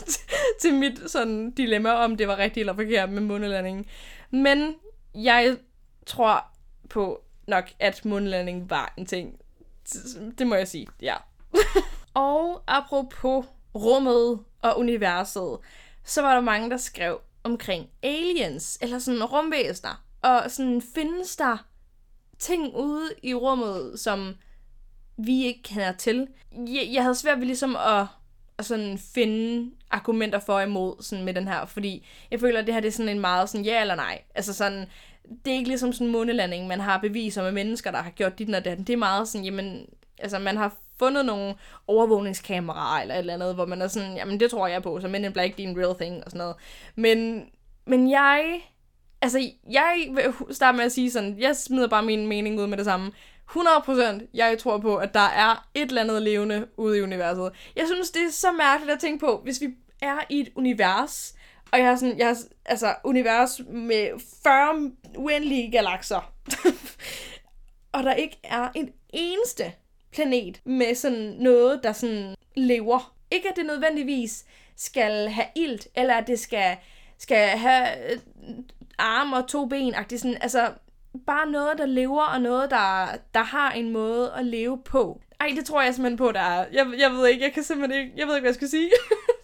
til 0.60 0.74
mit 0.74 1.10
sådan 1.10 1.50
dilemma, 1.50 1.90
om 1.90 2.16
det 2.16 2.28
var 2.28 2.38
rigtigt 2.38 2.62
eller 2.62 2.74
forkert 2.74 3.10
med 3.10 3.22
månelandingen. 3.22 3.84
Men 4.30 4.74
jeg 5.14 5.56
tror 6.06 6.44
på 6.88 7.22
nok, 7.46 7.72
at 7.78 8.04
mundlanding 8.04 8.70
var 8.70 8.94
en 8.96 9.06
ting. 9.06 9.38
Det 10.38 10.46
må 10.46 10.54
jeg 10.54 10.68
sige, 10.68 10.86
ja. 11.02 11.16
og 12.14 12.62
apropos 12.66 13.46
rummet 13.74 14.40
og 14.62 14.78
universet, 14.78 15.58
så 16.04 16.22
var 16.22 16.34
der 16.34 16.40
mange, 16.40 16.70
der 16.70 16.76
skrev, 16.76 17.20
omkring 17.44 17.88
aliens, 18.02 18.78
eller 18.80 18.98
sådan 18.98 19.24
rumvæsener. 19.24 20.04
Og 20.22 20.50
sådan, 20.50 20.82
findes 20.94 21.36
der 21.36 21.66
ting 22.38 22.74
ude 22.76 23.10
i 23.22 23.34
rummet, 23.34 24.00
som 24.00 24.34
vi 25.16 25.44
ikke 25.44 25.62
kender 25.62 25.92
til? 25.92 26.28
Jeg, 26.52 26.88
jeg 26.92 27.02
havde 27.02 27.14
svært 27.14 27.38
ved 27.38 27.46
ligesom 27.46 27.76
at, 27.76 28.06
at 28.58 28.66
sådan 28.66 28.98
finde 28.98 29.70
argumenter 29.90 30.38
for 30.38 30.54
og 30.54 30.62
imod 30.62 31.02
sådan 31.02 31.24
med 31.24 31.34
den 31.34 31.48
her, 31.48 31.66
fordi 31.66 32.06
jeg 32.30 32.40
føler, 32.40 32.60
at 32.60 32.66
det 32.66 32.74
her 32.74 32.80
det 32.80 32.88
er 32.88 32.92
sådan 32.92 33.08
en 33.08 33.20
meget 33.20 33.48
sådan 33.48 33.64
ja 33.64 33.80
eller 33.80 33.94
nej. 33.94 34.22
Altså 34.34 34.54
sådan, 34.54 34.86
det 35.44 35.52
er 35.52 35.56
ikke 35.56 35.68
ligesom 35.68 35.92
sådan 35.92 36.06
en 36.06 36.12
månelanding, 36.12 36.66
man 36.66 36.80
har 36.80 36.98
beviser 36.98 37.42
med 37.42 37.52
mennesker, 37.52 37.90
der 37.90 38.02
har 38.02 38.10
gjort 38.10 38.38
dit 38.38 38.54
og 38.54 38.64
datten. 38.64 38.86
Det 38.86 38.92
er 38.92 38.96
meget 38.96 39.28
sådan, 39.28 39.44
jamen, 39.44 39.86
altså 40.18 40.38
man 40.38 40.56
har 40.56 40.76
fundet 40.98 41.26
nogle 41.26 41.54
overvågningskameraer 41.86 43.00
eller 43.02 43.14
et 43.14 43.18
eller 43.18 43.34
andet, 43.34 43.54
hvor 43.54 43.66
man 43.66 43.82
er 43.82 43.88
sådan, 43.88 44.16
jamen 44.16 44.40
det 44.40 44.50
tror 44.50 44.66
jeg 44.66 44.82
på, 44.82 45.00
så 45.00 45.08
Men 45.08 45.24
in 45.24 45.32
Black, 45.32 45.56
det 45.56 45.64
er 45.64 45.68
en 45.68 45.78
real 45.78 45.94
thing 46.00 46.24
og 46.24 46.30
sådan 46.30 46.38
noget. 46.38 46.56
Men, 46.96 47.44
men 47.86 48.10
jeg, 48.10 48.60
altså 49.22 49.50
jeg 49.70 49.94
vil 50.14 50.54
starte 50.54 50.76
med 50.76 50.84
at 50.84 50.92
sige 50.92 51.10
sådan, 51.10 51.36
jeg 51.38 51.56
smider 51.56 51.88
bare 51.88 52.02
min 52.02 52.26
mening 52.26 52.60
ud 52.60 52.66
med 52.66 52.78
det 52.78 52.84
samme. 52.84 53.12
100% 53.50 54.30
jeg 54.34 54.58
tror 54.58 54.78
på, 54.78 54.96
at 54.96 55.14
der 55.14 55.20
er 55.20 55.68
et 55.74 55.88
eller 55.88 56.02
andet 56.02 56.22
levende 56.22 56.66
ude 56.76 56.98
i 56.98 57.02
universet. 57.02 57.52
Jeg 57.76 57.84
synes, 57.86 58.10
det 58.10 58.22
er 58.22 58.32
så 58.32 58.52
mærkeligt 58.52 58.94
at 58.94 59.00
tænke 59.00 59.26
på, 59.26 59.40
hvis 59.44 59.60
vi 59.60 59.68
er 60.02 60.18
i 60.28 60.40
et 60.40 60.48
univers, 60.54 61.34
og 61.72 61.78
jeg 61.78 61.88
har 61.88 61.96
sådan, 61.96 62.18
jeg 62.18 62.26
har, 62.26 62.38
altså, 62.64 62.94
univers 63.04 63.60
med 63.68 64.20
40 64.42 64.92
uendelige 65.16 65.70
galakser, 65.70 66.32
og 67.94 68.02
der 68.02 68.14
ikke 68.14 68.38
er 68.44 68.68
en 68.74 68.92
eneste 69.12 69.72
planet 70.12 70.60
med 70.64 70.94
sådan 70.94 71.36
noget, 71.38 71.80
der 71.82 71.92
sådan 71.92 72.34
lever. 72.56 73.14
Ikke 73.30 73.48
at 73.48 73.56
det 73.56 73.66
nødvendigvis 73.66 74.44
skal 74.76 75.28
have 75.28 75.46
ilt, 75.56 75.88
eller 75.94 76.14
at 76.14 76.26
det 76.26 76.38
skal, 76.38 76.76
skal 77.18 77.48
have 77.48 78.12
øh, 78.12 78.18
arme 78.98 79.36
og 79.36 79.48
to 79.48 79.66
ben. 79.66 79.94
Sådan, 80.10 80.38
altså, 80.40 80.72
bare 81.26 81.50
noget, 81.50 81.78
der 81.78 81.86
lever, 81.86 82.22
og 82.22 82.40
noget, 82.40 82.70
der, 82.70 83.06
der 83.34 83.42
har 83.42 83.72
en 83.72 83.90
måde 83.90 84.32
at 84.32 84.46
leve 84.46 84.82
på. 84.84 85.20
Ej, 85.40 85.52
det 85.56 85.64
tror 85.64 85.82
jeg 85.82 85.94
simpelthen 85.94 86.16
på, 86.16 86.32
der 86.32 86.40
er. 86.40 86.66
Jeg, 86.72 86.86
jeg 86.98 87.10
ved 87.10 87.28
ikke, 87.28 87.44
jeg 87.44 87.52
kan 87.52 87.62
simpelthen 87.62 88.00
ikke, 88.00 88.12
jeg 88.16 88.26
ved 88.26 88.34
ikke, 88.34 88.42
hvad 88.42 88.50
jeg 88.50 88.54
skal 88.54 88.68
sige. 88.68 88.90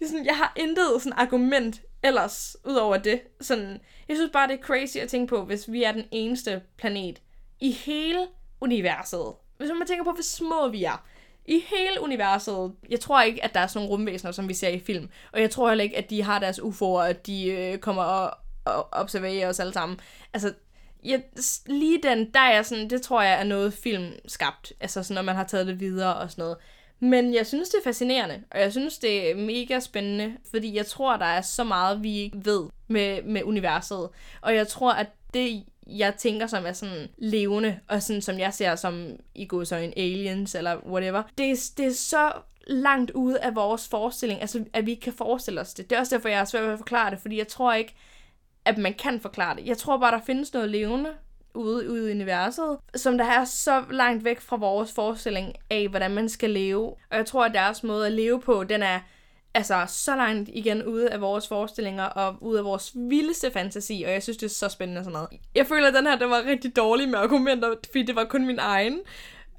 jeg, 0.00 0.08
sådan, 0.08 0.26
jeg 0.26 0.36
har 0.36 0.52
intet 0.56 1.02
sådan 1.02 1.18
argument 1.18 1.82
ellers, 2.02 2.56
ud 2.64 2.74
over 2.74 2.96
det. 2.96 3.20
Sådan, 3.40 3.80
jeg 4.08 4.16
synes 4.16 4.30
bare, 4.32 4.48
det 4.48 4.58
er 4.58 4.62
crazy 4.62 4.96
at 4.96 5.08
tænke 5.08 5.30
på, 5.30 5.44
hvis 5.44 5.72
vi 5.72 5.82
er 5.82 5.92
den 5.92 6.04
eneste 6.10 6.62
planet 6.76 7.22
i 7.60 7.72
hele 7.72 8.26
universet, 8.60 9.32
hvis 9.58 9.70
man 9.78 9.86
tænker 9.86 10.04
på, 10.04 10.12
hvor 10.12 10.22
små 10.22 10.68
vi 10.68 10.84
er, 10.84 11.06
i 11.48 11.64
hele 11.66 12.00
universet, 12.00 12.72
jeg 12.88 13.00
tror 13.00 13.22
ikke, 13.22 13.44
at 13.44 13.54
der 13.54 13.60
er 13.60 13.66
sådan 13.66 13.78
nogle 13.78 13.90
rumvæsener, 13.90 14.32
som 14.32 14.48
vi 14.48 14.54
ser 14.54 14.68
i 14.68 14.78
film. 14.78 15.08
Og 15.32 15.40
jeg 15.40 15.50
tror 15.50 15.68
heller 15.68 15.84
ikke, 15.84 15.96
at 15.96 16.10
de 16.10 16.22
har 16.22 16.38
deres 16.38 16.58
UFO'er, 16.58 16.82
og 16.82 17.08
at 17.08 17.26
de 17.26 17.46
øh, 17.46 17.78
kommer 17.78 18.02
og, 18.02 18.38
og 18.64 18.88
observerer 18.92 19.48
os 19.48 19.60
alle 19.60 19.72
sammen. 19.72 20.00
Altså, 20.32 20.52
jeg, 21.04 21.22
lige 21.66 22.02
den, 22.02 22.30
der 22.34 22.40
er 22.40 22.62
sådan, 22.62 22.90
det 22.90 23.02
tror 23.02 23.22
jeg 23.22 23.40
er 23.40 23.44
noget 23.44 23.72
film 23.72 24.12
skabt. 24.26 24.72
Altså 24.80 25.02
sådan, 25.02 25.14
når 25.14 25.22
man 25.22 25.36
har 25.36 25.44
taget 25.44 25.66
det 25.66 25.80
videre 25.80 26.16
og 26.16 26.30
sådan 26.30 26.42
noget. 26.42 26.56
Men 27.00 27.34
jeg 27.34 27.46
synes, 27.46 27.68
det 27.68 27.78
er 27.78 27.84
fascinerende, 27.84 28.42
og 28.50 28.60
jeg 28.60 28.72
synes, 28.72 28.98
det 28.98 29.30
er 29.30 29.34
mega 29.34 29.80
spændende, 29.80 30.36
fordi 30.50 30.76
jeg 30.76 30.86
tror, 30.86 31.16
der 31.16 31.26
er 31.26 31.40
så 31.40 31.64
meget, 31.64 32.02
vi 32.02 32.18
ikke 32.18 32.44
ved 32.44 32.64
med, 32.88 33.22
med 33.22 33.42
universet. 33.44 34.08
Og 34.40 34.54
jeg 34.54 34.68
tror, 34.68 34.92
at 34.92 35.06
det, 35.34 35.64
jeg 35.86 36.14
tænker 36.14 36.46
som 36.46 36.66
er 36.66 36.72
sådan 36.72 37.08
levende, 37.18 37.80
og 37.88 38.02
sådan 38.02 38.22
som 38.22 38.38
jeg 38.38 38.54
ser 38.54 38.76
som 38.76 39.06
i 39.34 39.46
går 39.46 39.64
så 39.64 39.76
en 39.76 39.92
aliens 39.96 40.54
eller 40.54 40.86
whatever. 40.86 41.22
Det, 41.38 41.70
det 41.76 41.86
er 41.86 41.92
så 41.92 42.32
langt 42.66 43.10
ude 43.10 43.40
af 43.40 43.54
vores 43.54 43.88
forestilling, 43.88 44.40
altså 44.40 44.64
at 44.72 44.86
vi 44.86 44.90
ikke 44.90 45.02
kan 45.02 45.12
forestille 45.12 45.60
os 45.60 45.74
det. 45.74 45.90
Det 45.90 45.96
er 45.96 46.00
også 46.00 46.16
derfor, 46.16 46.28
jeg 46.28 46.40
er 46.40 46.44
svært 46.44 46.64
ved 46.64 46.72
at 46.72 46.78
forklare 46.78 47.10
det, 47.10 47.18
fordi 47.18 47.38
jeg 47.38 47.48
tror 47.48 47.74
ikke, 47.74 47.94
at 48.64 48.78
man 48.78 48.94
kan 48.94 49.20
forklare 49.20 49.56
det. 49.56 49.66
Jeg 49.66 49.78
tror 49.78 49.98
bare, 49.98 50.12
der 50.12 50.24
findes 50.26 50.52
noget 50.52 50.70
levende 50.70 51.10
ude, 51.56 51.90
ude 51.90 52.08
i 52.08 52.14
universet, 52.14 52.78
som 52.94 53.18
der 53.18 53.24
er 53.24 53.44
så 53.44 53.84
langt 53.90 54.24
væk 54.24 54.40
fra 54.40 54.56
vores 54.56 54.92
forestilling 54.92 55.54
af, 55.70 55.88
hvordan 55.88 56.10
man 56.10 56.28
skal 56.28 56.50
leve. 56.50 56.86
Og 56.86 57.16
jeg 57.16 57.26
tror, 57.26 57.44
at 57.44 57.54
deres 57.54 57.82
måde 57.82 58.06
at 58.06 58.12
leve 58.12 58.40
på, 58.40 58.64
den 58.64 58.82
er 58.82 59.00
altså 59.54 59.84
så 59.88 60.16
langt 60.16 60.50
igen 60.52 60.84
ude 60.84 61.10
af 61.10 61.20
vores 61.20 61.48
forestillinger 61.48 62.04
og 62.04 62.36
ud 62.40 62.56
af 62.56 62.64
vores 62.64 62.92
vildeste 62.94 63.50
fantasi, 63.50 64.02
og 64.06 64.12
jeg 64.12 64.22
synes, 64.22 64.36
det 64.36 64.46
er 64.46 64.50
så 64.50 64.68
spændende 64.68 65.04
sådan 65.04 65.12
noget. 65.12 65.28
Jeg 65.54 65.66
føler, 65.66 65.88
at 65.88 65.94
den 65.94 66.06
her, 66.06 66.18
den 66.18 66.30
var 66.30 66.42
rigtig 66.46 66.76
dårlig 66.76 67.08
med 67.08 67.18
argumenter, 67.18 67.74
fordi 67.90 68.02
det 68.02 68.16
var 68.16 68.24
kun 68.24 68.46
min 68.46 68.58
egen. 68.58 69.00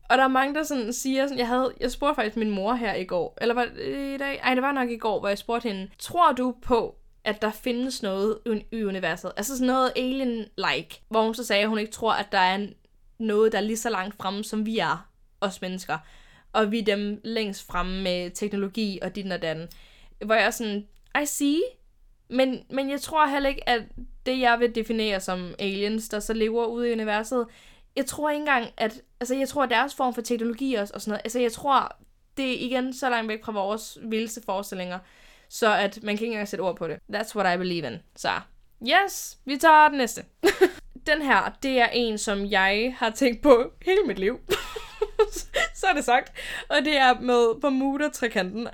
Og 0.10 0.18
der 0.18 0.24
er 0.24 0.28
mange, 0.28 0.56
der 0.56 0.64
sådan 0.64 0.94
siger, 0.94 1.26
sådan, 1.26 1.38
jeg, 1.38 1.48
havde, 1.48 1.74
jeg 1.80 1.92
spurgte 1.92 2.16
faktisk 2.16 2.38
min 2.38 2.52
mor 2.52 2.74
her 2.74 2.96
i 2.96 3.04
går, 3.04 3.38
eller 3.42 3.54
var 3.56 3.66
det 3.66 4.14
i 4.16 4.18
dag? 4.18 4.40
Ej, 4.44 4.54
det 4.54 4.64
var 4.64 4.72
nok 4.72 4.90
i 4.90 4.98
går, 4.98 5.20
hvor 5.20 5.28
jeg 5.28 5.38
spurgte 5.38 5.70
hende, 5.70 5.90
tror 6.00 6.32
du 6.32 6.56
på, 6.62 6.96
at 7.28 7.42
der 7.42 7.52
findes 7.52 8.04
noget 8.04 8.40
i 8.72 8.84
universet? 8.84 9.32
Altså 9.38 9.58
sådan 9.58 9.68
noget 9.68 9.92
alien-like, 9.96 11.02
hvor 11.10 11.24
hun 11.24 11.36
så 11.36 11.44
sagde, 11.44 11.64
at 11.64 11.70
hun 11.70 11.80
ikke 11.80 11.92
tror, 11.92 12.14
at 12.14 12.32
der 12.32 12.38
er 12.38 12.68
noget, 13.20 13.52
der 13.52 13.58
er 13.58 13.62
lige 13.62 13.78
så 13.78 13.90
langt 13.90 14.16
fremme, 14.18 14.44
som 14.44 14.66
vi 14.66 14.78
er, 14.80 15.10
os 15.42 15.62
mennesker. 15.62 15.98
Og 16.54 16.72
vi 16.72 16.80
er 16.80 16.86
dem 16.86 17.22
længst 17.24 17.68
fremme 17.68 18.04
med 18.04 18.32
teknologi 18.32 19.00
og 19.02 19.16
dit 19.16 19.32
og 19.32 19.42
den 19.42 19.68
hvor 20.26 20.36
jeg 20.36 20.46
er 20.46 20.52
sådan, 20.52 20.88
I 21.22 21.26
see, 21.26 21.60
men, 22.30 22.64
men 22.70 22.90
jeg 22.90 23.02
tror 23.02 23.28
heller 23.28 23.50
ikke, 23.50 23.70
at 23.70 23.82
det, 24.26 24.40
jeg 24.40 24.60
vil 24.60 24.76
definere 24.76 25.20
som 25.20 25.56
aliens, 25.60 26.10
der 26.10 26.20
så 26.20 26.34
lever 26.34 26.66
ude 26.66 26.90
i 26.90 26.94
universet, 26.94 27.46
jeg 27.96 28.06
tror 28.06 28.30
ikke 28.30 28.40
engang, 28.40 28.68
at, 28.78 29.02
altså 29.20 29.36
jeg 29.36 29.50
tror, 29.50 29.64
at 29.64 29.70
deres 29.70 29.96
form 29.96 30.14
for 30.14 30.22
teknologi 30.22 30.74
også, 30.74 30.94
og 30.94 31.02
sådan 31.02 31.12
noget, 31.12 31.22
altså 31.24 31.40
jeg 31.40 31.52
tror, 31.52 31.98
det 32.38 32.52
er 32.52 32.66
igen 32.66 32.94
så 32.94 33.10
langt 33.10 33.30
væk 33.30 33.46
fra 33.46 33.52
vores 33.52 33.98
vildeste 34.02 34.42
forestillinger, 34.46 35.00
så 35.50 35.74
at 35.74 36.04
man 36.04 36.18
kan 36.18 36.24
ikke 36.24 36.34
engang 36.34 36.48
sætte 36.48 36.62
ord 36.62 36.76
på 36.76 36.88
det. 36.88 37.00
That's 37.14 37.36
what 37.36 37.56
I 37.56 37.58
believe 37.58 37.88
in. 37.88 38.02
Så, 38.16 38.30
yes, 38.88 39.38
vi 39.46 39.58
tager 39.58 39.88
den 39.88 39.98
næste. 39.98 40.24
den 41.08 41.22
her, 41.22 41.52
det 41.64 41.80
er 41.80 41.88
en, 41.94 42.18
som 42.18 42.46
jeg 42.46 42.96
har 42.98 43.10
tænkt 43.10 43.42
på 43.42 43.72
hele 43.82 44.04
mit 44.04 44.20
liv. 44.20 44.40
så 45.80 45.88
er 45.90 45.94
det 45.94 46.06
sagt. 46.06 46.32
Og 46.70 46.78
det 46.86 46.98
er 46.98 47.20
med 47.20 47.62
Bermuda-trekanten. 47.62 48.68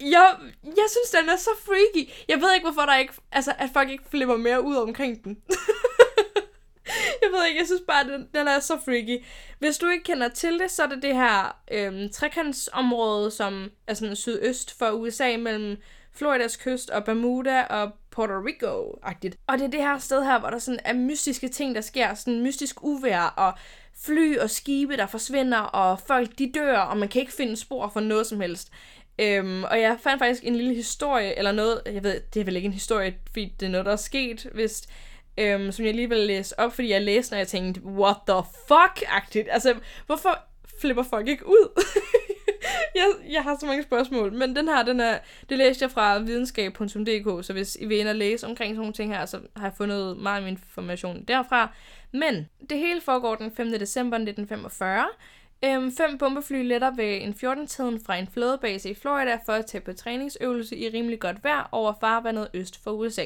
Jeg, 0.00 0.36
jeg 0.62 0.86
synes, 0.90 1.10
den 1.20 1.28
er 1.28 1.36
så 1.36 1.50
freaky. 1.64 2.10
Jeg 2.28 2.40
ved 2.40 2.54
ikke, 2.54 2.66
hvorfor 2.66 2.86
der 2.86 2.96
ikke, 2.96 3.14
altså, 3.32 3.52
at 3.58 3.70
folk 3.72 3.90
ikke 3.90 4.04
flipper 4.10 4.36
mere 4.36 4.64
ud 4.64 4.76
omkring 4.76 5.24
den. 5.24 5.36
jeg 7.22 7.30
ved 7.32 7.46
ikke, 7.46 7.60
jeg 7.60 7.66
synes 7.66 7.82
bare, 7.86 8.04
den, 8.04 8.28
den 8.34 8.48
er 8.48 8.60
så 8.60 8.78
freaky. 8.84 9.24
Hvis 9.58 9.78
du 9.78 9.88
ikke 9.88 10.04
kender 10.04 10.28
til 10.28 10.58
det, 10.58 10.70
så 10.70 10.82
er 10.82 10.86
det 10.86 11.02
det 11.02 11.14
her 11.14 11.56
øhm, 11.70 12.08
trekantsområde, 12.12 13.30
som 13.30 13.70
er 13.86 13.94
sådan 13.94 14.16
sydøst 14.16 14.78
for 14.78 14.90
USA, 14.90 15.36
mellem 15.36 15.76
Floridas 16.12 16.56
kyst 16.56 16.90
og 16.90 17.04
Bermuda 17.04 17.62
og 17.62 17.92
Puerto 18.10 18.40
Rico-agtigt. 18.40 19.36
Og 19.46 19.58
det 19.58 19.64
er 19.64 19.70
det 19.70 19.80
her 19.80 19.98
sted 19.98 20.24
her, 20.24 20.38
hvor 20.38 20.50
der 20.50 20.58
sådan 20.58 20.80
er 20.84 20.92
mystiske 20.94 21.48
ting, 21.48 21.74
der 21.74 21.80
sker. 21.80 22.14
Sådan 22.14 22.42
mystisk 22.42 22.82
uvær 22.82 23.20
og 23.20 23.52
fly 24.04 24.38
og 24.38 24.50
skibe, 24.50 24.96
der 24.96 25.06
forsvinder, 25.06 25.58
og 25.58 26.00
folk 26.00 26.38
de 26.38 26.52
dør, 26.54 26.78
og 26.78 26.96
man 26.96 27.08
kan 27.08 27.20
ikke 27.20 27.32
finde 27.32 27.56
spor 27.56 27.88
for 27.88 28.00
noget 28.00 28.26
som 28.26 28.40
helst. 28.40 28.72
Øhm, 29.18 29.64
og 29.64 29.80
jeg 29.80 29.98
fandt 30.02 30.18
faktisk 30.18 30.44
en 30.44 30.56
lille 30.56 30.74
historie, 30.74 31.38
eller 31.38 31.52
noget, 31.52 31.82
jeg 31.86 32.04
ved, 32.04 32.20
det 32.34 32.40
er 32.40 32.44
vel 32.44 32.56
ikke 32.56 32.66
en 32.66 32.72
historie, 32.72 33.14
fordi 33.30 33.54
det 33.60 33.66
er 33.66 33.70
noget, 33.70 33.86
der 33.86 33.92
er 33.92 33.96
sket, 33.96 34.48
hvis, 34.54 34.82
øhm, 35.38 35.72
som 35.72 35.84
jeg 35.84 35.94
lige 35.94 36.08
vil 36.08 36.18
læse 36.18 36.58
op, 36.60 36.72
fordi 36.74 36.90
jeg 36.90 37.02
læste, 37.02 37.32
når 37.32 37.38
jeg 37.38 37.48
tænkte, 37.48 37.80
what 37.84 38.16
the 38.28 38.42
fuck-agtigt. 38.68 39.50
Altså, 39.50 39.74
hvorfor 40.06 40.38
flipper 40.80 41.02
folk 41.02 41.28
ikke 41.28 41.46
ud? 41.46 41.82
jeg, 42.94 43.32
jeg 43.32 43.42
har 43.42 43.56
så 43.60 43.66
mange 43.66 43.82
spørgsmål, 43.82 44.32
men 44.32 44.56
den 44.56 44.68
her, 44.68 44.82
den 44.82 45.00
er, 45.00 45.18
det 45.48 45.58
læste 45.58 45.82
jeg 45.82 45.90
fra 45.90 46.18
videnskab.dk, 46.18 47.46
så 47.46 47.52
hvis 47.52 47.76
I 47.80 47.84
vil 47.86 47.98
ind 47.98 48.08
og 48.08 48.14
læse 48.14 48.46
omkring 48.46 48.70
sådan 48.70 48.80
nogle 48.80 48.92
ting 48.92 49.16
her, 49.16 49.26
så 49.26 49.40
har 49.56 49.66
jeg 49.66 49.74
fundet 49.76 50.16
meget 50.16 50.36
af 50.36 50.42
min 50.42 50.52
information 50.52 51.24
derfra. 51.28 51.74
Men 52.12 52.48
det 52.70 52.78
hele 52.78 53.00
foregår 53.00 53.34
den 53.34 53.52
5. 53.56 53.70
december 53.70 54.16
1945. 54.16 55.06
Øhm, 55.64 55.92
fem 55.92 56.18
bombefly 56.18 56.62
letter 56.68 56.90
ved 56.90 57.22
en 57.22 57.34
14-tiden 57.44 58.00
fra 58.06 58.16
en 58.16 58.28
flådebase 58.32 58.90
i 58.90 58.94
Florida 58.94 59.38
for 59.46 59.52
at 59.52 59.66
tage 59.66 59.80
på 59.80 59.92
træningsøvelse 59.92 60.76
i 60.76 60.88
rimelig 60.88 61.20
godt 61.20 61.44
vejr 61.44 61.68
over 61.72 61.92
farvandet 62.00 62.48
øst 62.54 62.82
for 62.84 62.90
USA. 62.90 63.24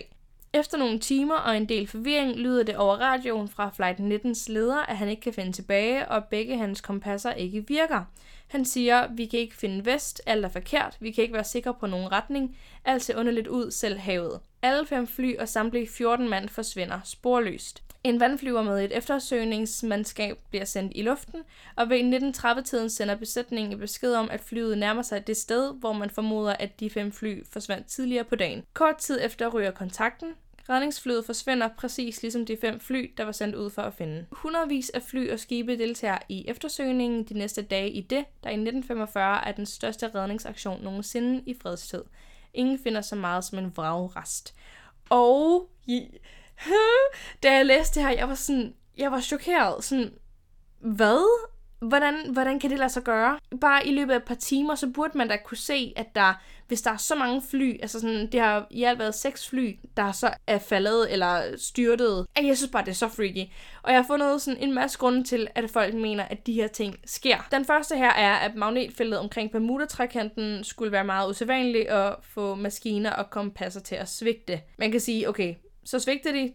Efter 0.54 0.78
nogle 0.78 0.98
timer 0.98 1.34
og 1.34 1.56
en 1.56 1.68
del 1.68 1.86
forvirring 1.86 2.36
lyder 2.36 2.62
det 2.62 2.76
over 2.76 2.96
radioen 2.96 3.48
fra 3.48 3.70
Flight 3.76 4.00
19's 4.00 4.52
leder, 4.52 4.78
at 4.78 4.96
han 4.96 5.08
ikke 5.08 5.22
kan 5.22 5.32
finde 5.32 5.52
tilbage, 5.52 6.08
og 6.08 6.24
begge 6.24 6.58
hans 6.58 6.80
kompasser 6.80 7.32
ikke 7.32 7.66
virker. 7.68 8.04
Han 8.50 8.64
siger, 8.64 9.06
vi 9.12 9.26
kan 9.26 9.40
ikke 9.40 9.56
finde 9.56 9.84
vest, 9.84 10.22
alt 10.26 10.44
er 10.44 10.48
forkert, 10.48 10.96
vi 11.00 11.10
kan 11.10 11.22
ikke 11.22 11.34
være 11.34 11.44
sikre 11.44 11.74
på 11.74 11.86
nogen 11.86 12.12
retning, 12.12 12.58
alt 12.84 13.02
ser 13.02 13.16
underligt 13.16 13.46
ud, 13.46 13.70
selv 13.70 13.98
havet. 13.98 14.40
Alle 14.62 14.86
fem 14.86 15.06
fly 15.06 15.36
og 15.36 15.48
samtlige 15.48 15.88
14 15.88 16.28
mand 16.28 16.48
forsvinder 16.48 17.00
sporløst. 17.04 17.82
En 18.04 18.20
vandflyver 18.20 18.62
med 18.62 18.84
et 18.84 18.96
eftersøgningsmandskab 18.96 20.38
bliver 20.50 20.64
sendt 20.64 20.92
i 20.94 21.02
luften, 21.02 21.42
og 21.76 21.90
ved 21.90 22.34
1930-tiden 22.34 22.90
sender 22.90 23.14
besætningen 23.14 23.78
besked 23.78 24.14
om, 24.14 24.30
at 24.30 24.40
flyet 24.40 24.78
nærmer 24.78 25.02
sig 25.02 25.26
det 25.26 25.36
sted, 25.36 25.74
hvor 25.74 25.92
man 25.92 26.10
formoder, 26.10 26.52
at 26.52 26.80
de 26.80 26.90
fem 26.90 27.12
fly 27.12 27.44
forsvandt 27.50 27.86
tidligere 27.86 28.24
på 28.24 28.36
dagen. 28.36 28.62
Kort 28.74 28.96
tid 28.96 29.18
efter 29.22 29.48
ryger 29.48 29.70
kontakten. 29.70 30.34
Redningsflyet 30.70 31.26
forsvinder 31.26 31.68
præcis 31.68 32.22
ligesom 32.22 32.46
de 32.46 32.56
fem 32.60 32.80
fly, 32.80 33.14
der 33.16 33.24
var 33.24 33.32
sendt 33.32 33.54
ud 33.54 33.70
for 33.70 33.82
at 33.82 33.94
finde. 33.94 34.26
Hundredvis 34.32 34.90
af 34.90 35.02
fly 35.02 35.30
og 35.30 35.40
skibe 35.40 35.78
deltager 35.78 36.18
i 36.28 36.44
eftersøgningen 36.48 37.24
de 37.24 37.34
næste 37.34 37.62
dage 37.62 37.90
i 37.90 38.00
det, 38.00 38.24
der 38.44 38.50
i 38.50 38.54
1945 38.54 39.48
er 39.48 39.52
den 39.52 39.66
største 39.66 40.14
redningsaktion 40.14 40.82
nogensinde 40.82 41.42
i 41.46 41.54
fredstid. 41.62 42.02
Ingen 42.54 42.78
finder 42.78 43.00
så 43.00 43.16
meget 43.16 43.44
som 43.44 43.58
en 43.58 43.76
vragrest. 43.76 44.54
Og 45.08 45.70
da 47.42 47.52
jeg 47.52 47.66
læste 47.66 48.00
det 48.00 48.08
her, 48.08 48.16
jeg 48.16 48.28
var 48.28 48.34
sådan, 48.34 48.74
jeg 48.96 49.12
var 49.12 49.20
chokeret. 49.20 49.84
Sådan, 49.84 50.14
hvad? 50.78 51.50
Hvordan, 51.80 52.14
hvordan 52.32 52.60
kan 52.60 52.70
det 52.70 52.78
lade 52.78 52.90
sig 52.90 53.02
gøre? 53.02 53.38
Bare 53.60 53.86
i 53.86 53.92
løbet 53.92 54.12
af 54.12 54.16
et 54.16 54.24
par 54.24 54.34
timer, 54.34 54.74
så 54.74 54.86
burde 54.86 55.18
man 55.18 55.28
da 55.28 55.36
kunne 55.44 55.58
se, 55.58 55.92
at 55.96 56.14
der, 56.14 56.34
hvis 56.68 56.82
der 56.82 56.90
er 56.90 56.96
så 56.96 57.14
mange 57.14 57.42
fly, 57.50 57.80
altså 57.82 58.00
sådan, 58.00 58.32
det 58.32 58.40
har 58.40 58.66
i 58.70 58.84
alt 58.84 58.98
været 58.98 59.14
seks 59.14 59.48
fly, 59.48 59.78
der 59.96 60.12
så 60.12 60.30
er 60.46 60.58
faldet 60.58 61.12
eller 61.12 61.42
styrtet. 61.56 62.26
Jeg 62.36 62.56
synes 62.56 62.70
bare, 62.70 62.84
det 62.84 62.90
er 62.90 62.94
så 62.94 63.08
freaky. 63.08 63.50
Og 63.82 63.92
jeg 63.92 63.98
har 64.00 64.06
fundet 64.06 64.42
sådan 64.42 64.62
en 64.62 64.74
masse 64.74 64.98
grunde 64.98 65.24
til, 65.24 65.48
at 65.54 65.70
folk 65.70 65.94
mener, 65.94 66.24
at 66.24 66.46
de 66.46 66.52
her 66.52 66.66
ting 66.66 66.96
sker. 67.04 67.48
Den 67.52 67.64
første 67.64 67.96
her 67.96 68.10
er, 68.10 68.34
at 68.34 68.54
magnetfeltet 68.54 69.18
omkring 69.18 69.50
Bermuda-trækanten 69.50 70.64
skulle 70.64 70.92
være 70.92 71.04
meget 71.04 71.30
usædvanligt 71.30 71.88
og 71.88 72.18
få 72.22 72.54
maskiner 72.54 73.10
og 73.10 73.30
kompasser 73.30 73.80
til 73.80 73.94
at 73.94 74.08
svigte. 74.08 74.60
Man 74.78 74.90
kan 74.90 75.00
sige, 75.00 75.28
okay, 75.28 75.54
så 75.84 75.98
svigter 75.98 76.32
de, 76.32 76.52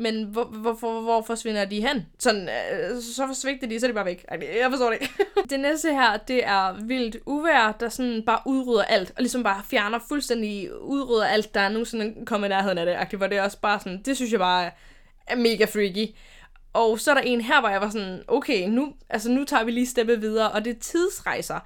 men 0.00 0.24
hvor, 0.24 0.44
hvor, 0.44 0.72
hvor, 0.72 1.00
hvor 1.00 1.22
forsvinder 1.22 1.64
de 1.64 1.86
hen? 1.86 2.06
Sådan, 2.18 2.48
øh, 2.48 3.02
så 3.02 3.26
forsvigter 3.26 3.66
de, 3.66 3.80
så 3.80 3.86
er 3.86 3.90
de 3.90 3.94
bare 3.94 4.04
væk. 4.04 4.24
Ej, 4.28 4.38
jeg 4.60 4.70
forstår 4.70 4.90
det 4.90 4.98
ikke. 5.00 5.14
det 5.50 5.60
næste 5.60 5.92
her, 5.92 6.16
det 6.16 6.46
er 6.46 6.86
vildt 6.86 7.16
uvær, 7.26 7.76
der 7.80 7.88
sådan 7.88 8.22
bare 8.26 8.38
udrydder 8.46 8.82
alt, 8.82 9.10
og 9.10 9.16
ligesom 9.18 9.42
bare 9.42 9.62
fjerner 9.70 9.98
fuldstændig, 10.08 10.80
udrydder 10.80 11.26
alt, 11.26 11.54
der 11.54 11.60
er 11.60 11.68
nu 11.68 11.84
sådan 11.84 12.24
kommet 12.26 12.48
i 12.48 12.50
nærheden 12.50 12.78
af 12.78 13.06
det, 13.06 13.18
hvor 13.18 13.26
det 13.26 13.38
er 13.38 13.42
også 13.42 13.60
bare 13.60 13.80
sådan, 13.80 14.02
det 14.02 14.16
synes 14.16 14.32
jeg 14.32 14.40
bare 14.40 14.70
er 15.26 15.36
mega 15.36 15.64
freaky. 15.64 16.14
Og 16.72 17.00
så 17.00 17.10
er 17.10 17.14
der 17.14 17.22
en 17.22 17.40
her, 17.40 17.60
hvor 17.60 17.68
jeg 17.68 17.80
var 17.80 17.90
sådan, 17.90 18.22
okay, 18.28 18.68
nu, 18.68 18.92
altså 19.10 19.30
nu 19.30 19.44
tager 19.44 19.64
vi 19.64 19.70
lige 19.70 19.86
steppet 19.86 20.22
videre, 20.22 20.50
og 20.50 20.64
det 20.64 20.76
er 20.76 20.80
tidsrejser. 20.80 21.58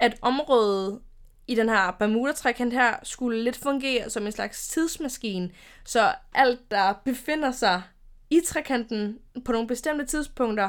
At 0.00 0.14
området 0.22 1.00
i 1.46 1.54
den 1.54 1.68
her 1.68 1.90
Bermuda-trekant 1.90 2.72
her 2.72 2.94
skulle 3.02 3.42
lidt 3.44 3.56
fungere 3.56 4.10
som 4.10 4.26
en 4.26 4.32
slags 4.32 4.68
tidsmaskine, 4.68 5.50
så 5.84 6.14
alt, 6.34 6.70
der 6.70 6.92
befinder 7.04 7.52
sig 7.52 7.82
i 8.30 8.40
trekanten 8.46 9.18
på 9.44 9.52
nogle 9.52 9.68
bestemte 9.68 10.06
tidspunkter, 10.06 10.68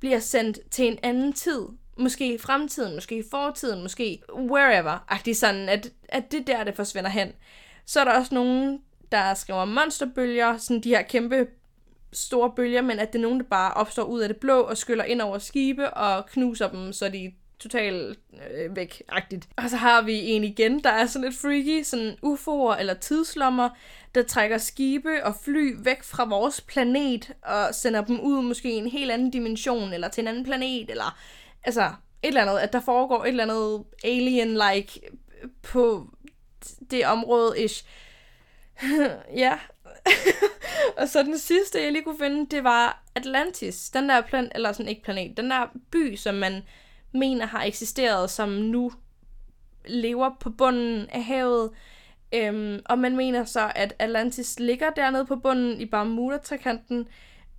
bliver 0.00 0.18
sendt 0.18 0.58
til 0.70 0.86
en 0.86 0.98
anden 1.02 1.32
tid. 1.32 1.66
Måske 1.96 2.34
i 2.34 2.38
fremtiden, 2.38 2.94
måske 2.94 3.18
i 3.18 3.24
fortiden, 3.30 3.82
måske 3.82 4.22
wherever. 4.34 5.04
Agtigt 5.08 5.36
sådan, 5.36 5.68
at, 5.68 5.90
at 6.08 6.32
det 6.32 6.46
der, 6.46 6.64
det 6.64 6.76
forsvinder 6.76 7.10
hen. 7.10 7.32
Så 7.86 8.00
er 8.00 8.04
der 8.04 8.18
også 8.18 8.34
nogen, 8.34 8.82
der 9.12 9.34
skriver 9.34 9.64
monsterbølger, 9.64 10.56
sådan 10.56 10.80
de 10.80 10.88
her 10.88 11.02
kæmpe 11.02 11.46
store 12.12 12.52
bølger, 12.56 12.82
men 12.82 12.98
at 12.98 13.12
det 13.12 13.18
er 13.18 13.22
nogen, 13.22 13.40
der 13.40 13.46
bare 13.46 13.74
opstår 13.74 14.02
ud 14.02 14.20
af 14.20 14.28
det 14.28 14.36
blå 14.36 14.60
og 14.60 14.76
skyller 14.76 15.04
ind 15.04 15.20
over 15.20 15.38
skibe 15.38 15.90
og 15.90 16.26
knuser 16.26 16.70
dem, 16.70 16.92
så 16.92 17.08
de 17.08 17.32
totalt 17.60 18.18
øh, 18.52 18.76
væk-agtigt. 18.76 19.48
Og 19.56 19.70
så 19.70 19.76
har 19.76 20.02
vi 20.02 20.30
en 20.30 20.44
igen, 20.44 20.84
der 20.84 20.90
er 20.90 21.06
sådan 21.06 21.28
lidt 21.28 21.40
freaky, 21.40 21.82
sådan 21.82 22.16
UFO'er 22.24 22.78
eller 22.80 22.94
tidslommer, 22.94 23.68
der 24.14 24.22
trækker 24.22 24.58
skibe 24.58 25.24
og 25.24 25.34
fly 25.44 25.74
væk 25.78 26.02
fra 26.02 26.24
vores 26.24 26.60
planet 26.60 27.32
og 27.42 27.74
sender 27.74 28.04
dem 28.04 28.20
ud 28.20 28.42
måske 28.42 28.72
i 28.72 28.76
en 28.76 28.90
helt 28.90 29.10
anden 29.10 29.30
dimension 29.30 29.92
eller 29.92 30.08
til 30.08 30.22
en 30.22 30.28
anden 30.28 30.44
planet, 30.44 30.90
eller 30.90 31.18
altså 31.64 31.82
et 32.22 32.28
eller 32.28 32.42
andet, 32.42 32.58
at 32.58 32.72
der 32.72 32.80
foregår 32.80 33.24
et 33.24 33.28
eller 33.28 33.44
andet 33.44 33.84
alien-like 34.04 35.00
på 35.62 36.06
det 36.90 37.06
område 37.06 37.64
ish. 37.64 37.84
ja. 39.44 39.58
og 40.98 41.08
så 41.08 41.22
den 41.22 41.38
sidste, 41.38 41.82
jeg 41.82 41.92
lige 41.92 42.04
kunne 42.04 42.18
finde, 42.18 42.56
det 42.56 42.64
var 42.64 43.02
Atlantis. 43.14 43.90
Den 43.90 44.08
der 44.08 44.20
plan, 44.20 44.52
eller 44.54 44.72
sådan 44.72 44.88
ikke 44.88 45.02
planet, 45.02 45.36
den 45.36 45.50
der 45.50 45.66
by, 45.90 46.16
som 46.16 46.34
man 46.34 46.62
mener 47.12 47.46
har 47.46 47.64
eksisteret, 47.64 48.30
som 48.30 48.48
nu 48.48 48.92
lever 49.86 50.30
på 50.40 50.50
bunden 50.50 51.06
af 51.08 51.24
havet. 51.24 51.70
Øhm, 52.34 52.80
og 52.84 52.98
man 52.98 53.16
mener 53.16 53.44
så, 53.44 53.72
at 53.74 53.94
Atlantis 53.98 54.60
ligger 54.60 54.90
dernede 54.90 55.26
på 55.26 55.36
bunden 55.36 55.80
i 55.80 55.86
Bermuda-trekanten, 55.86 57.08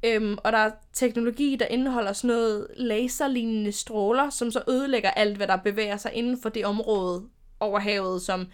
øhm, 0.05 0.37
og 0.43 0.51
der 0.51 0.57
er 0.57 0.71
teknologi, 0.93 1.55
der 1.55 1.65
indeholder 1.65 2.13
sådan 2.13 2.35
noget 2.35 2.67
laserlignende 2.77 3.71
stråler, 3.71 4.29
som 4.29 4.51
så 4.51 4.63
ødelægger 4.69 5.11
alt, 5.11 5.37
hvad 5.37 5.47
der 5.47 5.55
bevæger 5.55 5.97
sig 5.97 6.13
inden 6.13 6.41
for 6.41 6.49
det 6.49 6.65
område 6.65 7.23
over 7.59 7.79
havet, 7.79 8.21
som 8.21 8.47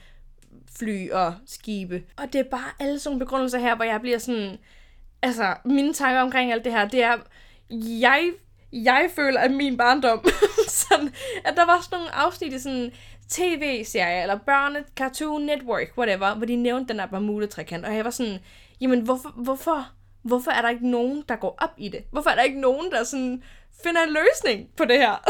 fly 0.78 1.10
og 1.10 1.34
skibe. 1.46 2.04
Og 2.18 2.34
det 2.34 2.40
er 2.40 2.50
bare 2.52 2.70
alle 2.80 3.00
sådan 3.00 3.20
begrundelser 3.20 3.60
her, 3.60 3.76
hvor 3.76 3.86
jeg 3.86 4.02
bliver 4.02 4.18
sådan... 4.18 4.58
Altså, 5.22 5.56
mine 5.66 5.94
tanker 5.94 6.22
omkring 6.22 6.52
alt 6.52 6.64
det 6.64 6.72
her, 6.72 6.88
det 6.88 7.04
er... 7.04 7.18
Jeg 8.00 8.32
jeg 8.74 9.10
føler, 9.16 9.40
at 9.40 9.52
min 9.52 9.78
barndom, 9.78 10.26
sådan, 10.68 11.14
at 11.46 11.54
der 11.58 11.66
var 11.66 11.82
sådan 11.82 11.98
nogle 11.98 12.16
afsnit 12.16 12.54
i 12.54 12.60
sådan 12.60 12.92
tv-serier, 13.30 14.22
eller 14.22 14.38
børne, 14.38 14.84
Cartoon 14.96 15.42
Network, 15.42 15.98
whatever, 15.98 16.36
hvor 16.36 16.46
de 16.46 16.56
nævnte 16.56 16.94
den 16.94 17.00
der 17.00 17.06
Bermuda-trekant, 17.06 17.86
og 17.86 17.96
jeg 17.96 18.06
var 18.06 18.12
sådan, 18.12 18.40
jamen 18.82 19.02
hvorfor, 19.02 19.30
hvorfor, 19.30 19.90
hvorfor 20.22 20.52
er 20.52 20.62
der 20.62 20.70
ikke 20.70 20.90
nogen, 20.90 21.24
der 21.30 21.36
går 21.36 21.56
op 21.62 21.74
i 21.78 21.90
det? 21.90 22.04
Hvorfor 22.12 22.30
er 22.30 22.36
der 22.36 22.44
ikke 22.44 22.62
nogen, 22.62 22.92
der 22.92 23.04
sådan 23.04 23.44
finder 23.84 24.04
en 24.04 24.10
løsning 24.10 24.70
på 24.78 24.86
det 24.86 24.98
her? 24.98 25.30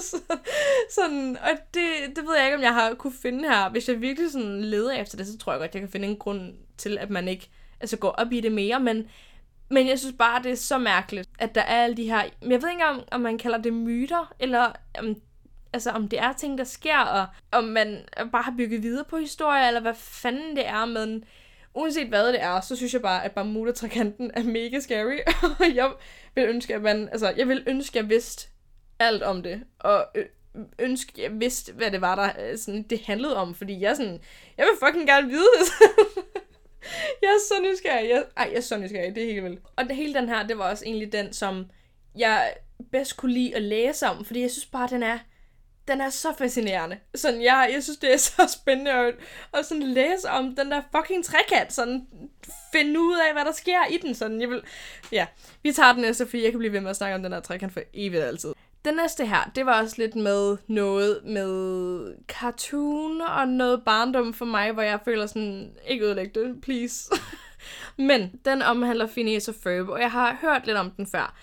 sådan, 0.96 1.36
og 1.42 1.50
det, 1.74 2.16
det 2.16 2.24
ved 2.26 2.36
jeg 2.36 2.44
ikke, 2.44 2.56
om 2.56 2.62
jeg 2.62 2.74
har 2.74 2.94
kunne 2.94 3.12
finde 3.22 3.48
her. 3.48 3.70
Hvis 3.70 3.88
jeg 3.88 4.00
virkelig 4.00 4.32
sådan 4.32 4.62
leder 4.64 4.92
efter 4.92 5.16
det, 5.16 5.26
så 5.26 5.38
tror 5.38 5.52
jeg 5.52 5.60
godt, 5.60 5.74
jeg 5.74 5.82
kan 5.82 5.90
finde 5.90 6.08
en 6.08 6.16
grund 6.16 6.52
til, 6.78 6.98
at 6.98 7.10
man 7.10 7.28
ikke 7.28 7.50
altså, 7.80 7.96
går 7.96 8.10
op 8.10 8.32
i 8.32 8.40
det 8.40 8.52
mere, 8.52 8.80
men 8.80 9.08
men 9.72 9.88
jeg 9.88 9.98
synes 9.98 10.14
bare, 10.18 10.42
det 10.42 10.52
er 10.52 10.56
så 10.56 10.78
mærkeligt, 10.78 11.28
at 11.38 11.54
der 11.54 11.60
er 11.60 11.82
alle 11.84 11.96
de 11.96 12.04
her... 12.04 12.22
Jeg 12.42 12.62
ved 12.62 12.70
ikke 12.70 12.84
om, 12.84 13.02
om 13.10 13.20
man 13.20 13.38
kalder 13.38 13.58
det 13.58 13.72
myter, 13.72 14.34
eller 14.40 14.72
om, 14.98 15.16
altså, 15.72 15.90
om 15.90 16.08
det 16.08 16.18
er 16.18 16.32
ting, 16.32 16.58
der 16.58 16.64
sker, 16.64 16.98
og 16.98 17.26
om 17.52 17.64
man 17.64 18.04
bare 18.32 18.42
har 18.42 18.54
bygget 18.56 18.82
videre 18.82 19.04
på 19.04 19.16
historier, 19.16 19.66
eller 19.66 19.80
hvad 19.80 19.94
fanden 19.94 20.56
det 20.56 20.66
er, 20.66 20.84
men 20.84 21.24
uanset 21.74 22.08
hvad 22.08 22.32
det 22.32 22.42
er, 22.42 22.60
så 22.60 22.76
synes 22.76 22.92
jeg 22.94 23.02
bare, 23.02 23.24
at 23.24 23.32
Bermuda-trikanten 23.32 24.30
er 24.34 24.42
mega 24.42 24.80
scary, 24.80 25.18
og 25.42 25.74
jeg 25.74 25.92
vil 26.34 26.44
ønske, 26.44 26.74
at 26.74 26.82
man, 26.82 27.08
altså, 27.08 27.34
jeg 27.36 27.48
vil 27.48 27.64
ønske, 27.66 27.98
at 27.98 28.02
jeg 28.02 28.10
vidste 28.10 28.48
alt 28.98 29.22
om 29.22 29.42
det, 29.42 29.62
og 29.78 30.06
ønske, 30.78 31.22
jeg 31.22 31.40
vidste, 31.40 31.72
hvad 31.72 31.90
det 31.90 32.00
var, 32.00 32.14
der 32.14 32.50
øh, 32.50 32.58
sådan, 32.58 32.82
det 32.82 33.00
handlede 33.00 33.36
om, 33.36 33.54
fordi 33.54 33.80
jeg 33.80 33.96
sådan, 33.96 34.20
jeg 34.56 34.66
vil 34.66 34.88
fucking 34.88 35.06
gerne 35.06 35.28
vide 35.28 35.48
det. 35.60 35.68
jeg 37.22 37.28
er 37.28 37.40
så 37.48 37.54
nysgerrig. 37.62 38.10
Jeg, 38.10 38.24
ej, 38.36 38.48
jeg 38.50 38.56
er 38.56 38.60
så 38.60 38.76
nysgerrig. 38.76 39.14
Det 39.14 39.22
er 39.22 39.32
helt 39.32 39.44
vildt. 39.44 39.60
Og 39.76 39.84
det 39.84 39.96
hele 39.96 40.14
den 40.14 40.28
her, 40.28 40.46
det 40.46 40.58
var 40.58 40.70
også 40.70 40.84
egentlig 40.84 41.12
den, 41.12 41.32
som 41.32 41.70
jeg 42.18 42.54
bedst 42.92 43.16
kunne 43.16 43.32
lide 43.32 43.56
at 43.56 43.62
læse 43.62 44.06
om, 44.06 44.24
fordi 44.24 44.40
jeg 44.40 44.50
synes 44.50 44.66
bare, 44.66 44.88
den 44.88 45.02
er 45.02 45.18
den 45.88 46.00
er 46.00 46.10
så 46.10 46.34
fascinerende. 46.38 46.98
Sådan, 47.14 47.42
jeg, 47.42 47.70
jeg 47.74 47.82
synes, 47.82 47.98
det 47.98 48.12
er 48.12 48.16
så 48.16 48.58
spændende 48.62 48.90
at, 48.92 49.14
at 49.54 49.66
sådan 49.66 49.82
læse 49.82 50.30
om 50.30 50.56
den 50.56 50.70
der 50.70 50.82
fucking 50.96 51.24
trekant. 51.24 51.72
Sådan, 51.72 52.06
finde 52.72 53.00
ud 53.00 53.18
af, 53.28 53.32
hvad 53.32 53.44
der 53.44 53.52
sker 53.52 53.86
i 53.90 53.96
den. 53.96 54.14
Sådan, 54.14 54.40
jeg 54.40 54.48
vil, 54.48 54.62
ja, 55.12 55.26
vi 55.62 55.72
tager 55.72 55.92
den 55.92 56.02
næste, 56.02 56.26
fordi 56.26 56.42
jeg 56.42 56.50
kan 56.50 56.58
blive 56.58 56.72
ved 56.72 56.80
med 56.80 56.90
at 56.90 56.96
snakke 56.96 57.14
om 57.14 57.22
den 57.22 57.32
der 57.32 57.40
trekant 57.40 57.72
for 57.72 57.80
evigt 57.94 58.22
altid. 58.22 58.52
Den 58.84 58.94
næste 58.94 59.26
her, 59.26 59.50
det 59.54 59.66
var 59.66 59.82
også 59.82 59.94
lidt 59.98 60.16
med 60.16 60.56
noget 60.66 61.20
med 61.24 62.14
cartoon 62.28 63.20
og 63.20 63.48
noget 63.48 63.84
barndom 63.84 64.34
for 64.34 64.44
mig, 64.44 64.72
hvor 64.72 64.82
jeg 64.82 65.00
føler 65.04 65.26
sådan, 65.26 65.72
ikke 65.86 66.04
ødelæg 66.04 66.34
det, 66.34 66.60
please. 66.62 67.10
Men 68.08 68.40
den 68.44 68.62
omhandler 68.62 69.06
Phineas 69.06 69.48
og 69.48 69.54
Ferb, 69.62 69.88
og 69.88 70.00
jeg 70.00 70.10
har 70.10 70.38
hørt 70.40 70.66
lidt 70.66 70.76
om 70.76 70.90
den 70.90 71.06
før. 71.06 71.34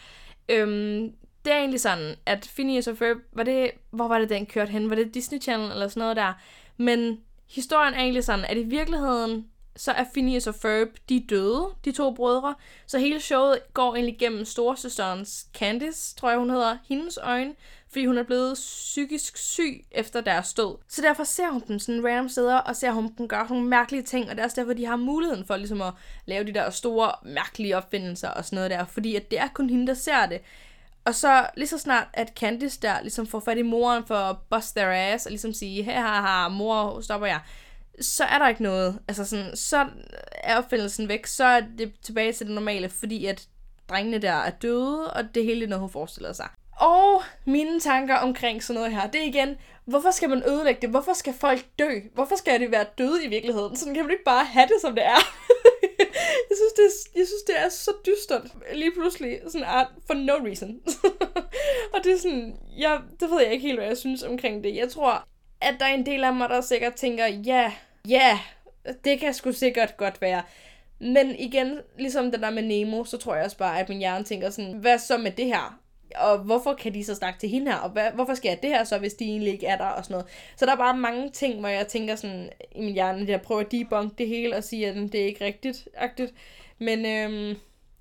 Øhm, 0.49 1.12
det 1.45 1.54
er 1.54 1.58
egentlig 1.58 1.82
sådan, 1.82 2.15
at 2.25 2.52
Phineas 2.56 2.88
og 2.88 2.97
Ferb, 2.97 3.17
var 3.34 3.43
det, 3.43 3.71
hvor 3.89 4.08
var 4.08 4.19
det 4.19 4.30
den 4.30 4.45
kørt 4.45 4.69
hen? 4.69 4.89
Var 4.89 4.95
det 4.95 5.13
Disney 5.13 5.41
Channel 5.41 5.71
eller 5.71 5.88
sådan 5.88 6.02
noget 6.02 6.15
der? 6.15 6.34
Men 6.78 7.19
historien 7.49 7.93
er 7.93 7.99
egentlig 7.99 8.23
sådan, 8.23 8.45
at 8.45 8.58
i 8.58 8.63
virkeligheden, 8.63 9.45
så 9.80 9.92
er 9.92 10.04
Phineas 10.13 10.48
og 10.48 10.56
Ferb, 10.56 10.88
de 11.10 11.26
døde, 11.30 11.68
de 11.86 11.92
to 11.92 12.13
brødre. 12.13 12.56
Så 12.88 13.00
hele 13.00 13.20
showet 13.20 13.60
går 13.74 13.96
egentlig 13.96 14.18
gennem 14.20 14.46
storsøsterens 14.46 15.48
Candice, 15.54 16.15
tror 16.15 16.30
jeg 16.30 16.39
hun 16.39 16.50
hedder, 16.50 16.78
hendes 16.89 17.20
øjne, 17.22 17.54
fordi 17.89 18.06
hun 18.06 18.18
er 18.18 18.24
blevet 18.24 18.54
psykisk 18.54 19.38
syg 19.38 19.86
efter 19.92 20.22
deres 20.22 20.54
død. 20.54 20.78
Så 20.88 21.02
derfor 21.02 21.24
ser 21.24 21.52
hun 21.52 21.63
dem 21.68 21.80
sådan 21.80 22.06
random 22.06 22.30
steder, 22.30 22.58
og 22.58 22.76
ser 22.76 22.92
hun 22.92 23.13
dem 23.18 23.28
gøre 23.28 23.48
nogle 23.50 23.65
mærkelige 23.68 24.04
ting, 24.04 24.30
og 24.30 24.36
det 24.36 24.39
er 24.39 24.46
også 24.46 24.62
derfor, 24.62 24.74
de 24.74 24.86
har 24.86 24.96
muligheden 24.96 25.46
for 25.46 25.58
ligesom 25.58 25.82
at 25.82 25.94
lave 26.26 26.44
de 26.44 26.54
der 26.54 26.70
store, 26.70 27.12
mærkelige 27.24 27.78
opfindelser 27.78 28.30
og 28.30 28.46
sådan 28.46 28.56
noget 28.56 28.72
der, 28.72 28.86
fordi 28.86 29.15
at 29.15 29.32
det 29.32 29.39
er 29.39 29.48
kun 29.54 29.70
hende, 29.70 29.88
der 29.88 29.94
ser 29.94 30.26
det. 30.26 30.42
Og 31.06 31.15
så 31.15 31.48
lige 31.58 31.68
så 31.68 31.78
snart, 31.78 32.08
at 32.13 32.34
Candice 32.39 32.80
der 32.82 33.02
ligesom 33.02 33.28
får 33.28 33.39
fat 33.39 33.58
i 33.58 33.62
moren 33.62 34.06
for 34.06 34.15
at 34.15 34.36
bust 34.50 34.76
their 34.76 35.13
ass, 35.13 35.26
og 35.26 35.32
ligesom 35.32 35.54
sige, 35.54 35.84
her 35.84 36.02
har 36.02 36.50
mor, 36.50 37.02
stopper 37.02 37.28
jeg, 37.28 37.39
så 38.02 38.24
er 38.24 38.38
der 38.38 38.48
ikke 38.48 38.64
noget. 38.64 39.00
Altså 39.08 39.26
sådan, 39.26 39.56
så 39.56 39.88
er 40.44 40.58
opfindelsen 40.58 41.08
væk, 41.08 41.26
så 41.26 41.44
er 41.44 41.62
det 41.78 41.94
tilbage 42.02 42.34
til 42.34 42.46
det 42.46 42.56
normale, 42.56 42.90
fordi 42.90 43.26
at 43.26 43.48
drengene 43.90 44.18
der 44.18 44.32
er 44.32 44.50
døde, 44.50 45.14
og 45.14 45.36
det 45.36 45.44
hele 45.44 45.64
er 45.64 45.70
noget, 45.70 45.82
hun 45.82 45.90
forestiller 45.90 46.34
sig. 46.34 46.48
Og 46.80 47.24
mine 47.46 47.80
tanker 47.80 48.16
omkring 48.16 48.64
sådan 48.64 48.82
noget 48.82 48.96
her, 48.96 49.10
det 49.10 49.22
er 49.22 49.26
igen, 49.26 49.58
hvorfor 49.86 50.12
skal 50.12 50.30
man 50.30 50.44
ødelægge 50.50 50.82
det? 50.82 50.90
Hvorfor 50.90 51.14
skal 51.14 51.34
folk 51.34 51.66
dø? 51.80 52.00
Hvorfor 52.14 52.36
skal 52.36 52.60
det 52.60 52.72
være 52.72 52.86
døde 52.98 53.26
i 53.26 53.28
virkeligheden? 53.28 53.76
Sådan 53.76 53.94
kan 53.94 54.04
man 54.04 54.12
ikke 54.12 54.24
bare 54.24 54.46
have 54.46 54.68
det, 54.68 54.82
som 54.82 54.96
det 54.96 55.06
er. 55.06 55.20
jeg, 56.50 56.58
synes, 56.58 56.74
det 56.76 56.86
er 56.86 57.20
jeg 57.20 57.28
synes, 57.28 57.44
det 57.48 57.60
er 57.60 57.70
så 57.70 57.92
dystert. 58.06 58.48
Lige 58.74 58.92
pludselig, 58.92 59.40
sådan 59.48 59.68
art, 59.68 59.88
for 60.08 60.14
no 60.14 60.34
reason. 60.34 60.80
og 61.94 62.04
det 62.04 62.14
er 62.14 62.18
sådan, 62.18 62.58
jeg, 62.78 63.00
det 63.20 63.30
ved 63.32 63.42
jeg 63.42 63.54
ikke 63.54 63.68
helt, 63.68 63.80
hvad 63.80 63.88
jeg 63.88 63.98
synes 63.98 64.24
omkring 64.24 64.64
det. 64.64 64.76
Jeg 64.76 64.90
tror, 64.90 65.28
at 65.62 65.76
der 65.80 65.86
er 65.86 65.94
en 65.94 66.06
del 66.06 66.24
af 66.24 66.36
mig, 66.36 66.50
der 66.50 66.62
sikkert 66.62 66.94
tænker, 66.94 67.26
ja, 67.26 67.74
ja, 68.10 68.39
det 69.04 69.19
kan 69.19 69.34
sgu 69.34 69.52
sikkert 69.52 69.98
godt 69.98 70.22
være. 70.22 70.43
Men 71.00 71.36
igen, 71.36 71.80
ligesom 71.98 72.32
det 72.32 72.41
der 72.41 72.50
med 72.50 72.63
Nemo, 72.63 73.04
så 73.04 73.17
tror 73.17 73.36
jeg 73.36 73.45
også 73.45 73.58
bare, 73.58 73.80
at 73.80 73.89
min 73.89 73.98
hjerne 73.98 74.24
tænker 74.24 74.50
sådan, 74.50 74.74
hvad 74.74 75.00
så 75.00 75.17
med 75.17 75.32
det 75.32 75.45
her? 75.45 75.80
og 76.15 76.38
hvorfor 76.38 76.74
kan 76.74 76.93
de 76.93 77.04
så 77.04 77.15
snakke 77.15 77.39
til 77.39 77.50
hende 77.50 77.72
her, 77.72 77.78
og 77.78 77.89
hvad, 77.89 78.12
hvorfor 78.12 78.34
sker 78.34 78.56
det 78.56 78.69
her 78.69 78.84
så, 78.84 78.98
hvis 78.98 79.13
de 79.13 79.26
egentlig 79.26 79.54
ikke 79.54 79.67
er 79.67 79.78
der, 79.78 79.86
og 79.86 80.04
sådan 80.06 80.13
noget. 80.13 80.28
Så 80.56 80.65
der 80.65 80.72
er 80.72 80.76
bare 80.76 80.98
mange 80.98 81.30
ting, 81.30 81.60
hvor 81.60 81.69
jeg 81.69 81.88
tænker 81.88 82.15
sådan, 82.15 82.50
i 82.72 82.82
min 82.82 82.93
hjerne, 82.93 83.22
at 83.22 83.30
jeg 83.30 83.41
prøver 83.41 83.62
at 83.62 83.72
debunk 83.72 84.17
det 84.17 84.28
hele, 84.28 84.56
og 84.56 84.63
sige, 84.63 84.88
at 84.88 84.95
det 84.95 85.15
er 85.15 85.26
ikke 85.26 85.45
rigtigt, 85.45 85.88
agtigt. 85.95 86.34
Men 86.80 87.06
øhm, 87.06 87.58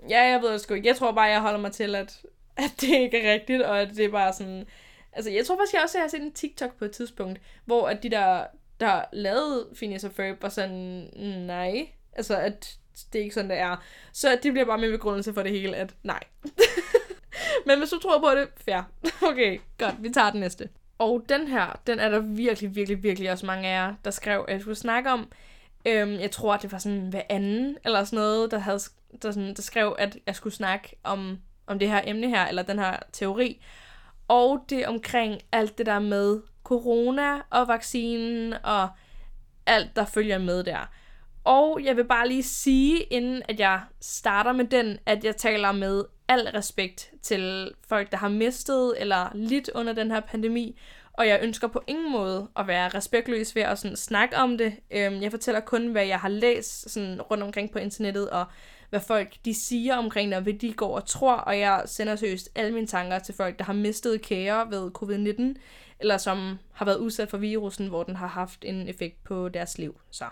ja, 0.09 0.23
jeg 0.23 0.43
ved 0.43 0.53
det 0.53 0.61
sgu 0.61 0.75
ikke. 0.75 0.89
Jeg 0.89 0.97
tror 0.97 1.13
bare, 1.13 1.25
jeg 1.25 1.41
holder 1.41 1.61
mig 1.61 1.73
til, 1.73 1.95
at, 1.95 2.23
at 2.57 2.73
det 2.81 2.89
ikke 2.89 3.21
er 3.21 3.33
rigtigt, 3.33 3.63
og 3.63 3.81
at 3.81 3.89
det 3.97 4.05
er 4.05 4.11
bare 4.11 4.33
sådan... 4.33 4.65
Altså, 5.13 5.31
jeg 5.31 5.47
tror 5.47 5.57
faktisk, 5.57 5.75
jeg 5.75 5.83
også 5.83 5.99
har 5.99 6.09
set 6.09 6.23
en 6.23 6.33
TikTok 6.33 6.79
på 6.79 6.85
et 6.85 6.91
tidspunkt, 6.91 7.41
hvor 7.65 7.89
at 7.89 8.03
de 8.03 8.11
der, 8.11 8.45
der 8.81 9.03
lavede 9.13 9.67
Phineas 9.77 10.05
og 10.05 10.13
Ferb, 10.13 10.43
var 10.43 10.49
sådan, 10.49 11.11
nej, 11.47 11.89
altså, 12.13 12.37
at 12.37 12.79
det 13.13 13.19
er 13.19 13.23
ikke 13.23 13.35
sådan, 13.35 13.51
det 13.51 13.59
er. 13.59 13.77
Så 14.13 14.39
det 14.43 14.53
bliver 14.53 14.67
bare 14.67 14.79
min 14.79 14.91
begrundelse 14.91 15.35
for 15.35 15.43
det 15.43 15.53
hele, 15.53 15.77
at 15.77 15.95
nej. 16.03 16.21
Men 17.67 17.79
hvis 17.79 17.91
du 17.91 17.99
tror 17.99 18.21
på 18.21 18.41
det, 18.41 18.49
fair. 18.65 18.83
Okay, 19.31 19.59
godt, 19.79 19.95
vi 20.03 20.11
tager 20.11 20.31
den 20.31 20.41
næste. 20.41 20.69
Og 20.99 21.25
den 21.29 21.49
her, 21.49 21.81
den 21.87 21.99
er 21.99 22.09
der 22.09 22.21
virkelig, 22.21 22.75
virkelig, 22.75 23.03
virkelig 23.03 23.31
også 23.31 23.47
mange 23.47 23.69
af 23.69 23.73
jer, 23.73 23.95
der 24.05 24.11
skrev, 24.11 24.45
at 24.49 24.55
jeg 24.55 24.61
skulle 24.61 24.77
snakke 24.77 25.11
om. 25.11 25.33
Øhm, 25.87 26.13
jeg 26.13 26.31
tror, 26.31 26.55
at 26.55 26.63
det 26.63 26.73
var 26.73 26.79
sådan 26.79 27.09
hver 27.09 27.23
anden, 27.29 27.77
eller 27.85 28.05
sådan 28.05 28.17
noget, 28.17 28.51
der, 28.51 28.59
havde, 28.59 28.79
der, 29.23 29.31
sådan, 29.31 29.55
der 29.55 29.63
skrev, 29.63 29.97
at 29.99 30.19
jeg 30.27 30.37
skulle 30.37 30.55
snakke 30.55 30.97
om, 31.05 31.39
om 31.67 31.79
det 31.79 31.89
her 31.89 32.01
emne 32.05 32.29
her, 32.29 32.47
eller 32.47 32.63
den 32.63 32.79
her 32.79 32.97
teori. 33.13 33.61
Og 34.29 34.65
det 34.71 34.87
omkring 34.87 35.41
alt 35.53 35.79
det 35.79 35.87
der 35.87 35.99
med 35.99 36.41
corona 36.69 37.41
og 37.51 37.69
vaccinen 37.69 38.55
og 38.65 38.89
alt, 39.67 39.97
der 39.97 40.05
følger 40.05 40.39
med 40.39 40.65
der. 40.65 40.91
Og 41.45 41.81
jeg 41.85 41.97
vil 41.97 42.05
bare 42.05 42.29
lige 42.29 42.43
sige, 42.43 43.03
inden 43.03 43.43
at 43.49 43.61
jeg 43.61 43.81
starter 44.01 44.53
med 44.53 44.65
den, 44.65 44.99
at 45.07 45.25
jeg 45.25 45.37
taler 45.37 45.73
med 45.73 46.05
al 46.29 46.49
respekt 46.55 47.11
til 47.23 47.73
folk, 47.89 48.11
der 48.11 48.17
har 48.17 48.29
mistet 48.29 48.95
eller 48.99 49.29
lidt 49.35 49.71
under 49.75 49.93
den 49.93 50.11
her 50.11 50.21
pandemi, 50.21 50.79
og 51.13 51.29
jeg 51.29 51.41
ønsker 51.43 51.69
på 51.69 51.83
ingen 51.87 52.13
måde 52.13 52.49
at 52.57 52.67
være 52.67 52.89
respektløs 52.89 53.57
ved 53.57 53.63
at 53.63 53.79
sådan 53.79 53.97
snakke 53.97 54.37
om 54.37 54.59
det. 54.59 54.73
Øhm, 54.91 55.23
jeg 55.23 55.31
fortæller 55.31 55.61
kun, 55.61 55.87
hvad 55.87 56.07
jeg 56.07 56.19
har 56.19 56.29
læst 56.29 56.91
sådan 56.91 57.23
rundt 57.23 57.43
omkring 57.43 57.71
på 57.71 57.79
internettet, 57.79 58.31
og 58.31 58.45
hvad 58.91 59.01
folk 59.01 59.35
de 59.45 59.55
siger 59.55 59.97
omkring 59.97 60.31
det, 60.31 60.37
og 60.37 60.43
hvad 60.43 60.53
de 60.53 60.73
går 60.73 60.97
og 60.97 61.07
tror, 61.07 61.35
og 61.35 61.59
jeg 61.59 61.83
sender 61.87 62.17
seriøst 62.17 62.49
alle 62.55 62.75
mine 62.75 62.87
tanker 62.87 63.19
til 63.19 63.35
folk, 63.35 63.59
der 63.59 63.65
har 63.65 63.73
mistet 63.73 64.23
kære 64.23 64.71
ved 64.71 64.91
covid-19, 64.99 65.61
eller 66.01 66.17
som 66.17 66.59
har 66.73 66.85
været 66.85 66.97
udsat 66.97 67.31
for 67.31 67.39
virussen, 67.39 67.89
hvor 67.89 68.03
den 68.03 68.17
har 68.17 68.27
haft 68.27 68.65
en 68.65 68.89
effekt 68.89 69.25
på 69.25 69.49
deres 69.49 69.79
liv. 69.79 70.01
Så 70.11 70.25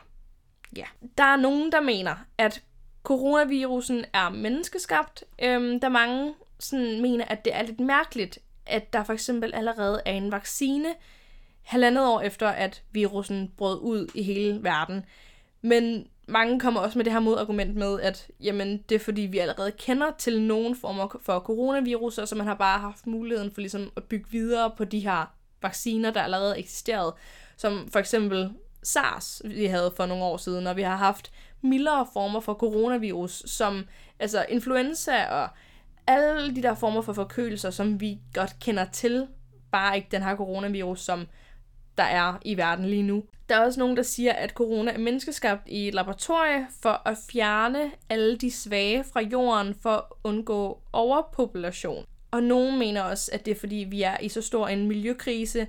ja. 0.77 0.85
Der 1.19 1.25
er 1.25 1.37
nogen, 1.37 1.73
der 1.73 1.81
mener, 1.81 2.15
at 2.39 2.63
coronavirusen 3.03 4.05
er 4.13 4.29
menneskeskabt. 4.29 5.25
Øhm, 5.43 5.81
der 5.81 5.89
mange 5.89 6.35
sådan, 6.59 7.03
mener, 7.03 7.25
at 7.25 7.45
det 7.45 7.55
er 7.55 7.63
lidt 7.63 7.81
mærkeligt, 7.81 8.39
at 8.67 8.93
der 8.93 9.05
for 9.05 9.13
eksempel 9.13 9.55
allerede 9.55 10.03
er 10.07 10.13
en 10.13 10.33
vaccine 10.33 10.95
halvandet 11.63 12.07
år 12.07 12.21
efter, 12.21 12.49
at 12.49 12.83
virusen 12.93 13.53
brød 13.57 13.81
ud 13.81 14.11
i 14.15 14.23
hele 14.23 14.63
verden. 14.63 15.05
Men 15.63 16.07
mange 16.29 16.61
kommer 16.61 16.81
også 16.81 16.99
med 16.99 17.05
det 17.05 17.13
her 17.13 17.21
modargument 17.21 17.77
med, 17.77 18.01
at 18.01 18.29
jamen, 18.41 18.85
det 18.89 18.95
er 18.95 18.99
fordi, 18.99 19.21
vi 19.21 19.39
allerede 19.39 19.73
kender 19.73 20.11
til 20.19 20.43
nogen 20.43 20.77
former 20.77 21.21
for 21.23 21.41
coronavirus, 21.41 22.15
så 22.15 22.35
man 22.37 22.47
har 22.47 22.55
bare 22.55 22.79
haft 22.79 23.07
muligheden 23.07 23.51
for 23.51 23.61
ligesom 23.61 23.93
at 23.97 24.05
bygge 24.05 24.31
videre 24.31 24.71
på 24.77 24.85
de 24.85 25.01
her 25.01 25.36
vacciner, 25.63 26.11
der 26.11 26.23
allerede 26.23 26.59
eksisterede. 26.59 27.15
Som 27.57 27.89
for 27.93 27.99
eksempel 27.99 28.51
SARS, 28.83 29.43
vi 29.45 29.67
havde 29.67 29.93
for 29.97 30.07
nogle 30.07 30.25
år 30.25 30.37
siden, 30.37 30.67
og 30.67 30.77
vi 30.77 30.83
har 30.83 30.97
haft 30.97 31.33
mildere 31.63 32.07
former 32.13 32.41
for 32.41 32.55
coronavirus, 32.55 33.43
som 33.47 33.87
altså 34.19 34.47
influenza 34.49 35.25
og 35.25 35.49
alle 36.07 36.55
de 36.55 36.63
der 36.63 36.75
former 36.75 37.03
for 37.03 37.13
forkølelser, 37.13 37.71
som 37.71 38.01
vi 38.01 38.19
godt 38.35 38.59
kender 38.61 38.85
til, 38.85 39.27
bare 39.73 39.97
ikke 39.97 40.09
den 40.11 40.23
her 40.23 40.37
coronavirus, 40.37 41.01
som 41.01 41.27
der 41.99 42.05
er 42.05 42.39
i 42.45 42.57
verden 42.57 42.85
lige 42.85 43.03
nu. 43.03 43.25
Der 43.49 43.57
er 43.57 43.65
også 43.65 43.81
nogen, 43.81 43.97
der 43.97 44.03
siger, 44.03 44.33
at 44.33 44.51
corona 44.51 44.93
er 44.93 44.99
menneskeskabt 44.99 45.63
i 45.67 45.89
et 45.89 45.95
laboratorie 45.95 46.67
for 46.83 47.09
at 47.09 47.17
fjerne 47.31 47.91
alle 48.11 48.37
de 48.37 48.51
svage 48.51 49.05
fra 49.13 49.21
jorden 49.21 49.75
for 49.83 49.91
at 49.91 50.05
undgå 50.25 50.81
overpopulation. 50.93 52.05
Og 52.31 52.43
nogen 52.43 52.79
mener 52.79 53.03
også, 53.03 53.31
at 53.33 53.47
det 53.47 53.51
er 53.51 53.61
fordi, 53.61 53.87
vi 53.89 54.03
er 54.03 54.17
i 54.21 54.29
så 54.29 54.43
stor 54.43 54.69
en 54.69 54.89
miljøkrise, 54.89 55.67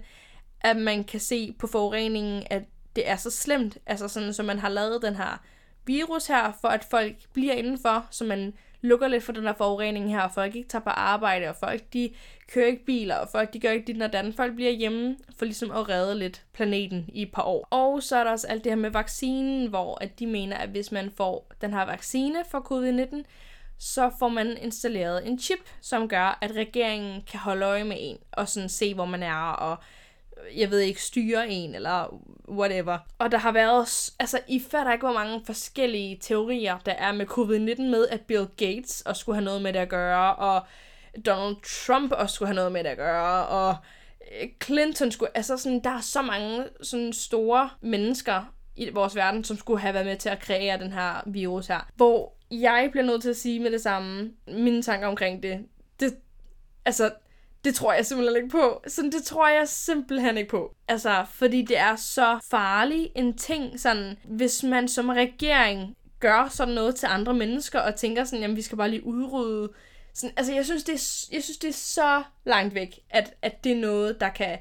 at 0.61 0.77
man 0.77 1.03
kan 1.03 1.19
se 1.19 1.55
på 1.59 1.67
forureningen, 1.67 2.43
at 2.49 2.63
det 2.95 3.09
er 3.09 3.15
så 3.15 3.31
slemt, 3.31 3.77
altså 3.85 4.07
sådan, 4.07 4.33
så 4.33 4.43
man 4.43 4.59
har 4.59 4.69
lavet 4.69 5.01
den 5.01 5.15
her 5.15 5.43
virus 5.85 6.27
her, 6.27 6.57
for 6.61 6.67
at 6.67 6.83
folk 6.83 7.15
bliver 7.33 7.53
indenfor, 7.53 8.07
så 8.11 8.23
man 8.23 8.53
lukker 8.81 9.07
lidt 9.07 9.23
for 9.23 9.31
den 9.31 9.43
her 9.43 9.53
forurening 9.53 10.09
her, 10.09 10.21
og 10.21 10.31
folk 10.31 10.55
ikke 10.55 10.69
tager 10.69 10.83
på 10.83 10.89
arbejde, 10.89 11.49
og 11.49 11.55
folk 11.55 11.93
de 11.93 12.09
kører 12.47 12.67
ikke 12.67 12.85
biler, 12.85 13.15
og 13.15 13.29
folk 13.29 13.53
de 13.53 13.59
gør 13.59 13.71
ikke 13.71 13.93
dit 13.93 14.01
og 14.01 14.13
dan. 14.13 14.33
Folk 14.33 14.55
bliver 14.55 14.71
hjemme 14.71 15.17
for 15.37 15.45
ligesom 15.45 15.71
at 15.71 15.89
redde 15.89 16.19
lidt 16.19 16.43
planeten 16.53 17.05
i 17.13 17.21
et 17.21 17.31
par 17.31 17.41
år. 17.41 17.67
Og 17.71 18.03
så 18.03 18.15
er 18.15 18.23
der 18.23 18.31
også 18.31 18.47
alt 18.47 18.63
det 18.63 18.71
her 18.71 18.77
med 18.77 18.89
vaccinen, 18.89 19.67
hvor 19.67 20.03
at 20.03 20.19
de 20.19 20.27
mener, 20.27 20.57
at 20.57 20.69
hvis 20.69 20.91
man 20.91 21.11
får 21.17 21.51
den 21.61 21.73
her 21.73 21.85
vaccine 21.85 22.43
for 22.51 22.59
covid-19, 22.59 23.23
så 23.79 24.11
får 24.19 24.27
man 24.27 24.57
installeret 24.61 25.27
en 25.27 25.39
chip, 25.39 25.59
som 25.81 26.09
gør, 26.09 26.37
at 26.41 26.51
regeringen 26.51 27.21
kan 27.31 27.39
holde 27.39 27.65
øje 27.65 27.83
med 27.83 27.97
en, 27.99 28.17
og 28.31 28.49
sådan 28.49 28.69
se, 28.69 28.93
hvor 28.93 29.05
man 29.05 29.23
er, 29.23 29.51
og 29.51 29.77
øh, 30.37 30.59
jeg 30.59 30.71
ved 30.71 30.79
ikke, 30.79 31.03
styre 31.03 31.49
en, 31.49 31.75
eller 31.75 32.21
whatever. 32.49 32.97
Og 33.19 33.31
der 33.31 33.37
har 33.37 33.51
været, 33.51 34.11
altså 34.19 34.39
I 34.47 34.59
fatter 34.59 34.91
ikke, 34.93 35.05
hvor 35.05 35.13
mange 35.13 35.41
forskellige 35.45 36.17
teorier, 36.21 36.77
der 36.85 36.91
er 36.91 37.11
med 37.11 37.25
covid-19 37.25 37.81
med, 37.81 38.07
at 38.07 38.21
Bill 38.21 38.47
Gates 38.57 39.01
også 39.01 39.19
skulle 39.19 39.35
have 39.35 39.45
noget 39.45 39.61
med 39.61 39.73
det 39.73 39.79
at 39.79 39.89
gøre, 39.89 40.35
og 40.35 40.65
Donald 41.25 41.55
Trump 41.85 42.11
også 42.11 42.35
skulle 42.35 42.47
have 42.47 42.55
noget 42.55 42.71
med 42.71 42.83
det 42.83 42.89
at 42.89 42.97
gøre, 42.97 43.47
og 43.47 43.75
øh, 44.41 44.49
Clinton 44.63 45.11
skulle, 45.11 45.37
altså 45.37 45.57
sådan, 45.57 45.83
der 45.83 45.89
er 45.89 46.01
så 46.01 46.21
mange 46.21 46.65
sådan 46.81 47.13
store 47.13 47.69
mennesker 47.81 48.53
i 48.75 48.89
vores 48.89 49.15
verden, 49.15 49.43
som 49.43 49.57
skulle 49.57 49.79
have 49.79 49.93
været 49.93 50.05
med 50.05 50.17
til 50.17 50.29
at 50.29 50.39
kreere 50.39 50.79
den 50.79 50.91
her 50.91 51.23
virus 51.25 51.67
her. 51.67 51.87
Hvor 51.95 52.36
jeg 52.51 52.87
bliver 52.91 53.05
nødt 53.05 53.21
til 53.21 53.29
at 53.29 53.37
sige 53.37 53.59
med 53.59 53.71
det 53.71 53.81
samme, 53.81 54.31
mine 54.47 54.81
tanker 54.81 55.07
omkring 55.07 55.43
det, 55.43 55.65
det 55.99 56.17
altså, 56.85 57.11
Det 57.63 57.75
tror 57.75 57.93
jeg 57.93 58.05
simpelthen 58.05 58.35
ikke 58.43 58.49
på. 58.49 58.83
Sådan, 58.87 59.11
det 59.11 59.23
tror 59.23 59.47
jeg 59.47 59.67
simpelthen 59.67 60.37
ikke 60.37 60.49
på. 60.49 60.75
Altså, 60.87 61.25
fordi 61.31 61.61
det 61.61 61.77
er 61.77 61.95
så 61.95 62.39
farlig 62.49 63.11
en 63.15 63.37
ting, 63.37 63.79
sådan, 63.79 64.17
hvis 64.23 64.63
man 64.63 64.87
som 64.87 65.09
regering 65.09 65.95
gør 66.19 66.47
sådan 66.51 66.73
noget 66.73 66.95
til 66.95 67.07
andre 67.11 67.33
mennesker, 67.33 67.79
og 67.79 67.95
tænker 67.95 68.23
sådan, 68.23 68.41
jamen 68.41 68.57
vi 68.57 68.61
skal 68.61 68.77
bare 68.77 68.89
lige 68.89 69.05
udrydde. 69.05 69.69
Sådan, 70.13 70.33
altså, 70.37 70.53
jeg 70.53 70.65
synes, 70.65 70.83
det 70.83 70.93
er, 70.95 71.35
jeg 71.35 71.43
synes, 71.43 71.57
det 71.57 71.69
er 71.69 71.73
så 71.73 72.23
langt 72.45 72.75
væk, 72.75 72.99
at, 73.09 73.33
at 73.41 73.63
det 73.63 73.71
er 73.71 73.75
noget, 73.75 74.19
der 74.19 74.29
kan, 74.29 74.57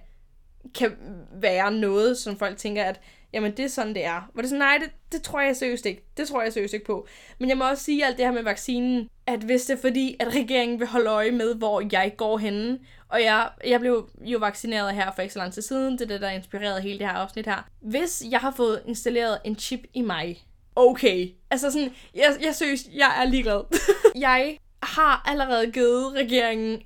kan 0.75 0.97
være 1.33 1.73
noget, 1.73 2.19
som 2.19 2.39
folk 2.39 2.57
tænker, 2.59 2.85
at 2.85 3.01
jamen 3.37 3.53
det 3.57 3.65
er 3.65 3.69
sådan, 3.69 3.95
det 3.95 4.05
er. 4.05 4.31
Hvor 4.33 4.43
det 4.43 4.47
er 4.47 4.49
sådan, 4.49 4.59
nej, 4.59 4.79
det, 4.83 4.91
det 5.13 5.23
tror 5.23 5.41
jeg 5.41 5.57
seriøst 5.57 5.87
ikke. 5.87 6.05
Det 6.17 6.29
tror 6.29 6.43
jeg 6.43 6.53
seriøst 6.53 6.75
ikke 6.75 6.87
på. 6.87 7.07
Men 7.39 7.49
jeg 7.49 7.59
må 7.59 7.69
også 7.69 7.85
sige 7.85 8.07
alt 8.07 8.17
det 8.17 8.25
her 8.25 8.33
med 8.33 8.43
vaccinen, 8.43 9.09
at 9.27 9.41
hvis 9.41 9.65
det 9.65 9.77
er 9.77 9.81
fordi, 9.81 10.17
at 10.21 10.29
regeringen 10.29 10.81
vil 10.81 10.87
holde 10.87 11.11
øje 11.11 11.31
med, 11.31 11.55
hvor 11.55 11.83
jeg 11.93 12.15
går 12.17 12.39
henne, 12.39 12.79
og 13.09 13.23
jeg, 13.23 13.49
jeg 13.67 13.81
blev 13.81 14.09
jo 14.21 14.39
vaccineret 14.39 14.95
her 14.95 15.13
for 15.13 15.23
ikke 15.23 15.35
så 15.35 15.39
lang 15.39 15.53
tid 15.53 15.63
siden, 15.63 15.93
det 15.93 16.01
er 16.01 16.07
det, 16.07 16.21
der 16.21 16.31
inspirerede 16.31 16.81
hele 16.81 16.99
det 16.99 17.07
her 17.07 17.15
afsnit 17.15 17.47
her. 17.47 17.69
Hvis 17.81 18.23
jeg 18.31 18.41
har 18.41 18.51
fået 18.51 18.83
installeret 18.87 19.39
en 19.45 19.59
chip 19.59 19.81
i 19.95 20.01
mig, 20.01 20.45
okay. 20.77 21.29
Altså 21.51 21.71
sådan, 21.71 21.95
jeg, 22.15 22.37
jeg 22.43 22.55
synes, 22.55 22.81
jeg 22.95 23.15
er 23.21 23.25
ligeglad. 23.25 23.61
jeg 24.29 24.59
har 24.83 25.23
allerede 25.27 25.73
givet 25.73 26.13
regeringen 26.13 26.83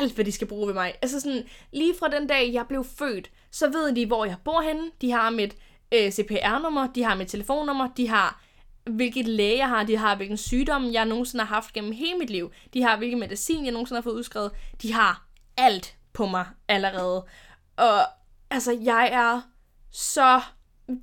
alt, 0.00 0.14
hvad 0.14 0.24
de 0.24 0.32
skal 0.32 0.46
bruge 0.46 0.66
ved 0.66 0.74
mig. 0.74 0.94
Altså 1.02 1.20
sådan, 1.20 1.42
lige 1.72 1.94
fra 1.98 2.08
den 2.08 2.26
dag, 2.26 2.52
jeg 2.52 2.64
blev 2.68 2.84
født, 2.98 3.30
så 3.50 3.70
ved 3.70 3.94
de, 3.94 4.06
hvor 4.06 4.24
jeg 4.24 4.36
bor 4.44 4.60
henne. 4.60 4.90
De 5.00 5.12
har 5.12 5.30
mit 5.30 5.56
øh, 5.92 6.10
CPR-nummer, 6.10 6.86
de 6.86 7.02
har 7.02 7.14
mit 7.14 7.28
telefonnummer, 7.28 7.88
de 7.96 8.08
har 8.08 8.42
hvilket 8.84 9.26
læge 9.26 9.58
jeg 9.58 9.68
har, 9.68 9.84
de 9.84 9.96
har 9.96 10.16
hvilken 10.16 10.36
sygdom 10.36 10.92
jeg 10.92 11.04
nogensinde 11.04 11.44
har 11.44 11.54
haft 11.54 11.72
gennem 11.72 11.92
hele 11.92 12.18
mit 12.18 12.30
liv, 12.30 12.52
de 12.74 12.82
har 12.82 12.96
hvilken 12.96 13.20
medicin 13.20 13.64
jeg 13.64 13.72
nogensinde 13.72 13.96
har 13.96 14.02
fået 14.02 14.14
udskrevet, 14.14 14.50
de 14.82 14.92
har 14.92 15.26
alt 15.56 15.96
på 16.12 16.26
mig 16.26 16.46
allerede. 16.68 17.26
Og 17.76 18.00
altså, 18.50 18.78
jeg 18.82 19.08
er 19.12 19.40
så 19.90 20.40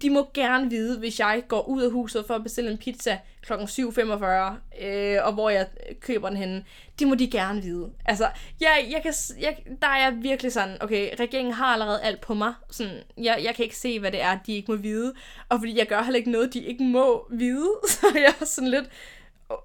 de 0.01 0.09
må 0.09 0.29
gerne 0.33 0.69
vide, 0.69 0.99
hvis 0.99 1.19
jeg 1.19 1.43
går 1.47 1.61
ud 1.61 1.81
af 1.81 1.91
huset 1.91 2.25
for 2.27 2.33
at 2.33 2.43
bestille 2.43 2.71
en 2.71 2.77
pizza 2.77 3.19
kl. 3.41 3.53
7.45, 3.53 4.85
øh, 4.85 5.17
og 5.23 5.33
hvor 5.33 5.49
jeg 5.49 5.67
køber 5.99 6.29
den 6.29 6.37
henne. 6.37 6.65
Det 6.99 7.07
må 7.07 7.15
de 7.15 7.31
gerne 7.31 7.61
vide. 7.61 7.91
Altså, 8.05 8.29
jeg, 8.59 8.87
jeg 8.91 9.01
kan, 9.01 9.13
jeg, 9.39 9.57
der 9.81 9.87
er 9.87 9.97
jeg 9.97 10.17
virkelig 10.21 10.53
sådan, 10.53 10.77
okay, 10.81 11.15
regeringen 11.19 11.53
har 11.53 11.65
allerede 11.65 12.01
alt 12.01 12.21
på 12.21 12.33
mig. 12.33 12.53
Sådan, 12.69 12.97
jeg, 13.17 13.39
jeg 13.43 13.55
kan 13.55 13.63
ikke 13.63 13.77
se, 13.77 13.99
hvad 13.99 14.11
det 14.11 14.21
er, 14.21 14.39
de 14.47 14.53
ikke 14.55 14.71
må 14.71 14.77
vide. 14.77 15.13
Og 15.49 15.59
fordi 15.59 15.77
jeg 15.77 15.87
gør 15.87 16.01
heller 16.01 16.17
ikke 16.17 16.31
noget, 16.31 16.53
de 16.53 16.59
ikke 16.59 16.83
må 16.83 17.27
vide. 17.31 17.69
Så 17.89 18.07
jeg 18.13 18.33
er 18.41 18.45
sådan 18.45 18.69
lidt, 18.69 18.85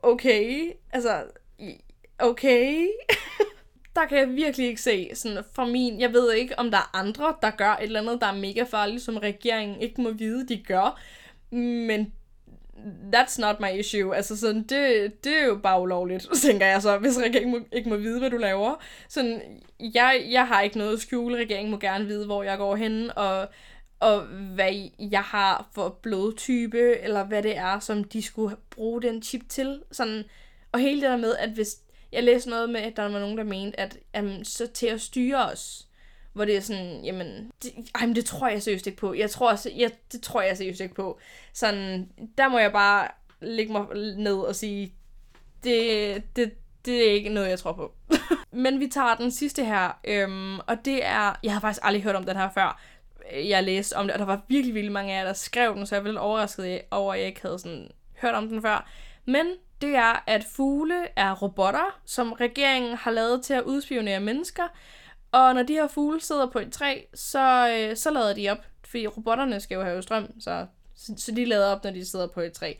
okay, 0.03 0.73
altså, 0.93 1.25
okay. 2.19 2.87
der 3.97 4.07
kan 4.07 4.19
jeg 4.19 4.29
virkelig 4.29 4.67
ikke 4.67 4.83
se, 4.83 5.11
sådan 5.15 5.45
fra 5.53 5.67
min, 5.67 6.01
jeg 6.01 6.13
ved 6.13 6.33
ikke, 6.33 6.59
om 6.59 6.71
der 6.71 6.79
er 6.79 6.97
andre, 6.97 7.35
der 7.43 7.51
gør 7.51 7.71
et 7.71 7.83
eller 7.83 8.01
andet, 8.01 8.21
der 8.21 8.27
er 8.27 8.37
mega 8.37 8.63
farligt, 8.63 9.03
som 9.03 9.17
regeringen 9.17 9.81
ikke 9.81 10.01
må 10.01 10.11
vide, 10.11 10.49
de 10.49 10.63
gør, 10.67 11.01
men 11.57 12.13
that's 13.15 13.41
not 13.41 13.61
my 13.61 13.79
issue. 13.79 14.17
Altså 14.17 14.37
sådan, 14.37 14.63
det, 14.63 15.13
det 15.25 15.39
er 15.39 15.45
jo 15.45 15.57
bare 15.63 15.81
ulovligt, 15.81 16.29
tænker 16.47 16.67
jeg 16.67 16.83
så, 16.83 16.99
hvis 16.99 17.19
regeringen 17.19 17.51
må, 17.51 17.59
ikke 17.73 17.89
må 17.89 17.97
vide, 17.97 18.19
hvad 18.19 18.31
du 18.31 18.37
laver. 18.37 18.75
Sådan, 19.09 19.41
jeg, 19.81 20.27
jeg 20.31 20.47
har 20.47 20.61
ikke 20.63 20.79
noget 20.79 20.93
at 20.93 21.01
skjule, 21.01 21.37
regeringen 21.37 21.71
må 21.71 21.79
gerne 21.79 22.07
vide, 22.07 22.27
hvor 22.27 22.43
jeg 22.43 22.59
går 22.59 22.77
hen, 22.77 23.11
og, 23.17 23.49
og 24.01 24.21
hvad 24.55 24.89
jeg 24.99 25.23
har 25.23 25.69
for 25.75 25.99
blodtype, 26.03 26.99
eller 26.99 27.25
hvad 27.25 27.43
det 27.43 27.57
er, 27.57 27.79
som 27.79 28.05
de 28.05 28.23
skulle 28.23 28.57
bruge 28.71 29.03
den 29.03 29.23
chip 29.23 29.49
til. 29.49 29.83
Sådan, 29.93 30.25
og 30.73 30.81
hele 30.81 31.01
det 31.01 31.11
der 31.11 31.17
med, 31.17 31.37
at 31.37 31.51
hvis 31.51 31.77
jeg 32.13 32.23
læste 32.23 32.51
noget 32.51 32.71
med, 32.71 32.81
at 32.81 32.97
der 32.97 33.03
var 33.03 33.21
nogen, 33.21 33.39
der 33.39 33.45
mente, 33.45 33.81
at 33.81 33.99
jamen, 34.15 34.45
så 34.45 34.67
til 34.67 34.87
at 34.87 35.01
styre 35.01 35.51
os, 35.53 35.87
hvor 36.33 36.45
det 36.45 36.57
er 36.57 36.61
sådan, 36.61 37.05
jamen, 37.05 37.53
det, 37.63 37.73
ej, 37.95 38.07
men 38.07 38.17
det 38.17 38.25
tror 38.25 38.49
jeg 38.49 38.63
seriøst 38.63 38.87
ikke 38.87 38.99
på. 38.99 39.15
Jeg 39.15 39.31
tror, 39.31 39.59
jeg, 39.77 39.91
det 40.13 40.23
tror 40.23 40.43
jeg 40.43 40.57
seriøst 40.57 40.81
ikke 40.81 40.95
på. 40.95 41.19
Sådan, 41.53 42.09
der 42.39 42.49
må 42.49 42.59
jeg 42.59 42.73
bare 42.73 43.09
lægge 43.41 43.73
mig 43.73 43.87
ned 44.17 44.37
og 44.37 44.57
sige, 44.57 44.95
det, 45.65 46.23
det, 46.37 46.53
det 46.85 47.09
er 47.09 47.13
ikke 47.13 47.29
noget, 47.29 47.49
jeg 47.49 47.59
tror 47.59 47.73
på. 47.73 47.93
men 48.65 48.81
vi 48.81 48.87
tager 48.87 49.15
den 49.15 49.31
sidste 49.31 49.65
her, 49.65 49.99
øhm, 50.05 50.59
og 50.59 50.85
det 50.85 51.05
er, 51.05 51.39
jeg 51.43 51.53
har 51.53 51.61
faktisk 51.61 51.81
aldrig 51.83 52.03
hørt 52.03 52.17
om 52.17 52.25
den 52.25 52.37
her 52.37 52.51
før. 52.55 52.81
Øh, 53.33 53.49
jeg 53.49 53.65
læste 53.65 53.97
om 53.97 54.07
det, 54.07 54.13
og 54.13 54.19
der 54.19 54.25
var 54.25 54.41
virkelig, 54.49 54.75
virkelig 54.75 54.93
mange 54.93 55.15
af 55.15 55.19
jer, 55.19 55.25
der 55.25 55.33
skrev 55.33 55.75
den, 55.75 55.87
så 55.87 55.95
jeg 55.95 56.05
var 56.05 56.11
lidt 56.11 56.19
overrasket 56.19 56.81
over, 56.91 57.13
at 57.13 57.19
jeg 57.19 57.29
ikke 57.29 57.43
havde 57.43 57.59
sådan 57.59 57.91
hørt 58.21 58.35
om 58.35 58.49
den 58.49 58.63
før. 58.63 58.91
Men 59.25 59.47
det 59.83 59.97
er, 59.97 60.25
at 60.27 60.45
fugle 60.45 61.07
er 61.17 61.33
robotter, 61.33 62.01
som 62.05 62.33
regeringen 62.33 62.97
har 62.97 63.11
lavet 63.11 63.43
til 63.45 63.55
at 63.55 63.63
udspionere 63.63 64.21
mennesker. 64.21 64.69
Og 65.33 65.55
når 65.55 65.63
de 65.63 65.73
her 65.73 65.89
fugle 65.89 66.21
sidder 66.21 66.51
på 66.51 66.59
et 66.59 66.73
træ, 66.73 67.03
så, 67.15 67.69
øh, 67.69 67.97
så 67.97 68.11
lader 68.11 68.35
de 68.35 68.49
op. 68.49 68.67
Fordi 68.85 69.07
robotterne 69.07 69.61
skal 69.61 69.75
jo 69.75 69.83
have 69.83 70.03
strøm, 70.03 70.41
så, 70.41 70.67
så 70.95 71.33
de 71.37 71.45
lader 71.45 71.67
op, 71.67 71.85
når 71.85 71.91
de 71.91 72.05
sidder 72.05 72.27
på 72.27 72.41
et 72.41 72.53
træ. 72.53 72.75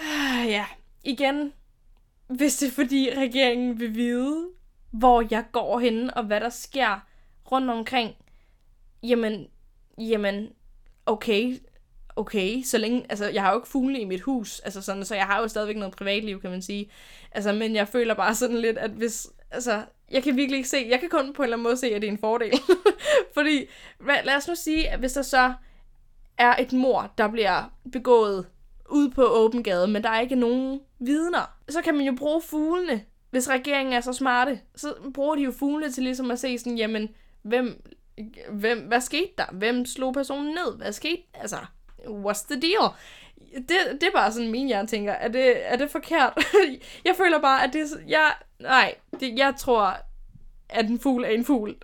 Ja, 0.56 0.66
igen, 1.04 1.52
hvis 2.26 2.56
det 2.56 2.68
er 2.68 2.72
fordi 2.72 3.10
regeringen 3.16 3.80
vil 3.80 3.94
vide, 3.94 4.48
hvor 4.90 5.26
jeg 5.30 5.44
går 5.52 5.78
hen 5.78 6.14
og 6.14 6.24
hvad 6.24 6.40
der 6.40 6.48
sker 6.48 7.06
rundt 7.52 7.70
omkring, 7.70 8.14
jamen, 9.02 9.46
jamen, 9.98 10.48
okay, 11.06 11.58
okay, 12.20 12.62
så 12.62 12.78
længe, 12.78 13.06
altså 13.08 13.28
jeg 13.28 13.42
har 13.42 13.50
jo 13.50 13.58
ikke 13.58 13.68
fugle 13.68 14.00
i 14.00 14.04
mit 14.04 14.20
hus, 14.20 14.60
altså 14.60 14.82
sådan, 14.82 15.04
så 15.04 15.14
jeg 15.14 15.26
har 15.26 15.40
jo 15.40 15.48
stadigvæk 15.48 15.76
noget 15.76 15.96
privatliv, 15.96 16.40
kan 16.40 16.50
man 16.50 16.62
sige. 16.62 16.90
Altså, 17.32 17.52
men 17.52 17.74
jeg 17.74 17.88
føler 17.88 18.14
bare 18.14 18.34
sådan 18.34 18.56
lidt, 18.56 18.78
at 18.78 18.90
hvis, 18.90 19.28
altså, 19.50 19.82
jeg 20.10 20.22
kan 20.22 20.36
virkelig 20.36 20.56
ikke 20.56 20.68
se, 20.68 20.86
jeg 20.90 21.00
kan 21.00 21.08
kun 21.08 21.32
på 21.32 21.42
en 21.42 21.46
eller 21.46 21.56
anden 21.56 21.62
måde 21.62 21.76
se, 21.76 21.86
at 21.86 22.02
det 22.02 22.08
er 22.08 22.12
en 22.12 22.18
fordel. 22.18 22.52
Fordi, 23.34 23.66
hvad, 23.98 24.16
lad 24.24 24.36
os 24.36 24.48
nu 24.48 24.54
sige, 24.54 24.90
at 24.90 24.98
hvis 24.98 25.12
der 25.12 25.22
så 25.22 25.52
er 26.38 26.56
et 26.56 26.72
mor, 26.72 27.12
der 27.18 27.28
bliver 27.28 27.72
begået 27.92 28.46
ude 28.90 29.10
på 29.10 29.22
åben 29.22 29.62
gade, 29.62 29.88
men 29.88 30.02
der 30.02 30.10
er 30.10 30.20
ikke 30.20 30.34
nogen 30.34 30.80
vidner, 30.98 31.56
så 31.68 31.82
kan 31.82 31.94
man 31.94 32.06
jo 32.06 32.14
bruge 32.18 32.42
fuglene, 32.42 33.04
hvis 33.30 33.48
regeringen 33.48 33.92
er 33.92 34.00
så 34.00 34.12
smarte. 34.12 34.60
Så 34.76 34.94
bruger 35.14 35.36
de 35.36 35.42
jo 35.42 35.52
fuglene 35.52 35.92
til 35.92 36.02
ligesom 36.02 36.30
at 36.30 36.38
se 36.38 36.58
sådan, 36.58 36.78
jamen, 36.78 37.08
hvem, 37.42 37.82
hvem, 38.50 38.78
hvad 38.78 39.00
skete 39.00 39.32
der? 39.38 39.44
Hvem 39.52 39.86
slog 39.86 40.14
personen 40.14 40.54
ned? 40.54 40.76
Hvad 40.76 40.92
skete? 40.92 41.22
Altså, 41.34 41.56
what's 42.06 42.46
the 42.50 42.60
deal? 42.60 42.90
Det, 43.68 44.00
det 44.00 44.02
er 44.02 44.12
bare 44.14 44.32
sådan, 44.32 44.50
min 44.50 44.66
hjerne 44.66 44.88
tænker. 44.88 45.12
Er 45.12 45.28
det, 45.28 45.72
er 45.72 45.76
det 45.76 45.90
forkert? 45.90 46.32
jeg 47.04 47.16
føler 47.16 47.40
bare, 47.40 47.64
at 47.64 47.72
det 47.72 47.86
jeg, 48.08 48.32
nej, 48.58 48.94
det, 49.20 49.38
jeg 49.38 49.54
tror, 49.58 49.96
at 50.68 50.86
en 50.86 51.00
fugl 51.00 51.24
er 51.24 51.28
en 51.28 51.44
fugl. 51.44 51.76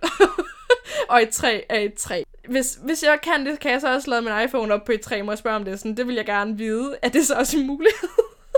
og 1.09 1.21
et 1.21 1.29
træ 1.29 1.61
er 1.69 1.79
et 1.79 1.93
træ. 1.93 2.23
Hvis, 2.49 2.79
hvis 2.83 3.03
jeg 3.03 3.19
kan 3.23 3.45
det, 3.45 3.59
kan 3.59 3.71
jeg 3.71 3.81
så 3.81 3.93
også 3.93 4.09
lade 4.09 4.21
min 4.21 4.43
iPhone 4.45 4.73
op 4.73 4.85
på 4.85 4.91
et 4.91 5.01
træ, 5.01 5.21
må 5.21 5.31
jeg 5.31 5.37
spørge 5.37 5.55
om 5.55 5.65
det. 5.65 5.79
Sådan, 5.79 5.97
det 5.97 6.07
vil 6.07 6.15
jeg 6.15 6.25
gerne 6.25 6.57
vide. 6.57 6.97
Er 7.01 7.09
det 7.09 7.27
så 7.27 7.35
også 7.35 7.57
en 7.57 7.67
mulighed? 7.67 8.09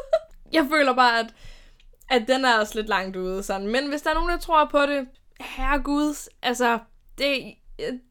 jeg 0.58 0.68
føler 0.72 0.94
bare, 0.96 1.20
at, 1.20 1.34
at 2.10 2.28
den 2.28 2.46
er 2.46 2.60
også 2.60 2.76
lidt 2.76 2.88
langt 2.88 3.16
ude. 3.16 3.44
Sådan. 3.44 3.68
Men 3.68 3.90
hvis 3.90 4.02
der 4.02 4.10
er 4.10 4.14
nogen, 4.14 4.30
der 4.30 4.38
tror 4.38 4.66
på 4.66 4.82
det, 4.82 5.08
herregud, 5.40 6.30
altså, 6.42 6.80
det, 7.18 7.54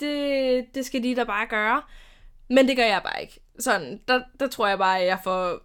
det, 0.01 0.65
det 0.75 0.87
skal 0.87 1.03
de 1.03 1.17
da 1.17 1.25
bare 1.25 1.47
gøre. 1.47 1.83
Men 2.49 2.69
det 2.69 2.77
gør 2.77 2.85
jeg 2.85 3.01
bare 3.05 3.23
ikke. 3.23 3.41
Sådan, 3.59 4.01
der, 4.09 4.21
der 4.41 4.47
tror 4.47 4.67
jeg 4.67 4.79
bare, 4.79 5.01
at 5.01 5.07
jeg 5.07 5.19
får... 5.25 5.61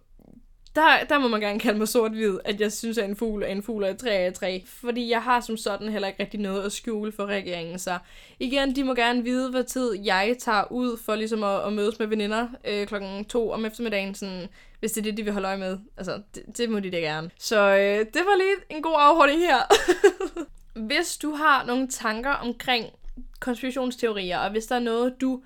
Der, 0.76 1.04
der 1.08 1.18
må 1.18 1.28
man 1.28 1.40
gerne 1.40 1.60
kalde 1.60 1.78
mig 1.78 1.88
sort-hvid, 1.88 2.38
at 2.44 2.60
jeg 2.60 2.72
synes, 2.72 2.98
at 2.98 3.08
en 3.08 3.16
fugl 3.16 3.42
er 3.42 3.46
en 3.46 3.62
fugl, 3.62 3.84
og 3.84 3.90
et 3.90 3.98
træ 3.98 4.22
er 4.22 4.28
et 4.28 4.34
træ. 4.34 4.60
Fordi 4.66 5.10
jeg 5.10 5.22
har 5.22 5.40
som 5.40 5.56
sådan 5.56 5.88
heller 5.88 6.08
ikke 6.08 6.22
rigtig 6.22 6.40
noget 6.40 6.62
at 6.62 6.72
skjule 6.72 7.12
for 7.12 7.26
regeringen. 7.26 7.78
Så 7.78 7.98
igen, 8.40 8.76
de 8.76 8.84
må 8.84 8.94
gerne 8.94 9.22
vide, 9.22 9.50
hvad 9.50 9.64
tid 9.64 9.94
jeg 10.04 10.36
tager 10.38 10.72
ud 10.72 10.96
for 10.96 11.14
ligesom 11.14 11.44
at, 11.44 11.66
at 11.66 11.72
mødes 11.72 11.98
med 11.98 12.06
veninder 12.06 12.48
øh, 12.64 12.86
klokken 12.86 13.24
to 13.24 13.50
om 13.50 13.64
eftermiddagen. 13.64 14.14
Sådan, 14.14 14.48
hvis 14.80 14.92
det 14.92 15.00
er 15.00 15.04
det, 15.04 15.16
de 15.16 15.22
vil 15.22 15.32
holde 15.32 15.48
øje 15.48 15.58
med. 15.58 15.78
Altså, 15.96 16.22
det, 16.34 16.42
det 16.58 16.70
må 16.70 16.80
de 16.80 16.90
da 16.90 16.96
gerne. 16.96 17.30
Så 17.38 17.60
øh, 17.60 17.98
det 17.98 18.22
var 18.26 18.36
lige 18.36 18.76
en 18.76 18.82
god 18.82 18.96
afholdning 18.98 19.40
her. 19.40 19.58
hvis 20.88 21.16
du 21.16 21.30
har 21.30 21.64
nogle 21.66 21.88
tanker 21.88 22.30
omkring 22.30 22.86
konspirationsteorier, 23.40 24.38
og 24.38 24.50
hvis 24.50 24.66
der 24.66 24.74
er 24.74 24.80
noget, 24.80 25.14
du 25.20 25.42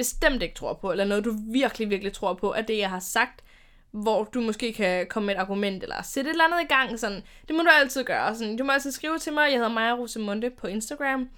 bestemt 0.00 0.42
ikke 0.42 0.54
tror 0.54 0.74
på, 0.74 0.90
eller 0.90 1.04
noget, 1.04 1.24
du 1.24 1.34
virkelig, 1.52 1.90
virkelig 1.90 2.12
tror 2.12 2.34
på, 2.34 2.50
at 2.50 2.68
det, 2.68 2.78
jeg 2.78 2.90
har 2.90 3.00
sagt, 3.00 3.44
hvor 3.90 4.24
du 4.24 4.40
måske 4.40 4.72
kan 4.72 5.06
komme 5.06 5.26
med 5.26 5.34
et 5.34 5.38
argument, 5.38 5.82
eller 5.82 6.02
sætte 6.02 6.30
et 6.30 6.34
eller 6.34 6.44
andet 6.44 6.60
i 6.64 6.74
gang, 6.74 6.98
sådan, 6.98 7.22
det 7.48 7.56
må 7.56 7.62
du 7.62 7.68
altid 7.68 8.04
gøre. 8.04 8.36
Sådan, 8.36 8.56
du 8.56 8.64
må 8.64 8.72
altid 8.72 8.92
skrive 8.92 9.18
til 9.18 9.32
mig, 9.32 9.48
jeg 9.50 9.54
hedder 9.54 9.68
Maja 9.68 9.94
Rosemunde 9.94 10.50
på 10.50 10.66
Instagram. 10.66 11.28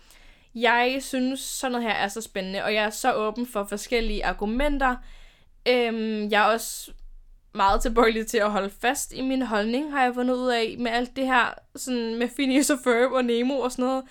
Jeg 0.54 0.98
synes, 1.00 1.40
sådan 1.40 1.72
noget 1.72 1.86
her 1.86 1.94
er 1.94 2.08
så 2.08 2.20
spændende, 2.20 2.64
og 2.64 2.74
jeg 2.74 2.84
er 2.84 2.90
så 2.90 3.14
åben 3.14 3.46
for 3.46 3.64
forskellige 3.64 4.24
argumenter. 4.24 4.96
Øhm, 5.68 6.30
jeg 6.30 6.42
er 6.42 6.52
også 6.52 6.92
meget 7.54 7.82
tilbøjelig 7.82 8.26
til 8.26 8.38
at 8.38 8.50
holde 8.50 8.70
fast 8.80 9.12
i 9.12 9.20
min 9.20 9.42
holdning, 9.42 9.92
har 9.92 10.04
jeg 10.04 10.14
fundet 10.14 10.34
ud 10.34 10.48
af, 10.48 10.76
med 10.78 10.90
alt 10.90 11.16
det 11.16 11.26
her, 11.26 11.54
sådan 11.76 12.18
med 12.18 12.28
Phineas 12.28 12.70
og 12.70 12.78
Ferb 12.84 13.12
og 13.12 13.24
Nemo 13.24 13.58
og 13.58 13.72
sådan 13.72 13.84
noget. 13.84 14.04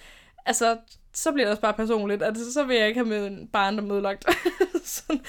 Altså, 0.45 0.77
så 1.13 1.31
bliver 1.31 1.45
det 1.45 1.51
også 1.51 1.61
bare 1.61 1.73
personligt. 1.73 2.23
Altså, 2.23 2.53
så 2.53 2.63
vil 2.63 2.77
jeg 2.77 2.87
ikke 2.87 2.99
have 2.99 3.09
med 3.09 3.27
en 3.27 3.47
barndom 3.47 3.91
ødelagt. 3.91 4.25
så, 4.83 5.19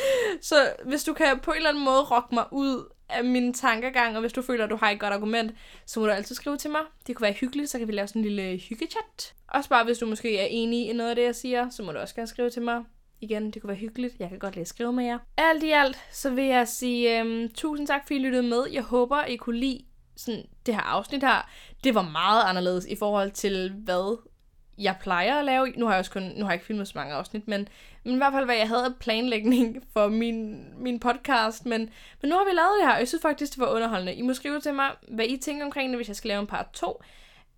så 0.40 0.72
hvis 0.84 1.04
du 1.04 1.12
kan 1.12 1.40
på 1.40 1.50
en 1.50 1.56
eller 1.56 1.68
anden 1.68 1.84
måde 1.84 2.02
rokke 2.02 2.34
mig 2.34 2.44
ud 2.50 2.92
af 3.08 3.24
min 3.24 3.54
tankegang, 3.54 4.16
og 4.16 4.20
hvis 4.20 4.32
du 4.32 4.42
føler, 4.42 4.64
at 4.64 4.70
du 4.70 4.76
har 4.76 4.90
et 4.90 5.00
godt 5.00 5.12
argument, 5.12 5.54
så 5.86 6.00
må 6.00 6.06
du 6.06 6.12
altid 6.12 6.34
skrive 6.34 6.56
til 6.56 6.70
mig. 6.70 6.80
Det 7.06 7.16
kunne 7.16 7.24
være 7.24 7.32
hyggeligt, 7.32 7.70
så 7.70 7.78
kan 7.78 7.88
vi 7.88 7.92
lave 7.92 8.08
sådan 8.08 8.22
en 8.22 8.28
lille 8.28 8.58
hyggechat. 8.58 9.34
Også 9.48 9.68
bare, 9.70 9.84
hvis 9.84 9.98
du 9.98 10.06
måske 10.06 10.38
er 10.38 10.46
enig 10.50 10.88
i 10.88 10.92
noget 10.92 11.10
af 11.10 11.16
det, 11.16 11.24
jeg 11.24 11.34
siger, 11.34 11.70
så 11.70 11.82
må 11.82 11.92
du 11.92 11.98
også 11.98 12.14
gerne 12.14 12.28
skrive 12.28 12.50
til 12.50 12.62
mig. 12.62 12.84
Igen, 13.20 13.50
det 13.50 13.62
kunne 13.62 13.68
være 13.68 13.78
hyggeligt. 13.78 14.14
Jeg 14.18 14.28
kan 14.28 14.38
godt 14.38 14.54
lide 14.54 14.60
at 14.60 14.68
skrive 14.68 14.92
med 14.92 15.04
jer. 15.04 15.18
Alt 15.36 15.62
i 15.62 15.70
alt, 15.70 15.98
så 16.12 16.30
vil 16.30 16.44
jeg 16.44 16.68
sige 16.68 17.20
øhm, 17.20 17.48
tusind 17.54 17.86
tak, 17.86 18.02
fordi 18.02 18.14
I 18.14 18.22
lyttede 18.22 18.42
med. 18.42 18.64
Jeg 18.72 18.82
håber, 18.82 19.24
I 19.24 19.36
kunne 19.36 19.58
lide 19.58 19.84
sådan, 20.16 20.44
det 20.66 20.74
her 20.74 20.82
afsnit 20.82 21.22
her. 21.22 21.50
Det 21.84 21.94
var 21.94 22.02
meget 22.02 22.44
anderledes 22.44 22.86
i 22.86 22.96
forhold 22.96 23.30
til, 23.30 23.72
hvad 23.84 24.18
jeg 24.78 24.94
plejer 25.00 25.38
at 25.38 25.44
lave. 25.44 25.72
Nu 25.76 25.86
har 25.86 25.92
jeg 25.92 25.98
også 25.98 26.10
kun, 26.10 26.22
nu 26.22 26.44
har 26.44 26.50
jeg 26.50 26.54
ikke 26.54 26.66
filmet 26.66 26.88
så 26.88 26.92
mange 26.96 27.14
afsnit, 27.14 27.48
men, 27.48 27.68
men 28.04 28.14
i 28.14 28.16
hvert 28.16 28.32
fald, 28.32 28.44
hvad 28.44 28.56
jeg 28.56 28.68
havde 28.68 28.94
planlægning 29.00 29.82
for 29.92 30.08
min, 30.08 30.64
min 30.78 31.00
podcast. 31.00 31.66
Men, 31.66 31.90
men 32.22 32.28
nu 32.28 32.36
har 32.36 32.44
vi 32.44 32.50
lavet 32.50 32.72
det 32.80 32.86
her, 32.86 32.92
og 32.92 32.98
jeg 32.98 33.08
synes 33.08 33.22
faktisk, 33.22 33.52
det 33.52 33.60
var 33.60 33.74
underholdende. 33.74 34.14
I 34.14 34.22
må 34.22 34.34
skrive 34.34 34.60
til 34.60 34.74
mig, 34.74 34.90
hvad 35.08 35.24
I 35.28 35.36
tænker 35.36 35.64
omkring 35.64 35.88
det, 35.88 35.98
hvis 35.98 36.08
jeg 36.08 36.16
skal 36.16 36.28
lave 36.28 36.40
en 36.40 36.46
part 36.46 36.66
2. 36.72 37.02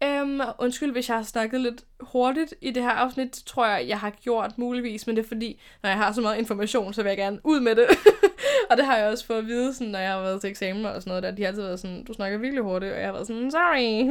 Øhm, 0.02 0.40
undskyld, 0.58 0.92
hvis 0.92 1.08
jeg 1.08 1.16
har 1.16 1.24
snakket 1.24 1.60
lidt 1.60 1.84
hurtigt 2.00 2.54
i 2.60 2.70
det 2.70 2.82
her 2.82 2.90
afsnit, 2.90 3.42
tror 3.46 3.66
jeg, 3.66 3.88
jeg 3.88 3.98
har 3.98 4.10
gjort 4.10 4.58
muligvis, 4.58 5.06
men 5.06 5.16
det 5.16 5.24
er 5.24 5.28
fordi, 5.28 5.60
når 5.82 5.90
jeg 5.90 5.98
har 5.98 6.12
så 6.12 6.20
meget 6.20 6.38
information, 6.38 6.94
så 6.94 7.02
vil 7.02 7.10
jeg 7.10 7.16
gerne 7.16 7.38
ud 7.44 7.60
med 7.60 7.74
det. 7.74 7.86
og 8.70 8.76
det 8.76 8.84
har 8.84 8.96
jeg 8.96 9.08
også 9.08 9.26
fået 9.26 9.38
at 9.38 9.46
vide, 9.46 9.74
sådan, 9.74 9.90
når 9.90 9.98
jeg 9.98 10.12
har 10.12 10.20
været 10.20 10.40
til 10.40 10.50
eksamen 10.50 10.86
og 10.86 11.02
sådan 11.02 11.10
noget 11.10 11.22
der. 11.22 11.30
De 11.30 11.42
har 11.42 11.48
altid 11.48 11.62
været 11.62 11.80
sådan, 11.80 12.04
du 12.04 12.12
snakker 12.12 12.38
virkelig 12.38 12.62
hurtigt, 12.62 12.92
og 12.92 12.98
jeg 12.98 13.06
har 13.06 13.12
været 13.12 13.26
sådan, 13.26 13.50
sorry. 13.50 14.06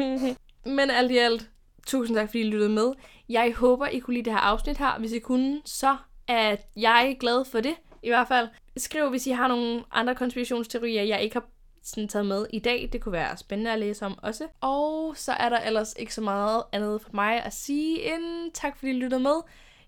men 0.77 0.89
alt 0.89 1.11
i 1.11 1.17
alt, 1.17 1.49
tusind 1.87 2.17
tak, 2.17 2.27
fordi 2.27 2.39
I 2.39 2.49
lyttede 2.49 2.69
med. 2.69 2.93
Jeg 3.29 3.53
håber, 3.57 3.87
I 3.87 3.99
kunne 3.99 4.13
lide 4.13 4.25
det 4.25 4.33
her 4.33 4.39
afsnit 4.39 4.77
her. 4.77 4.99
Hvis 4.99 5.11
I 5.11 5.19
kunne, 5.19 5.61
så 5.65 5.97
er 6.27 6.55
jeg 6.75 7.17
glad 7.19 7.45
for 7.45 7.59
det, 7.59 7.75
i 8.03 8.09
hvert 8.09 8.27
fald. 8.27 8.47
Skriv, 8.77 9.09
hvis 9.09 9.27
I 9.27 9.31
har 9.31 9.47
nogle 9.47 9.83
andre 9.91 10.15
konspirationsteorier, 10.15 11.03
jeg 11.03 11.21
ikke 11.21 11.35
har 11.35 11.45
sådan 11.83 12.07
taget 12.07 12.25
med 12.25 12.45
i 12.53 12.59
dag. 12.59 12.89
Det 12.93 13.01
kunne 13.01 13.11
være 13.11 13.37
spændende 13.37 13.71
at 13.71 13.79
læse 13.79 14.05
om 14.05 14.19
også. 14.21 14.47
Og 14.61 15.13
så 15.17 15.31
er 15.31 15.49
der 15.49 15.59
ellers 15.59 15.93
ikke 15.99 16.13
så 16.13 16.21
meget 16.21 16.63
andet 16.71 17.01
for 17.01 17.09
mig 17.13 17.43
at 17.43 17.53
sige 17.53 18.15
end 18.15 18.51
tak 18.53 18.77
fordi 18.77 18.91
I 18.91 18.93
lyttede 18.93 19.21
med. 19.21 19.35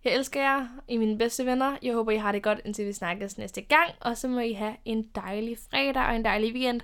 Jeg 0.03 0.13
elsker 0.13 0.41
jer, 0.41 0.67
I 0.87 0.97
mine 0.97 1.17
bedste 1.17 1.45
venner. 1.45 1.77
Jeg 1.81 1.93
håber, 1.93 2.11
I 2.11 2.17
har 2.17 2.31
det 2.31 2.43
godt, 2.43 2.61
indtil 2.65 2.85
vi 2.85 2.93
snakkes 2.93 3.37
næste 3.37 3.61
gang. 3.61 3.91
Og 4.01 4.17
så 4.17 4.27
må 4.27 4.39
I 4.39 4.53
have 4.53 4.75
en 4.85 5.03
dejlig 5.15 5.57
fredag 5.69 6.05
og 6.05 6.15
en 6.15 6.25
dejlig 6.25 6.53
weekend. 6.53 6.81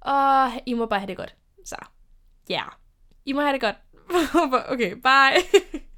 Og 0.00 0.50
I 0.66 0.74
må 0.74 0.86
bare 0.86 1.00
have 1.00 1.08
det 1.08 1.16
godt. 1.16 1.34
Så, 1.64 1.76
ja. 2.48 2.54
Yeah. 2.54 2.72
I 3.24 3.32
må 3.32 3.40
have 3.40 3.52
det 3.52 3.60
godt. 3.60 3.76
okay, 4.70 4.94
bye. 4.94 5.44